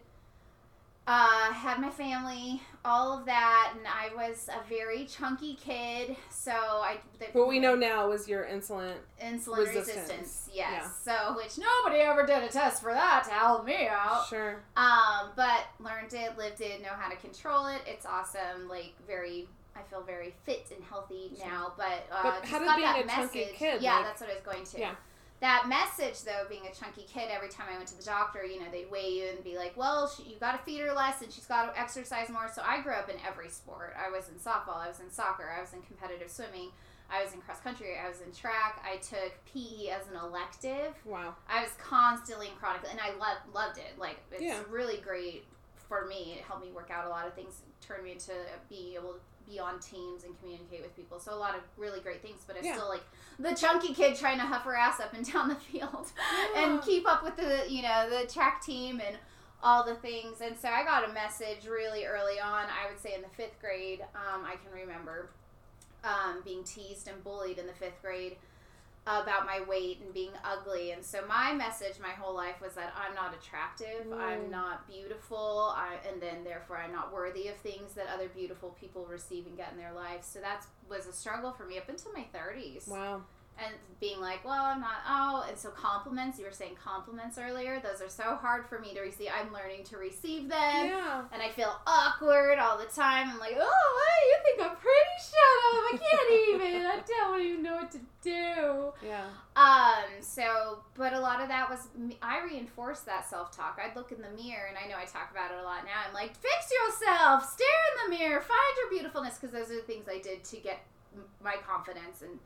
Uh, 1.13 1.53
had 1.53 1.81
my 1.81 1.91
family, 1.91 2.63
all 2.85 3.19
of 3.19 3.27
that, 3.27 3.73
and 3.77 3.85
I 3.85 4.15
was 4.15 4.49
a 4.49 4.69
very 4.69 5.07
chunky 5.07 5.55
kid. 5.55 6.15
So 6.31 6.53
I. 6.53 6.99
The, 7.19 7.27
What 7.37 7.49
we 7.49 7.59
know 7.59 7.75
now 7.75 8.13
is 8.13 8.29
your 8.29 8.45
insulin. 8.45 8.95
insulin 9.21 9.59
resistance. 9.59 9.89
resistance. 9.89 10.49
Yes. 10.53 10.87
So 11.05 11.35
which 11.37 11.59
nobody 11.59 12.01
ever 12.03 12.25
did 12.25 12.45
a 12.45 12.49
test 12.49 12.81
for 12.81 12.93
that 12.93 13.25
to 13.25 13.31
help 13.33 13.65
me 13.65 13.89
out. 13.89 14.29
Sure. 14.29 14.63
Um, 14.77 15.31
but 15.35 15.65
learned 15.81 16.15
it, 16.15 16.39
lived 16.39 16.61
it, 16.61 16.81
know 16.81 16.93
how 16.97 17.11
to 17.11 17.17
control 17.17 17.67
it. 17.67 17.81
It's 17.89 18.07
awesome. 18.07 18.69
Like 18.69 18.93
very, 19.05 19.49
I 19.75 19.83
feel 19.91 20.03
very 20.03 20.33
fit 20.47 20.69
and 20.73 20.85
healthy 20.85 21.33
Sure. 21.37 21.47
now. 21.49 21.73
But, 21.77 22.07
uh, 22.13 22.23
But 22.23 22.41
just 22.43 22.53
how 22.53 22.59
did 22.61 22.67
got 22.67 22.77
being 22.77 22.87
that 22.89 23.05
a 23.05 23.09
chunky 23.09 23.39
message. 23.41 23.55
kid, 23.57 23.83
Yeah, 23.83 23.97
like- 23.97 24.05
that's 24.05 24.21
what 24.21 24.31
I 24.31 24.35
was 24.35 24.43
going 24.45 24.65
to. 24.65 24.79
Yeah. 24.79 24.95
That 25.41 25.69
message 25.69 26.23
though, 26.25 26.45
being 26.49 26.67
a 26.71 26.75
chunky 26.75 27.07
kid, 27.11 27.29
every 27.31 27.49
time 27.49 27.67
I 27.73 27.77
went 27.77 27.89
to 27.89 27.97
the 27.97 28.03
doctor, 28.03 28.45
you 28.45 28.61
know, 28.61 28.67
they'd 28.71 28.91
weigh 28.91 29.09
you 29.11 29.29
and 29.35 29.43
be 29.43 29.57
like, 29.57 29.75
"Well, 29.77 30.07
she, 30.09 30.25
you 30.25 30.37
got 30.39 30.53
to 30.53 30.59
feed 30.65 30.81
her 30.81 30.93
less, 30.93 31.23
and 31.23 31.33
she's 31.33 31.47
got 31.47 31.73
to 31.73 31.81
exercise 31.81 32.29
more." 32.29 32.51
So 32.55 32.63
I 32.65 32.83
grew 32.83 32.93
up 32.93 33.09
in 33.09 33.17
every 33.27 33.49
sport. 33.49 33.97
I 33.99 34.11
was 34.11 34.29
in 34.29 34.35
softball, 34.35 34.77
I 34.77 34.89
was 34.89 35.01
in 35.01 35.11
soccer, 35.11 35.51
I 35.57 35.61
was 35.61 35.73
in 35.73 35.81
competitive 35.83 36.31
swimming, 36.31 36.69
I 37.11 37.25
was 37.25 37.33
in 37.33 37.41
cross 37.41 37.61
country, 37.61 37.97
I 37.99 38.09
was 38.09 38.21
in 38.21 38.33
track. 38.33 38.85
I 38.85 38.97
took 38.99 39.33
PE 39.47 39.89
as 39.89 40.07
an 40.09 40.17
elective. 40.23 40.95
Wow. 41.07 41.35
I 41.49 41.63
was 41.63 41.73
constantly 41.79 42.49
in 42.49 42.55
chronic, 42.57 42.83
and 42.91 43.01
I 43.01 43.17
loved 43.17 43.55
loved 43.55 43.79
it. 43.79 43.99
Like 43.99 44.19
it's 44.31 44.43
Yeah. 44.43 44.61
really 44.69 44.99
great 44.99 45.47
for 45.89 46.05
me. 46.07 46.35
It 46.39 46.45
helped 46.45 46.65
me 46.65 46.71
work 46.71 46.91
out 46.91 47.07
a 47.07 47.09
lot 47.09 47.27
of 47.27 47.33
things, 47.33 47.63
turned 47.81 48.05
me 48.05 48.13
into 48.13 48.33
being 48.69 48.95
able 48.95 49.15
to 49.15 49.21
be 49.51 49.59
on 49.59 49.81
teams 49.81 50.25
and 50.25 50.39
communicate 50.41 50.83
with 50.83 50.95
people. 50.97 51.19
So 51.19 51.35
a 51.35 51.37
lot 51.37 51.55
of 51.55 51.63
really 51.77 52.01
great 52.01 52.23
things. 52.23 52.43
But 52.47 52.57
I 52.57 52.61
Yeah. 52.61 52.75
still 52.77 52.89
like 52.89 53.03
the 53.39 53.55
chunky 53.55 53.93
kid 53.95 54.17
trying 54.17 54.39
to 54.39 54.45
huff 54.45 54.63
her 54.63 54.77
ass 54.77 55.01
up 55.01 55.13
and 55.15 55.25
down 55.33 55.49
the 55.49 55.55
field 55.57 56.07
and 56.57 56.81
keep 56.83 57.09
up 57.09 57.23
with 57.25 57.37
the 57.37 57.65
you 57.69 57.83
know 57.83 58.09
the 58.09 58.27
track 58.27 58.63
team 58.63 59.01
and 59.07 59.17
all 59.63 59.85
the 59.85 59.95
things. 59.97 60.41
And 60.41 60.59
so 60.59 60.69
I 60.69 60.85
got 60.85 61.09
a 61.09 61.13
message 61.13 61.67
really 61.69 62.05
early 62.07 62.41
on. 62.41 62.65
I 62.65 62.89
would 62.91 63.01
say 63.01 63.15
in 63.15 63.23
the 63.23 63.29
fifth 63.29 63.61
grade. 63.61 64.01
Um, 64.15 64.45
I 64.45 64.57
can 64.57 64.73
remember 64.73 65.31
um, 66.05 66.41
being 66.45 66.65
teased 66.65 67.09
and 67.09 67.23
bullied 67.23 67.59
in 67.59 67.67
the 67.67 67.75
fifth 67.75 68.01
grade 68.03 68.37
about 69.07 69.47
my 69.47 69.61
weight 69.67 70.01
and 70.05 70.13
being 70.13 70.33
ugly. 70.45 70.93
And 70.93 71.05
so 71.05 71.21
my 71.27 71.53
message 71.53 71.95
my 72.01 72.11
whole 72.11 72.35
life 72.35 72.61
was 72.61 72.75
that 72.75 72.93
I'm 72.97 73.15
not 73.15 73.35
attractive, 73.35 74.07
Mm. 74.07 74.21
I'm 74.21 74.51
not 74.51 74.87
beautiful, 74.87 75.73
I, 75.75 75.97
and 76.09 76.21
then 76.21 76.45
therefore 76.45 76.77
I'm 76.79 76.93
not 76.93 77.13
worthy 77.13 77.49
of 77.49 77.57
things 77.57 77.95
that 77.95 78.07
other 78.13 78.29
beautiful 78.29 78.71
people 78.81 79.07
receive 79.07 79.47
and 79.47 79.57
get 79.57 79.73
in 79.73 79.79
their 79.79 79.93
lives. 79.93 80.27
So 80.27 80.41
that 80.41 80.67
was 80.89 81.07
a 81.07 81.13
struggle 81.13 81.53
for 81.53 81.65
me 81.65 81.79
up 81.79 81.89
until 81.89 82.13
my 82.13 82.27
30s 82.33 82.87
Wow. 82.89 83.23
And 83.65 83.75
being 84.01 84.21
like, 84.21 84.45
well, 84.45 84.65
I'm 84.65 84.81
not, 84.81 85.03
oh, 85.07 85.45
and 85.49 85.59
so 85.59 85.69
compliments, 85.71 86.39
you 86.39 86.47
were 86.47 86.53
saying 86.53 86.77
compliments 86.83 87.39
earlier, 87.39 87.81
those 87.81 88.01
are 88.01 88.09
so 88.09 88.35
hard 88.35 88.67
for 88.67 88.79
me 88.79 88.95
to 88.95 89.01
receive. 89.01 89.29
I'm 89.39 89.53
learning 89.53 89.85
to 89.85 89.99
receive 89.99 90.49
them. 90.49 90.87
Yeah. 90.87 91.23
And 91.33 91.43
I 91.43 91.51
feel 91.51 91.75
awkward 91.87 92.59
all 92.59 92.79
the 92.79 92.87
time. 92.87 93.29
I'm 93.29 93.39
like, 93.39 93.57
oh, 93.61 94.03
hey, 94.07 94.27
you 94.29 94.37
think 94.45 94.71
I'm 94.71 94.77
pretty? 94.77 95.17
Shut 95.21 95.59
up. 95.67 95.85
I 95.93 95.99
can't 95.99 96.73
even. 96.73 96.87
I 96.87 97.01
don't 97.07 97.43
even 97.43 97.63
know 97.63 97.77
what 97.77 97.91
to 97.93 98.01
do. 98.23 98.93
Yeah. 99.07 99.27
Um, 99.55 100.23
so, 100.23 100.79
but 100.95 101.13
a 101.13 101.21
lot 101.21 101.43
of 101.43 101.49
that 101.49 101.69
was, 101.69 101.89
I 102.23 102.43
reinforced 102.43 103.05
that 103.05 103.29
self 103.29 103.55
talk. 103.55 103.79
I'd 103.85 103.95
look 103.95 104.13
in 104.13 104.23
the 104.23 104.43
mirror, 104.43 104.67
and 104.69 104.79
I 104.83 104.89
know 104.89 104.97
I 104.97 105.05
talk 105.05 105.31
about 105.31 105.51
it 105.51 105.59
a 105.61 105.65
lot 105.65 105.85
now. 105.85 106.01
I'm 106.09 106.15
like, 106.15 106.35
fix 106.37 106.73
yourself, 106.73 107.45
stare 107.53 107.67
in 108.07 108.11
the 108.11 108.19
mirror, 108.19 108.41
find 108.41 108.75
your 108.79 108.91
beautifulness, 108.91 109.37
because 109.39 109.53
those 109.53 109.71
are 109.71 109.81
the 109.81 109.87
things 109.87 110.07
I 110.09 110.21
did 110.21 110.43
to 110.45 110.57
get 110.57 110.81
my 111.43 111.57
confidence 111.67 112.23
and 112.23 112.39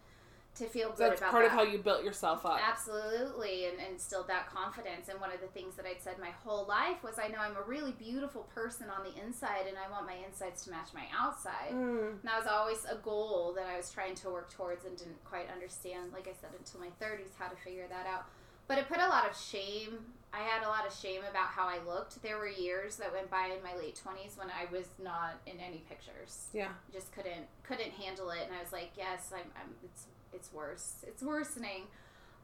to 0.57 0.67
feel 0.67 0.91
good 0.91 1.11
that's 1.11 1.21
about 1.21 1.31
part 1.33 1.45
that. 1.45 1.53
of 1.53 1.59
how 1.59 1.63
you 1.65 1.79
built 1.79 2.05
yourself 2.05 2.47
up. 2.47 2.61
Absolutely, 2.63 3.67
and, 3.67 3.79
and 3.79 3.93
instilled 3.95 4.29
that 4.29 4.49
confidence. 4.49 5.09
And 5.09 5.21
one 5.21 5.33
of 5.33 5.41
the 5.41 5.49
things 5.49 5.75
that 5.77 5.85
I'd 5.87 6.01
said 6.03 6.19
my 6.21 6.31
whole 6.45 6.65
life 6.67 7.03
was 7.03 7.19
I 7.19 7.29
know 7.29 7.39
I'm 7.41 7.57
a 7.57 7.63
really 7.63 7.93
beautiful 7.93 8.43
person 8.55 8.87
on 8.89 9.05
the 9.05 9.21
inside, 9.25 9.67
and 9.69 9.77
I 9.77 9.91
want 9.91 10.07
my 10.07 10.15
insides 10.27 10.63
to 10.65 10.71
match 10.71 10.89
my 10.95 11.05
outside. 11.17 11.73
Mm. 11.73 12.11
And 12.11 12.25
that 12.25 12.39
was 12.39 12.47
always 12.47 12.85
a 12.91 12.97
goal 12.97 13.53
that 13.57 13.67
I 13.67 13.77
was 13.77 13.91
trying 13.91 14.15
to 14.17 14.31
work 14.31 14.51
towards 14.51 14.85
and 14.85 14.97
didn't 14.97 15.23
quite 15.25 15.51
understand, 15.53 16.13
like 16.13 16.29
I 16.29 16.33
said, 16.41 16.51
until 16.59 16.81
my 16.81 16.89
30s, 17.05 17.31
how 17.39 17.49
to 17.49 17.57
figure 17.57 17.87
that 17.89 18.07
out. 18.07 18.25
But 18.67 18.79
it 18.79 18.89
put 18.89 18.99
a 18.99 19.09
lot 19.09 19.29
of 19.29 19.37
shame. 19.37 19.99
I 20.33 20.39
had 20.39 20.65
a 20.65 20.69
lot 20.69 20.87
of 20.87 20.93
shame 20.93 21.21
about 21.31 21.49
how 21.49 21.69
I 21.69 21.79
looked. 21.87 22.21
There 22.23 22.39
were 22.39 22.49
years 22.49 22.97
that 22.97 23.13
went 23.13 23.31
by 23.31 23.51
in 23.55 23.63
my 23.63 23.77
late 23.79 24.01
20s 24.03 24.39
when 24.39 24.49
I 24.49 24.71
was 24.73 24.87
not 25.03 25.35
in 25.47 25.61
any 25.61 25.85
pictures 25.89 26.49
Yeah. 26.53 26.69
just 26.93 27.13
couldn't 27.13 27.47
couldn't 27.63 27.93
handle 27.93 28.31
it 28.31 28.41
and 28.45 28.53
i 28.55 28.61
was 28.63 28.73
like 28.73 28.91
yes 28.97 29.33
i'm, 29.33 29.51
I'm 29.57 29.71
it's 29.83 30.07
it's 30.35 30.53
worse. 30.53 30.95
It's 31.07 31.23
worsening. 31.23 31.85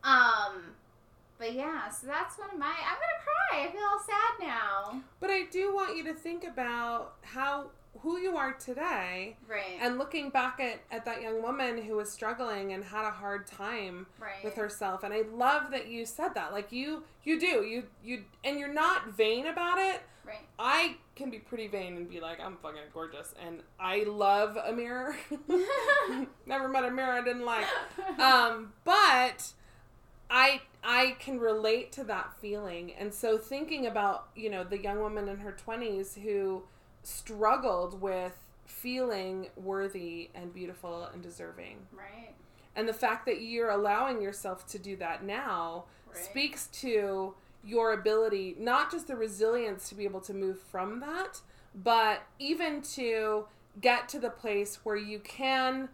Um 0.04 0.74
but 1.38 1.54
yeah 1.54 1.88
so 1.88 2.06
that's 2.06 2.38
one 2.38 2.50
of 2.50 2.58
my 2.58 2.66
i'm 2.66 2.98
gonna 2.98 3.22
cry. 3.24 3.66
I 3.66 3.72
feel 3.72 3.82
all 3.82 3.98
sad 3.98 4.46
now. 4.46 5.02
But 5.20 5.30
I 5.30 5.44
do 5.50 5.74
want 5.74 5.96
you 5.96 6.04
to 6.04 6.14
think 6.14 6.44
about 6.44 7.14
how 7.22 7.70
who 7.98 8.16
you 8.18 8.36
are 8.36 8.52
today 8.54 9.36
right 9.48 9.78
and 9.80 9.98
looking 9.98 10.30
back 10.30 10.58
at, 10.60 10.80
at 10.90 11.04
that 11.04 11.20
young 11.20 11.42
woman 11.42 11.82
who 11.82 11.96
was 11.96 12.10
struggling 12.10 12.72
and 12.72 12.84
had 12.84 13.06
a 13.06 13.10
hard 13.10 13.46
time 13.46 14.06
right 14.18 14.42
with 14.44 14.54
herself 14.54 15.02
and 15.02 15.12
I 15.12 15.22
love 15.32 15.70
that 15.72 15.88
you 15.88 16.06
said 16.06 16.34
that. 16.34 16.52
Like 16.52 16.72
you 16.72 17.02
you 17.24 17.38
do. 17.38 17.62
You 17.64 17.84
you 18.02 18.24
and 18.44 18.58
you're 18.58 18.72
not 18.72 19.12
vain 19.12 19.46
about 19.46 19.78
it. 19.78 20.00
right 20.24 20.38
I 20.58 20.96
can 21.16 21.30
be 21.30 21.38
pretty 21.38 21.66
vain 21.68 21.96
and 21.96 22.08
be 22.08 22.20
like, 22.20 22.40
I'm 22.40 22.56
fucking 22.62 22.80
gorgeous 22.94 23.34
and 23.44 23.60
I 23.78 24.04
love 24.04 24.56
a 24.56 24.72
mirror. 24.72 25.16
Never 26.46 26.68
met 26.68 26.84
a 26.84 26.90
mirror 26.90 27.12
I 27.12 27.22
didn't 27.22 27.44
like. 27.44 27.66
Um, 28.20 28.72
but 28.84 29.52
I 30.30 30.62
I 30.82 31.16
can 31.18 31.38
relate 31.38 31.92
to 31.92 32.04
that 32.04 32.32
feeling. 32.40 32.92
And 32.98 33.12
so 33.12 33.36
thinking 33.36 33.86
about, 33.86 34.28
you 34.34 34.48
know, 34.48 34.64
the 34.64 34.78
young 34.78 35.00
woman 35.00 35.28
in 35.28 35.38
her 35.38 35.54
20s 35.66 36.18
who 36.20 36.62
struggled 37.02 38.00
with 38.00 38.38
feeling 38.66 39.48
worthy 39.56 40.30
and 40.34 40.52
beautiful 40.54 41.04
and 41.12 41.22
deserving. 41.22 41.86
right 41.92 42.34
And 42.76 42.88
the 42.88 42.94
fact 42.94 43.26
that 43.26 43.40
you're 43.42 43.70
allowing 43.70 44.22
yourself 44.22 44.66
to 44.68 44.78
do 44.78 44.96
that 44.96 45.24
now 45.24 45.84
Right. 46.06 46.16
speaks 46.24 46.66
to 46.68 47.34
your 47.62 47.92
ability, 47.92 48.56
not 48.58 48.90
just 48.90 49.06
the 49.06 49.16
resilience 49.16 49.88
to 49.90 49.94
be 49.94 50.04
able 50.04 50.20
to 50.22 50.34
move 50.34 50.58
from 50.60 51.00
that, 51.00 51.40
but 51.74 52.22
even 52.38 52.82
to 52.82 53.46
get 53.80 54.08
to 54.08 54.18
the 54.18 54.30
place 54.30 54.84
where 54.84 54.96
you 54.96 55.20
can 55.20 55.88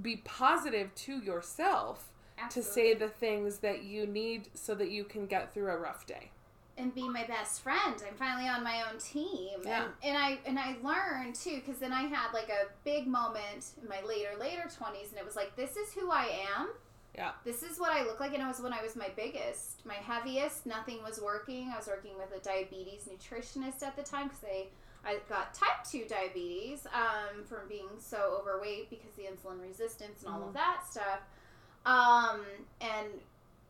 be 0.00 0.16
positive 0.16 0.94
to 0.94 1.18
yourself 1.18 2.08
to 2.50 2.62
say 2.62 2.94
the 2.94 3.08
things 3.08 3.58
that 3.58 3.82
you 3.82 4.06
need 4.06 4.48
so 4.54 4.74
that 4.74 4.90
you 4.90 5.04
can 5.04 5.26
get 5.26 5.52
through 5.52 5.70
a 5.70 5.76
rough 5.76 6.06
day. 6.06 6.30
And 6.78 6.94
be 6.94 7.08
my 7.08 7.24
best 7.26 7.60
friend. 7.62 7.94
I'm 8.06 8.14
finally 8.16 8.48
on 8.48 8.64
my 8.64 8.82
own 8.90 8.98
team, 8.98 9.60
Yeah. 9.64 9.84
and, 9.84 9.92
and 10.02 10.16
I 10.18 10.38
and 10.46 10.58
I 10.58 10.76
learned 10.82 11.34
too 11.34 11.56
because 11.64 11.78
then 11.78 11.92
I 11.92 12.02
had 12.02 12.32
like 12.32 12.48
a 12.48 12.66
big 12.84 13.06
moment 13.06 13.72
in 13.82 13.88
my 13.88 14.00
later 14.06 14.30
later 14.40 14.62
20s, 14.62 15.10
and 15.10 15.18
it 15.18 15.24
was 15.24 15.36
like 15.36 15.54
this 15.56 15.76
is 15.76 15.92
who 15.92 16.10
I 16.10 16.28
am. 16.56 16.68
Yeah. 17.14 17.32
This 17.44 17.62
is 17.62 17.78
what 17.78 17.92
I 17.92 18.04
look 18.04 18.20
like, 18.20 18.32
and 18.32 18.42
it 18.42 18.46
was 18.46 18.60
when 18.60 18.72
I 18.72 18.82
was 18.82 18.96
my 18.96 19.10
biggest, 19.14 19.84
my 19.84 19.94
heaviest. 19.96 20.64
Nothing 20.64 21.02
was 21.02 21.20
working. 21.20 21.70
I 21.70 21.76
was 21.76 21.86
working 21.86 22.12
with 22.16 22.32
a 22.34 22.42
diabetes 22.42 23.06
nutritionist 23.06 23.82
at 23.82 23.94
the 23.96 24.02
time 24.02 24.28
because 24.28 24.44
I 24.44 24.66
I 25.04 25.16
got 25.28 25.52
type 25.52 25.84
two 25.90 26.04
diabetes 26.08 26.86
um, 26.94 27.44
from 27.44 27.68
being 27.68 27.88
so 27.98 28.38
overweight 28.40 28.88
because 28.88 29.10
the 29.16 29.24
insulin 29.24 29.60
resistance 29.60 30.22
and 30.22 30.32
all 30.32 30.40
Mhm. 30.40 30.48
of 30.48 30.54
that 30.54 30.84
stuff. 30.88 31.20
Um, 31.84 32.40
and 32.80 33.08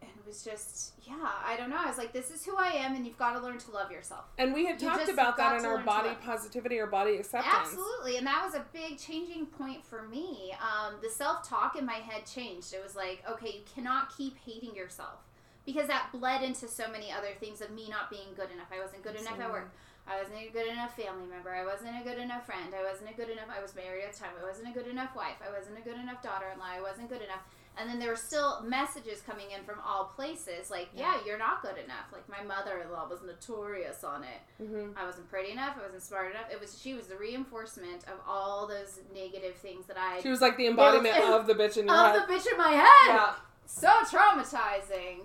and 0.03 0.11
it 0.19 0.27
was 0.27 0.45
just 0.45 0.93
yeah, 1.07 1.15
I 1.47 1.57
don't 1.57 1.71
know. 1.71 1.79
I 1.79 1.87
was 1.87 1.99
like, 1.99 2.13
this 2.13 2.31
is 2.31 2.45
who 2.45 2.57
I 2.57 2.69
am, 2.69 2.95
and 2.95 3.07
you've 3.07 3.19
got 3.19 3.33
to 3.35 3.41
learn 3.41 3.59
to 3.59 3.71
love 3.71 3.91
yourself. 3.91 4.25
And 4.39 4.53
we 4.53 4.67
had 4.67 4.81
You 4.81 4.89
talked 4.89 5.09
about 5.09 5.37
that 5.37 5.59
in 5.59 5.67
our 5.67 5.79
body 5.79 6.11
positivity 6.25 6.79
or 6.79 6.87
body 6.87 7.17
acceptance. 7.17 7.55
Absolutely, 7.55 8.17
and 8.19 8.27
that 8.27 8.45
was 8.45 8.55
a 8.55 8.65
big 8.73 8.99
changing 8.99 9.47
point 9.47 9.85
for 9.85 10.03
me. 10.03 10.55
Um, 10.61 10.95
the 11.03 11.11
self 11.11 11.49
talk 11.49 11.77
in 11.77 11.87
my 11.87 11.95
head 11.95 12.27
changed. 12.27 12.75
It 12.75 12.83
was 12.83 12.95
like, 12.95 13.23
okay, 13.31 13.49
you 13.49 13.63
cannot 13.75 14.17
keep 14.17 14.37
hating 14.45 14.75
yourself 14.75 15.21
because 15.65 15.87
that 15.87 16.11
bled 16.13 16.43
into 16.43 16.69
so 16.69 16.91
many 16.91 17.13
other 17.13 17.35
things 17.39 17.61
of 17.61 17.71
me 17.71 17.89
not 17.89 18.11
being 18.11 18.35
good 18.35 18.51
enough. 18.51 18.69
I 18.75 18.81
wasn't 18.83 19.03
good 19.03 19.17
enough 19.17 19.39
at 19.39 19.51
work. 19.51 19.71
I 20.07 20.19
wasn't 20.19 20.39
a 20.43 20.51
good 20.51 20.67
enough 20.67 20.97
family 20.97 21.27
member. 21.31 21.55
I 21.55 21.65
wasn't 21.65 21.95
a 21.95 22.03
good 22.03 22.19
enough 22.19 22.45
friend. 22.45 22.75
I 22.75 22.83
wasn't 22.83 23.11
a 23.11 23.15
good 23.15 23.31
enough. 23.31 23.47
I 23.47 23.63
was 23.63 23.75
married 23.77 24.03
at 24.03 24.13
the 24.13 24.19
time. 24.19 24.35
I 24.35 24.43
wasn't 24.43 24.69
a 24.69 24.75
good 24.75 24.89
enough 24.91 25.15
wife. 25.15 25.39
I 25.39 25.55
wasn't 25.55 25.79
a 25.79 25.83
good 25.83 25.95
enough 25.95 26.23
daughter-in-law. 26.23 26.67
I 26.67 26.83
wasn't 26.83 27.09
good 27.09 27.23
enough. 27.23 27.47
And 27.79 27.89
then 27.89 27.99
there 27.99 28.11
were 28.11 28.17
still 28.17 28.61
messages 28.63 29.23
coming 29.23 29.47
in 29.57 29.65
from 29.65 29.77
all 29.87 30.05
places, 30.05 30.71
like, 30.71 30.89
yeah, 30.95 31.17
you're 31.27 31.39
not 31.39 31.63
good 31.63 31.79
enough. 31.83 32.13
Like 32.13 32.29
my 32.29 32.43
mother-in-law 32.43 33.09
was 33.09 33.21
notorious 33.23 34.05
on 34.05 34.25
it. 34.25 34.65
hmm 34.67 34.91
I 34.95 35.07
wasn't 35.07 35.31
pretty 35.31 35.53
enough. 35.53 35.77
I 35.81 35.85
wasn't 35.85 36.03
smart 36.03 36.31
enough. 36.33 36.47
It 36.53 36.61
was 36.61 36.79
she 36.79 36.93
was 36.93 37.07
the 37.07 37.17
reinforcement 37.17 38.05
of 38.05 38.21
all 38.29 38.67
those 38.67 39.01
negative 39.15 39.55
things 39.57 39.87
that 39.87 39.97
I 39.99 40.21
She 40.21 40.29
was 40.29 40.43
like 40.43 40.59
the 40.59 40.67
embodiment 40.67 41.17
of 41.25 41.47
the 41.47 41.55
bitch 41.55 41.79
in 41.79 41.87
your 41.87 41.97
of 41.97 42.13
head. 42.15 42.23
the 42.29 42.33
bitch 42.35 42.51
in 42.53 42.59
my 42.59 42.73
head. 42.73 42.87
yeah. 43.09 43.33
So 43.65 43.89
traumatizing. 44.11 45.21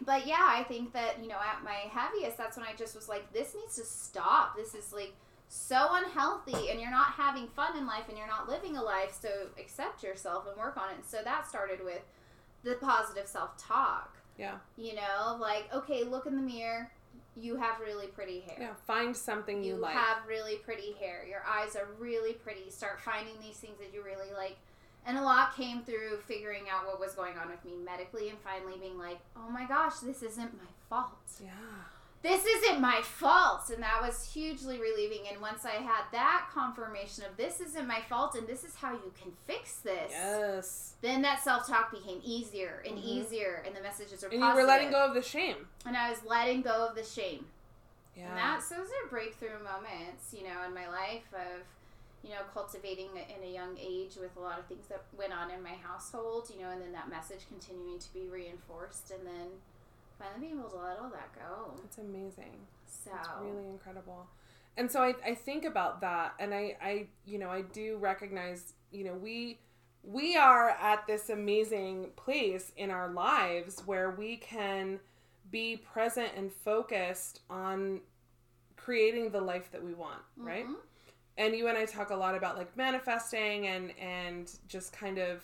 But 0.00 0.26
yeah, 0.26 0.46
I 0.46 0.64
think 0.64 0.92
that 0.92 1.22
you 1.22 1.28
know 1.28 1.36
at 1.36 1.64
my 1.64 1.88
heaviest, 1.90 2.36
that's 2.36 2.56
when 2.58 2.66
I 2.66 2.74
just 2.76 2.94
was 2.94 3.08
like, 3.08 3.32
this 3.32 3.54
needs 3.54 3.76
to 3.76 3.84
stop. 3.84 4.56
This 4.56 4.74
is 4.74 4.92
like 4.92 5.14
so 5.48 5.88
unhealthy, 5.92 6.70
and 6.70 6.80
you're 6.80 6.90
not 6.90 7.12
having 7.12 7.46
fun 7.48 7.76
in 7.76 7.86
life, 7.86 8.04
and 8.08 8.18
you're 8.18 8.26
not 8.26 8.48
living 8.48 8.76
a 8.76 8.82
life. 8.82 9.16
So 9.20 9.28
accept 9.58 10.02
yourself 10.02 10.46
and 10.48 10.56
work 10.56 10.76
on 10.76 10.90
it. 10.90 11.06
So 11.06 11.18
that 11.24 11.46
started 11.48 11.84
with 11.84 12.02
the 12.62 12.74
positive 12.74 13.26
self 13.26 13.56
talk. 13.56 14.16
Yeah. 14.38 14.56
You 14.76 14.94
know, 14.94 15.36
like 15.40 15.68
okay, 15.72 16.02
look 16.04 16.26
in 16.26 16.36
the 16.36 16.42
mirror. 16.42 16.90
You 17.36 17.56
have 17.56 17.80
really 17.80 18.06
pretty 18.06 18.40
hair. 18.40 18.56
Yeah. 18.60 18.74
Find 18.86 19.16
something 19.16 19.62
you, 19.64 19.74
You 19.74 19.80
like. 19.80 19.94
You 19.94 20.00
have 20.00 20.18
really 20.28 20.56
pretty 20.56 20.92
hair. 21.00 21.24
Your 21.28 21.42
eyes 21.48 21.74
are 21.74 21.88
really 21.98 22.32
pretty. 22.34 22.70
Start 22.70 23.00
finding 23.00 23.34
these 23.42 23.56
things 23.56 23.76
that 23.78 23.92
you 23.92 24.02
really 24.04 24.32
like. 24.36 24.56
And 25.06 25.18
a 25.18 25.22
lot 25.22 25.54
came 25.56 25.82
through 25.82 26.18
figuring 26.26 26.64
out 26.72 26.86
what 26.86 26.98
was 27.00 27.12
going 27.14 27.36
on 27.36 27.50
with 27.50 27.62
me 27.64 27.72
medically 27.84 28.28
and 28.30 28.38
finally 28.38 28.78
being 28.80 28.96
like, 28.98 29.18
oh 29.36 29.50
my 29.50 29.66
gosh, 29.66 29.98
this 29.98 30.22
isn't 30.22 30.54
my 30.54 30.70
fault. 30.88 31.10
yeah. 31.42 31.50
This 32.24 32.46
isn't 32.46 32.80
my 32.80 33.02
fault. 33.02 33.68
And 33.68 33.82
that 33.82 34.00
was 34.00 34.32
hugely 34.32 34.80
relieving. 34.80 35.28
And 35.30 35.42
once 35.42 35.66
I 35.66 35.72
had 35.82 36.04
that 36.12 36.48
confirmation 36.52 37.22
of 37.24 37.36
this 37.36 37.60
isn't 37.60 37.86
my 37.86 38.00
fault 38.08 38.34
and 38.34 38.46
this 38.48 38.64
is 38.64 38.74
how 38.76 38.92
you 38.92 39.12
can 39.20 39.30
fix 39.46 39.76
this, 39.80 40.10
Yes. 40.10 40.94
then 41.02 41.20
that 41.20 41.42
self 41.44 41.66
talk 41.68 41.90
became 41.92 42.22
easier 42.24 42.82
and 42.86 42.96
Mhm. 42.96 43.04
easier. 43.04 43.62
And 43.66 43.76
the 43.76 43.82
messages 43.82 44.22
were 44.22 44.30
And 44.30 44.40
positive. 44.40 44.56
you 44.56 44.62
were 44.62 44.66
letting 44.66 44.90
go 44.90 45.04
of 45.04 45.12
the 45.12 45.20
shame. 45.22 45.68
And 45.84 45.96
I 45.98 46.08
was 46.08 46.24
letting 46.24 46.62
go 46.62 46.86
of 46.88 46.94
the 46.94 47.04
shame. 47.04 47.50
Yeah. 48.16 48.28
And 48.30 48.38
that's 48.38 48.70
those 48.70 48.88
are 48.88 49.06
breakthrough 49.10 49.62
moments, 49.62 50.32
you 50.32 50.44
know, 50.48 50.62
in 50.62 50.72
my 50.72 50.88
life 50.88 51.26
of, 51.34 51.60
you 52.22 52.30
know, 52.30 52.42
cultivating 52.54 53.10
in 53.18 53.42
a 53.42 53.52
young 53.52 53.76
age 53.78 54.16
with 54.16 54.34
a 54.38 54.40
lot 54.40 54.58
of 54.58 54.64
things 54.64 54.86
that 54.88 55.02
went 55.12 55.34
on 55.34 55.50
in 55.50 55.62
my 55.62 55.74
household, 55.74 56.48
you 56.48 56.62
know, 56.62 56.70
and 56.70 56.80
then 56.80 56.92
that 56.92 57.10
message 57.10 57.46
continuing 57.48 57.98
to 57.98 58.10
be 58.14 58.28
reinforced, 58.28 59.10
and 59.10 59.26
then 59.26 59.60
finally 60.18 60.40
being 60.48 60.58
able 60.58 60.70
to 60.70 60.76
let 60.76 60.98
all 60.98 61.10
that 61.10 61.30
go. 61.34 61.80
It's 61.84 61.98
amazing. 61.98 62.66
So 62.86 63.10
It's 63.18 63.28
really 63.40 63.66
incredible. 63.66 64.26
And 64.76 64.90
so 64.90 65.02
I, 65.02 65.14
I 65.24 65.34
think 65.34 65.64
about 65.64 66.00
that 66.00 66.34
and 66.40 66.52
I, 66.52 66.76
I 66.82 67.06
you 67.24 67.38
know, 67.38 67.50
I 67.50 67.62
do 67.62 67.96
recognize, 67.98 68.72
you 68.90 69.04
know, 69.04 69.14
we 69.14 69.58
we 70.02 70.36
are 70.36 70.70
at 70.70 71.06
this 71.06 71.30
amazing 71.30 72.10
place 72.16 72.72
in 72.76 72.90
our 72.90 73.08
lives 73.08 73.82
where 73.86 74.10
we 74.10 74.36
can 74.36 75.00
be 75.50 75.76
present 75.76 76.28
and 76.36 76.52
focused 76.52 77.40
on 77.48 78.00
creating 78.76 79.30
the 79.30 79.40
life 79.40 79.70
that 79.72 79.82
we 79.82 79.94
want, 79.94 80.20
right? 80.36 80.66
Mhm. 80.66 80.76
And 81.38 81.54
you 81.56 81.68
and 81.68 81.78
I 81.78 81.84
talk 81.86 82.10
a 82.10 82.16
lot 82.16 82.34
about 82.34 82.56
like 82.56 82.76
manifesting 82.76 83.66
and 83.66 83.92
and 83.98 84.50
just 84.68 84.92
kind 84.92 85.18
of 85.18 85.42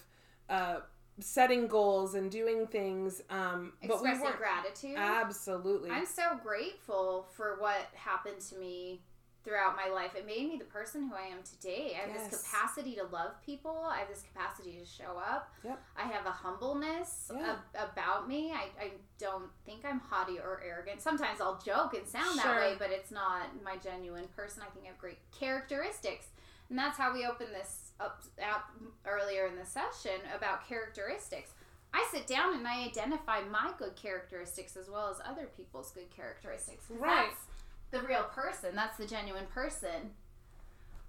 uh 0.49 0.81
setting 1.21 1.67
goals 1.67 2.15
and 2.15 2.31
doing 2.31 2.67
things 2.67 3.23
um 3.31 3.73
but 3.87 4.03
we 4.03 4.11
gratitude. 4.37 4.97
absolutely 4.97 5.91
I'm 5.91 6.07
so 6.07 6.39
grateful 6.43 7.27
for 7.37 7.57
what 7.61 7.89
happened 7.95 8.41
to 8.51 8.57
me 8.57 9.03
throughout 9.43 9.75
my 9.75 9.91
life. 9.91 10.15
It 10.15 10.27
made 10.27 10.51
me 10.51 10.59
the 10.59 10.67
person 10.67 11.09
who 11.09 11.15
I 11.15 11.23
am 11.35 11.39
today. 11.43 11.97
I 11.97 12.01
have 12.07 12.11
Yes. 12.15 12.29
this 12.31 12.43
capacity 12.43 12.95
to 12.97 13.05
love 13.05 13.41
people. 13.45 13.87
I 13.91 14.01
have 14.01 14.09
this 14.09 14.21
capacity 14.23 14.73
to 14.79 14.85
show 14.85 15.17
up. 15.17 15.51
Yep. 15.65 15.83
I 15.97 16.03
have 16.03 16.27
a 16.27 16.31
humbleness 16.31 17.31
Yeah. 17.35 17.57
ab- 17.75 17.91
about 17.91 18.29
me. 18.29 18.53
I, 18.53 18.65
I 18.79 18.91
don't 19.19 19.49
think 19.65 19.87
I'm 19.87 19.99
haughty 19.99 20.39
or 20.39 20.61
arrogant. 20.63 21.01
Sometimes 21.01 21.41
I'll 21.41 21.59
joke 21.59 21.95
and 21.95 22.07
sound 22.07 22.39
Sure. 22.39 22.53
that 22.55 22.57
way, 22.61 22.77
but 22.79 22.91
it's 22.91 23.11
not 23.11 23.47
my 23.65 23.77
genuine 23.79 24.29
person. 24.37 24.63
I 24.63 24.69
think 24.75 24.85
I 24.85 24.89
have 24.89 24.99
great 24.99 25.19
characteristics. 25.33 26.27
And 26.69 26.79
that's 26.79 26.99
how 26.99 27.13
we 27.13 27.25
open 27.25 27.47
this 27.51 27.80
up 28.01 28.23
out 28.43 28.63
earlier 29.07 29.47
in 29.47 29.57
the 29.57 29.67
session 29.67 30.21
about 30.37 30.67
characteristics. 30.69 31.51
I 31.93 32.07
sit 32.13 32.27
down 32.27 32.55
and 32.55 32.67
I 32.67 32.85
identify 32.85 33.41
my 33.51 33.73
good 33.79 33.97
characteristics 33.97 34.77
as 34.77 34.89
well 34.89 35.09
as 35.11 35.17
other 35.29 35.49
people's 35.57 35.91
good 35.91 36.09
characteristics. 36.15 36.85
Right. 36.89 37.29
That's 37.31 38.03
the 38.03 38.09
real 38.09 38.25
person. 38.25 38.75
That's 38.75 38.97
the 38.97 39.07
genuine 39.07 39.47
person. 39.53 40.13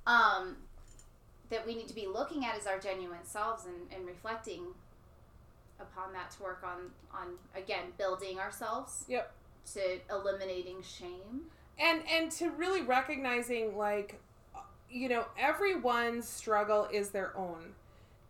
Um, 0.07 0.57
that 1.51 1.67
we 1.67 1.75
need 1.75 1.87
to 1.87 1.93
be 1.93 2.07
looking 2.07 2.45
at 2.45 2.55
as 2.57 2.65
our 2.65 2.79
genuine 2.79 3.23
selves 3.25 3.65
and, 3.65 3.75
and 3.95 4.07
reflecting 4.07 4.61
upon 5.79 6.13
that 6.13 6.31
to 6.31 6.43
work 6.43 6.63
on 6.63 6.91
on 7.13 7.35
again 7.55 7.85
building 7.97 8.39
ourselves. 8.39 9.05
Yep. 9.07 9.31
To 9.73 9.99
eliminating 10.09 10.81
shame. 10.81 11.43
and 11.77 12.01
and 12.11 12.31
to 12.31 12.49
really 12.49 12.81
recognizing 12.81 13.77
like 13.77 14.19
you 14.91 15.09
know 15.09 15.25
everyone's 15.37 16.27
struggle 16.27 16.87
is 16.91 17.09
their 17.09 17.35
own. 17.37 17.73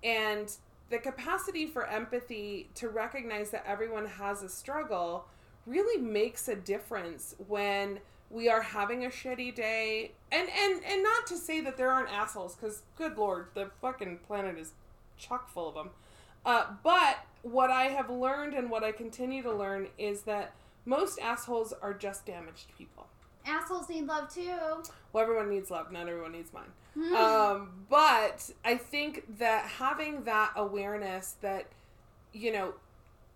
And 0.03 0.51
the 0.89 0.97
capacity 0.97 1.67
for 1.67 1.87
empathy 1.87 2.69
to 2.75 2.89
recognize 2.89 3.51
that 3.51 3.63
everyone 3.67 4.05
has 4.05 4.43
a 4.43 4.49
struggle 4.49 5.25
really 5.65 6.01
makes 6.01 6.47
a 6.47 6.55
difference 6.55 7.35
when 7.47 7.99
we 8.29 8.49
are 8.49 8.61
having 8.61 9.05
a 9.05 9.09
shitty 9.09 9.53
day. 9.53 10.11
And 10.31 10.47
and 10.49 10.83
and 10.83 11.03
not 11.03 11.27
to 11.27 11.37
say 11.37 11.61
that 11.61 11.77
there 11.77 11.91
aren't 11.91 12.11
assholes 12.11 12.55
because 12.55 12.83
good 12.97 13.17
lord 13.17 13.47
the 13.53 13.69
fucking 13.81 14.19
planet 14.27 14.57
is 14.57 14.73
chock 15.17 15.49
full 15.49 15.69
of 15.69 15.75
them 15.75 15.89
uh, 16.45 16.65
but 16.83 17.25
what 17.43 17.69
i 17.69 17.83
have 17.83 18.09
learned 18.09 18.53
and 18.53 18.69
what 18.69 18.83
i 18.83 18.91
continue 18.91 19.43
to 19.43 19.51
learn 19.51 19.87
is 19.97 20.21
that 20.21 20.53
most 20.85 21.19
assholes 21.19 21.73
are 21.81 21.93
just 21.93 22.25
damaged 22.25 22.67
people 22.77 23.07
Assholes 23.45 23.89
need 23.89 24.05
love 24.07 24.33
too. 24.33 24.51
well, 25.13 25.23
everyone 25.23 25.49
needs 25.49 25.71
love. 25.71 25.91
Not 25.91 26.07
everyone 26.07 26.31
needs 26.33 26.51
mine. 26.53 26.71
Hmm. 26.93 27.15
Um, 27.15 27.85
but 27.89 28.49
I 28.65 28.75
think 28.75 29.37
that 29.39 29.65
having 29.65 30.23
that 30.25 30.51
awareness 30.55 31.35
that, 31.41 31.67
you 32.33 32.51
know, 32.51 32.73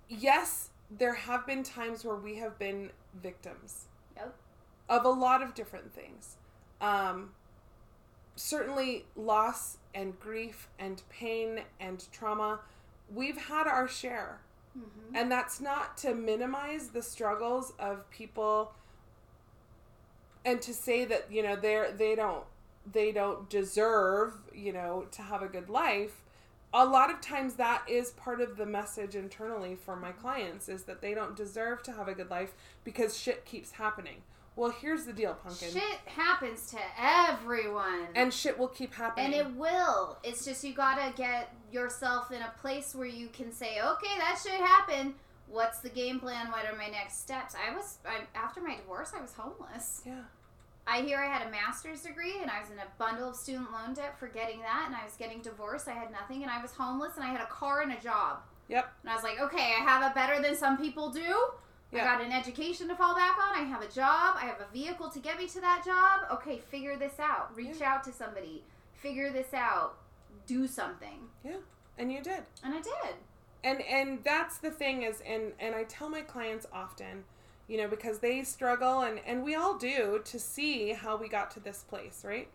yes, 0.10 0.70
there 0.92 1.14
have 1.16 1.46
been 1.48 1.64
times 1.64 2.04
where 2.06 2.16
we 2.18 2.36
have 2.36 2.60
been 2.60 2.92
victims 3.22 3.86
Yep. 4.16 4.36
of 4.90 5.06
a 5.06 5.10
lot 5.10 5.42
of 5.42 5.54
different 5.56 5.94
things. 5.94 6.36
Um, 6.82 7.32
certainly, 8.36 9.06
loss 9.16 9.78
and 9.94 10.20
grief 10.20 10.68
and 10.78 11.02
pain 11.10 11.62
and 11.80 12.06
trauma. 12.12 12.60
We've 13.14 13.38
had 13.38 13.68
our 13.68 13.88
share. 13.88 14.42
Mhm. 14.78 15.12
And 15.16 15.32
that's 15.32 15.62
not 15.62 15.96
to 16.00 16.14
minimize 16.14 16.90
the 16.90 17.02
struggles 17.02 17.72
of 17.80 18.10
people 18.10 18.74
and 20.46 20.62
to 20.62 20.74
say 20.74 21.04
that, 21.06 21.32
you 21.32 21.44
know, 21.44 21.56
they're 21.56 21.92
they 21.92 22.16
don't 22.16 22.44
they 22.90 23.12
don't 23.12 23.50
deserve, 23.50 24.34
you 24.54 24.72
know, 24.72 25.06
to 25.12 25.24
have 25.24 25.42
a 25.42 25.48
good 25.48 25.70
life. 25.70 26.22
A 26.74 26.86
lot 26.86 27.10
of 27.10 27.22
times 27.22 27.56
that 27.56 27.84
is 27.90 28.12
part 28.12 28.42
of 28.42 28.58
the 28.58 28.66
message 28.66 29.16
internally 29.16 29.76
for 29.76 29.96
my 29.96 30.12
clients 30.12 30.70
is 30.70 30.84
that 30.84 31.02
they 31.02 31.14
don't 31.14 31.36
deserve 31.36 31.82
to 31.84 31.94
have 31.94 32.08
a 32.08 32.14
good 32.14 32.30
life 32.30 32.54
because 32.84 33.18
shit 33.18 33.46
keeps 33.46 33.72
happening. 33.72 34.22
Well, 34.58 34.70
here's 34.70 35.06
the 35.06 35.12
deal, 35.12 35.34
pumpkin. 35.34 35.72
Shit 35.74 36.00
happens 36.06 36.72
to 36.72 36.78
everyone. 36.98 38.08
And 38.16 38.34
shit 38.34 38.58
will 38.58 38.70
keep 38.70 38.94
happening. 38.94 39.26
And 39.26 39.34
it 39.34 39.56
will. 39.56 40.18
It's 40.24 40.46
just 40.46 40.64
you 40.64 40.74
gotta 40.74 41.14
get 41.16 41.54
yourself 41.72 42.32
in 42.32 42.42
a 42.42 42.54
place 42.62 42.96
where 42.96 43.08
you 43.08 43.28
can 43.28 43.52
say, 43.52 43.80
okay, 43.82 44.18
that 44.18 44.40
should 44.42 44.54
happen. 44.54 45.16
What's 45.48 45.80
the 45.80 45.90
game 45.90 46.20
plan? 46.20 46.52
What 46.52 46.66
are 46.66 46.76
my 46.78 46.88
next 46.88 47.22
steps? 47.22 47.54
I 47.56 47.76
was 47.76 47.98
I, 48.06 48.22
after 48.34 48.62
my 48.62 48.76
divorce, 48.76 49.12
I 49.18 49.22
was 49.22 49.34
homeless. 49.34 50.02
yeah. 50.06 50.22
I 50.88 51.02
hear 51.02 51.18
I 51.18 51.26
had 51.28 51.48
a 51.48 51.52
master's 51.52 52.02
degree 52.02 52.36
and 52.42 52.50
I 52.52 52.60
was 52.60 52.70
in 52.70 52.78
a 52.78 52.86
bundle 53.00 53.30
of 53.30 53.36
student 53.36 53.72
loan 53.72 53.94
debt 53.96 54.20
for 54.20 54.28
getting 54.28 54.60
that, 54.62 54.84
and 54.86 54.96
I 54.96 55.04
was 55.04 55.14
getting 55.16 55.42
divorced. 55.42 55.88
I 55.88 55.94
had 55.94 56.12
nothing, 56.12 56.44
and 56.44 56.52
I 56.52 56.62
was 56.62 56.72
homeless, 56.72 57.14
and 57.16 57.24
I 57.24 57.28
had 57.30 57.42
a 57.42 57.48
car 57.48 57.82
and 57.82 57.92
a 57.92 58.00
job. 58.00 58.40
Yep. 58.68 58.94
And 59.02 59.10
I 59.10 59.16
was 59.16 59.24
like, 59.24 59.40
okay, 59.40 59.74
I 59.80 59.84
have 59.84 60.04
it 60.10 60.16
better 60.16 60.42
than 60.42 60.56
some 60.56 60.78
people 60.78 61.10
do. 61.10 61.36
Yeah. 61.92 62.02
I 62.02 62.04
got 62.18 62.22
an 62.26 62.32
education 62.32 62.88
to 62.90 62.96
fall 62.96 63.16
back 63.16 63.38
on. 63.38 63.56
I 63.56 63.64
have 63.64 63.82
a 63.82 63.88
job. 63.88 64.36
I 64.38 64.46
have 64.46 64.60
a 64.62 64.72
vehicle 64.74 65.10
to 65.10 65.20
get 65.20 65.38
me 65.38 65.48
to 65.48 65.62
that 65.62 65.84
job. 65.86 66.32
Okay, 66.40 66.60
figure 66.60 66.96
this 66.98 67.20
out. 67.20 67.56
Reach 67.56 67.82
out 67.82 68.04
to 68.06 68.12
somebody. 68.12 68.64
Figure 68.94 69.32
this 69.32 69.54
out. 69.54 69.98
Do 70.48 70.68
something. 70.68 71.20
Yeah. 71.44 71.58
And 71.98 72.12
you 72.12 72.22
did. 72.22 72.44
And 72.64 72.74
I 72.74 72.82
did. 72.82 73.16
and 73.64 73.82
and 73.82 74.24
that's 74.24 74.58
the 74.60 74.70
thing 74.70 75.02
is 75.04 75.22
and 75.26 75.54
and 75.60 75.74
i 75.74 75.84
tell 75.86 76.08
my 76.10 76.22
clients 76.22 76.66
often 76.72 77.24
you 77.68 77.78
know 77.78 77.88
because 77.88 78.20
they 78.20 78.44
struggle 78.44 79.02
and 79.02 79.20
and 79.26 79.44
we 79.44 79.56
all 79.56 79.78
do 79.78 80.22
to 80.24 80.40
see 80.40 80.94
how 80.94 81.16
we 81.18 81.28
got 81.28 81.50
to 81.52 81.60
this 81.60 81.84
place 81.84 82.24
right 82.26 82.50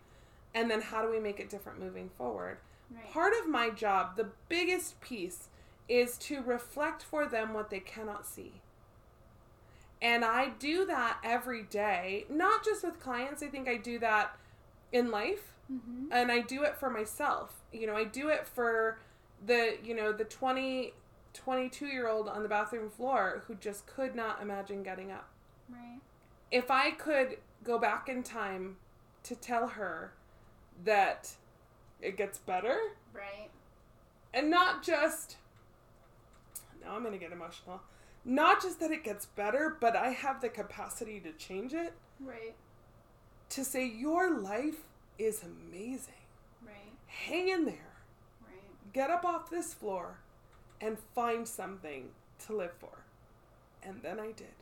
and 0.53 0.69
then 0.69 0.81
how 0.81 1.01
do 1.01 1.09
we 1.09 1.19
make 1.19 1.39
it 1.39 1.49
different 1.49 1.79
moving 1.79 2.09
forward 2.17 2.57
Right. 2.93 3.09
part 3.11 3.33
of 3.41 3.47
my 3.47 3.69
job 3.69 4.17
the 4.17 4.27
biggest 4.49 4.99
piece 4.99 5.47
is 5.87 6.17
to 6.19 6.41
reflect 6.41 7.01
for 7.03 7.25
them 7.25 7.53
what 7.53 7.69
they 7.69 7.79
cannot 7.79 8.25
see 8.25 8.53
and 10.01 10.25
i 10.25 10.49
do 10.59 10.85
that 10.85 11.17
every 11.23 11.63
day 11.63 12.25
not 12.29 12.65
just 12.65 12.83
with 12.83 12.99
clients 12.99 13.41
i 13.41 13.47
think 13.47 13.67
i 13.69 13.77
do 13.77 13.97
that 13.99 14.35
in 14.91 15.09
life 15.11 15.53
Mm-hmm. 15.71 16.11
and 16.11 16.29
I 16.33 16.41
do 16.41 16.63
it 16.63 16.75
for 16.75 16.89
myself. 16.89 17.53
You 17.71 17.87
know, 17.87 17.95
I 17.95 18.03
do 18.03 18.27
it 18.27 18.45
for 18.45 18.99
the 19.45 19.77
you 19.81 19.95
know 19.95 20.11
the 20.11 20.25
20 20.25 20.91
22 21.33 21.85
year 21.87 22.07
old 22.07 22.27
on 22.27 22.43
the 22.43 22.49
bathroom 22.49 22.89
floor 22.89 23.43
who 23.47 23.55
just 23.55 23.85
could 23.87 24.15
not 24.15 24.41
imagine 24.41 24.83
getting 24.83 25.11
up 25.11 25.29
Right. 25.69 25.99
if 26.51 26.69
i 26.69 26.91
could 26.91 27.37
go 27.63 27.77
back 27.79 28.09
in 28.09 28.23
time 28.23 28.77
to 29.23 29.35
tell 29.35 29.67
her 29.67 30.13
that 30.83 31.31
it 32.01 32.17
gets 32.17 32.37
better 32.39 32.77
Right. 33.13 33.49
and 34.33 34.49
not 34.49 34.83
just 34.83 35.37
now 36.83 36.95
i'm 36.95 37.03
gonna 37.03 37.17
get 37.17 37.31
emotional 37.31 37.81
not 38.25 38.61
just 38.61 38.79
that 38.79 38.91
it 38.91 39.03
gets 39.03 39.25
better 39.25 39.77
but 39.79 39.95
i 39.95 40.09
have 40.09 40.41
the 40.41 40.49
capacity 40.49 41.19
to 41.21 41.31
change 41.33 41.73
it 41.73 41.93
Right. 42.19 42.55
to 43.49 43.63
say 43.63 43.85
your 43.85 44.29
life 44.37 44.83
is 45.17 45.43
amazing 45.43 46.13
Right. 46.65 46.93
hang 47.07 47.47
in 47.49 47.65
there 47.65 47.93
Right. 48.45 48.91
get 48.93 49.09
up 49.09 49.23
off 49.23 49.49
this 49.49 49.73
floor 49.73 50.17
and 50.81 50.97
find 51.15 51.47
something 51.47 52.09
to 52.47 52.55
live 52.55 52.73
for. 52.79 53.03
And 53.83 54.01
then 54.01 54.19
I 54.19 54.31
did. 54.31 54.55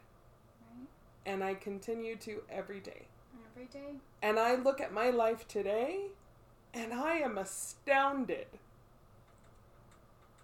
Right. 0.61 0.87
And 1.25 1.43
I 1.43 1.53
continue 1.53 2.15
to 2.17 2.41
every 2.49 2.79
day. 2.79 3.07
Every 3.51 3.65
day. 3.65 3.95
And 4.21 4.37
I 4.37 4.55
look 4.55 4.81
at 4.81 4.93
my 4.93 5.09
life 5.09 5.47
today 5.47 6.07
and 6.73 6.93
I 6.93 7.15
am 7.15 7.37
astounded 7.37 8.47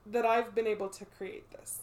that 0.05 0.25
I've 0.25 0.55
been 0.55 0.67
able 0.67 0.89
to 0.89 1.05
create 1.05 1.51
this. 1.51 1.79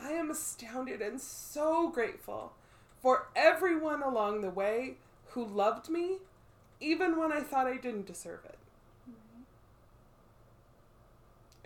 I 0.00 0.10
am 0.10 0.30
astounded 0.30 1.00
and 1.00 1.20
so 1.20 1.88
grateful 1.88 2.52
for 3.00 3.28
everyone 3.34 4.02
along 4.02 4.40
the 4.40 4.50
way 4.50 4.96
who 5.28 5.44
loved 5.44 5.88
me, 5.88 6.18
even 6.80 7.18
when 7.18 7.32
I 7.32 7.40
thought 7.40 7.66
I 7.66 7.76
didn't 7.76 8.06
deserve 8.06 8.44
it. 8.44 8.58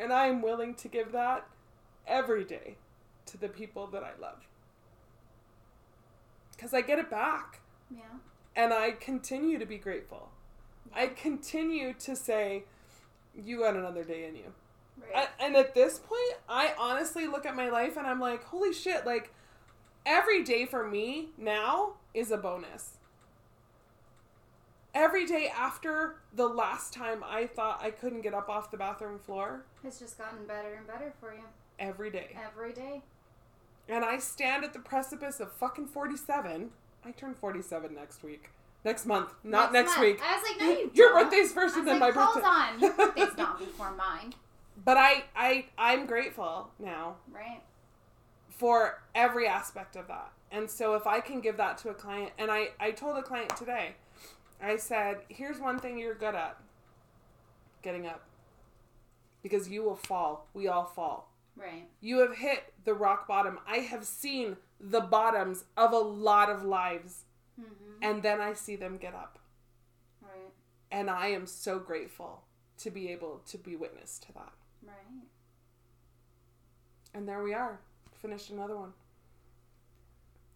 And 0.01 0.13
I 0.13 0.27
am 0.29 0.41
willing 0.41 0.75
to 0.77 0.89
give 0.89 1.13
that 1.13 1.47
every 2.07 2.45
day 2.45 2.77
to 3.27 3.37
the 3.39 3.49
people 3.49 3.87
that 3.89 4.03
I 4.03 4.13
love. 4.21 4.47
Because 6.53 6.73
I 6.75 6.81
get 6.81 6.99
it 6.99 7.11
back. 7.11 7.61
Yeah. 7.95 8.01
And 8.57 8.73
I 8.73 8.93
continue 8.93 9.59
to 9.59 9.67
be 9.67 9.79
grateful. 9.79 10.31
I 10.95 11.09
continue 11.09 11.93
to 12.01 12.17
say, 12.17 12.65
you 13.35 13.61
got 13.61 13.77
another 13.77 14.05
day 14.05 14.27
in 14.27 14.35
you. 14.37 14.53
Right. 15.15 15.29
A- 15.39 15.43
And 15.43 15.57
at 15.57 15.75
this 15.75 15.99
point, 15.99 16.35
I 16.49 16.73
honestly 16.79 17.27
look 17.27 17.47
at 17.47 17.55
my 17.55 17.69
life 17.69 17.97
and 17.97 18.07
I'm 18.07 18.21
like, 18.21 18.45
holy 18.45 18.73
shit, 18.73 19.07
like 19.07 19.33
every 20.07 20.43
day 20.43 20.67
for 20.67 20.87
me 20.89 21.29
now 21.39 21.93
is 22.15 22.31
a 22.31 22.37
bonus. 22.37 22.99
Every 24.95 25.25
day 25.25 25.49
after 25.49 26.17
the 26.35 26.49
last 26.49 26.93
time 26.93 27.23
I 27.25 27.47
thought 27.47 27.81
I 27.83 27.91
couldn't 27.91 28.23
get 28.23 28.35
up 28.35 28.49
off 28.49 28.71
the 28.71 28.77
bathroom 28.77 29.19
floor, 29.21 29.65
it's 29.85 29.99
just 30.01 30.19
gotten 30.19 30.47
better 30.47 30.75
and 30.75 30.87
better 30.87 31.13
for 31.21 31.33
you 31.33 31.45
every 31.79 32.11
day. 32.11 32.37
every 32.45 32.73
day. 32.73 33.03
And 33.89 34.05
I 34.05 34.19
stand 34.19 34.65
at 34.65 34.73
the 34.73 34.79
precipice 34.81 35.39
of 35.41 35.53
fucking 35.53 35.87
47. 35.87 36.71
I 37.05 37.11
turn 37.13 37.35
47 37.35 37.95
next 37.95 38.23
week. 38.23 38.51
Next 38.85 39.05
month, 39.07 39.35
not 39.45 39.73
next, 39.73 39.91
month. 39.91 40.01
week. 40.01 40.21
I 40.25 40.35
was 40.37 40.43
like, 40.49 40.61
no, 40.61 40.71
you 40.71 40.91
Your 40.95 41.09
don't. 41.11 41.25
birthday's 41.25 41.53
first 41.53 41.77
and 41.77 41.87
then 41.87 42.01
like, 42.01 42.15
my 42.15 42.23
hold 42.25 42.37
birthday. 42.43 42.49
on, 42.49 42.81
your 42.81 42.93
birthday's 42.97 43.37
not 43.37 43.59
before 43.59 43.93
mine, 43.95 44.33
But 44.85 44.97
I, 44.97 45.25
I, 45.37 45.67
I'm 45.77 46.07
grateful 46.07 46.71
now 46.79 47.17
right? 47.31 47.61
for 48.49 49.03
every 49.15 49.47
aspect 49.47 49.97
of 49.97 50.09
that. 50.09 50.33
And 50.51 50.69
so 50.71 50.95
if 50.95 51.07
I 51.07 51.21
can 51.21 51.41
give 51.41 51.59
that 51.59 51.77
to 51.79 51.91
a 51.91 51.95
client, 51.95 52.33
and 52.39 52.51
I, 52.51 52.69
I 52.81 52.91
told 52.93 53.19
a 53.19 53.23
client 53.23 53.55
today, 53.57 53.97
I 54.63 54.77
said, 54.77 55.19
here's 55.29 55.59
one 55.59 55.79
thing 55.79 55.99
you're 55.99 56.15
good 56.15 56.35
at 56.35 56.57
getting 57.83 58.07
up. 58.07 58.23
Because 59.43 59.69
you 59.71 59.83
will 59.83 59.97
fall. 59.97 60.49
We 60.53 60.69
all 60.69 60.85
fall. 60.85 61.33
Right. 61.57 61.89
You 62.01 62.19
have 62.19 62.37
hit 62.37 62.73
the 62.85 62.95
rock 62.95 63.27
bottom. 63.27 63.59
I 63.67 63.79
have 63.79 64.05
seen 64.05 64.57
the 64.79 65.01
bottoms 65.01 65.65
of 65.77 65.93
a 65.93 65.99
lot 65.99 66.51
of 66.51 66.65
lives, 66.65 67.25
Mm-hmm. 67.61 68.03
and 68.03 68.23
then 68.23 68.41
I 68.41 68.55
see 68.55 68.77
them 68.77 68.97
get 68.97 69.15
up. 69.15 69.39
Right. 70.23 70.51
And 70.91 71.11
I 71.11 71.27
am 71.29 71.47
so 71.47 71.79
grateful 71.79 72.45
to 72.79 72.91
be 72.91 73.11
able 73.11 73.43
to 73.49 73.59
be 73.59 73.77
witness 73.77 74.19
to 74.21 74.33
that. 74.33 74.53
Right. 74.83 75.25
And 77.13 77.29
there 77.29 77.43
we 77.43 77.53
are. 77.53 77.81
Finished 78.23 78.49
another 78.49 78.77
one. 78.77 78.93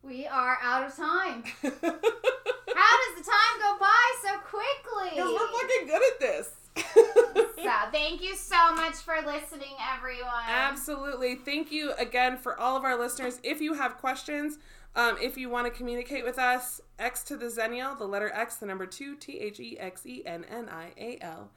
We 0.07 0.27
are 0.27 0.59
out 0.61 0.87
of 0.87 0.95
time. 0.95 1.45
How 1.63 1.71
does 1.73 3.15
the 3.17 3.25
time 3.25 3.59
go 3.59 3.77
by 3.81 4.15
so 4.23 4.39
quickly? 4.45 5.23
we're 5.23 5.39
fucking 5.39 5.87
good 5.87 6.03
at 6.13 6.21
this. 6.21 6.51
So, 7.65 7.71
thank 7.91 8.23
you 8.23 8.37
so 8.37 8.75
much 8.75 8.97
for 8.97 9.15
listening, 9.25 9.75
everyone. 9.97 10.45
Absolutely. 10.47 11.35
Thank 11.35 11.73
you 11.73 11.95
again 11.95 12.37
for 12.37 12.61
all 12.61 12.77
of 12.77 12.85
our 12.85 12.99
listeners. 12.99 13.41
If 13.43 13.63
you 13.63 13.73
have 13.73 13.97
questions, 13.97 14.59
um, 14.95 15.17
if 15.19 15.39
you 15.39 15.49
want 15.49 15.67
to 15.67 15.71
communicate 15.71 16.25
with 16.25 16.39
us, 16.39 16.83
X 16.99 17.23
to 17.23 17.39
the 17.39 17.47
Xennial, 17.47 17.97
the 17.97 18.05
letter 18.05 18.31
X, 18.35 18.57
the 18.57 18.67
number 18.67 18.85
two, 18.85 19.17
T 19.17 19.39
H 19.39 19.61
E 19.61 19.79
X 19.79 20.05
E 20.05 20.23
N 20.27 20.45
N 20.51 20.69
I 20.69 20.93
A 20.99 21.19
L, 21.23 21.53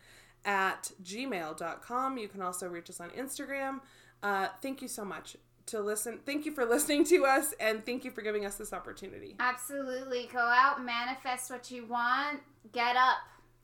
at 0.45 0.93
gmail.com. 1.03 2.17
You 2.17 2.27
can 2.29 2.41
also 2.41 2.69
reach 2.69 2.89
us 2.89 3.01
on 3.01 3.09
Instagram. 3.09 3.81
Uh, 4.23 4.47
thank 4.61 4.81
you 4.81 4.87
so 4.87 5.03
much 5.03 5.35
to 5.67 5.79
listen. 5.81 6.19
Thank 6.25 6.45
you 6.45 6.51
for 6.51 6.65
listening 6.65 7.05
to 7.05 7.25
us, 7.25 7.53
and 7.59 7.85
thank 7.85 8.03
you 8.03 8.11
for 8.11 8.21
giving 8.21 8.45
us 8.45 8.55
this 8.55 8.73
opportunity. 8.73 9.35
Absolutely. 9.39 10.29
Go 10.31 10.39
out, 10.39 10.83
manifest 10.83 11.49
what 11.51 11.69
you 11.71 11.85
want, 11.85 12.39
get 12.71 12.95
up. 12.95 13.17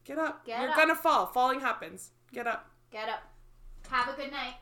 Get 0.05 0.19
up. 0.19 0.45
Get 0.45 0.59
You're 0.61 0.69
up. 0.71 0.75
gonna 0.75 0.95
fall. 0.95 1.27
Falling 1.27 1.61
happens. 1.61 2.11
Get 2.33 2.45
up. 2.45 2.69
Get 2.91 3.07
up. 3.07 3.23
Have 3.89 4.13
a 4.13 4.17
good 4.17 4.31
night. 4.31 4.55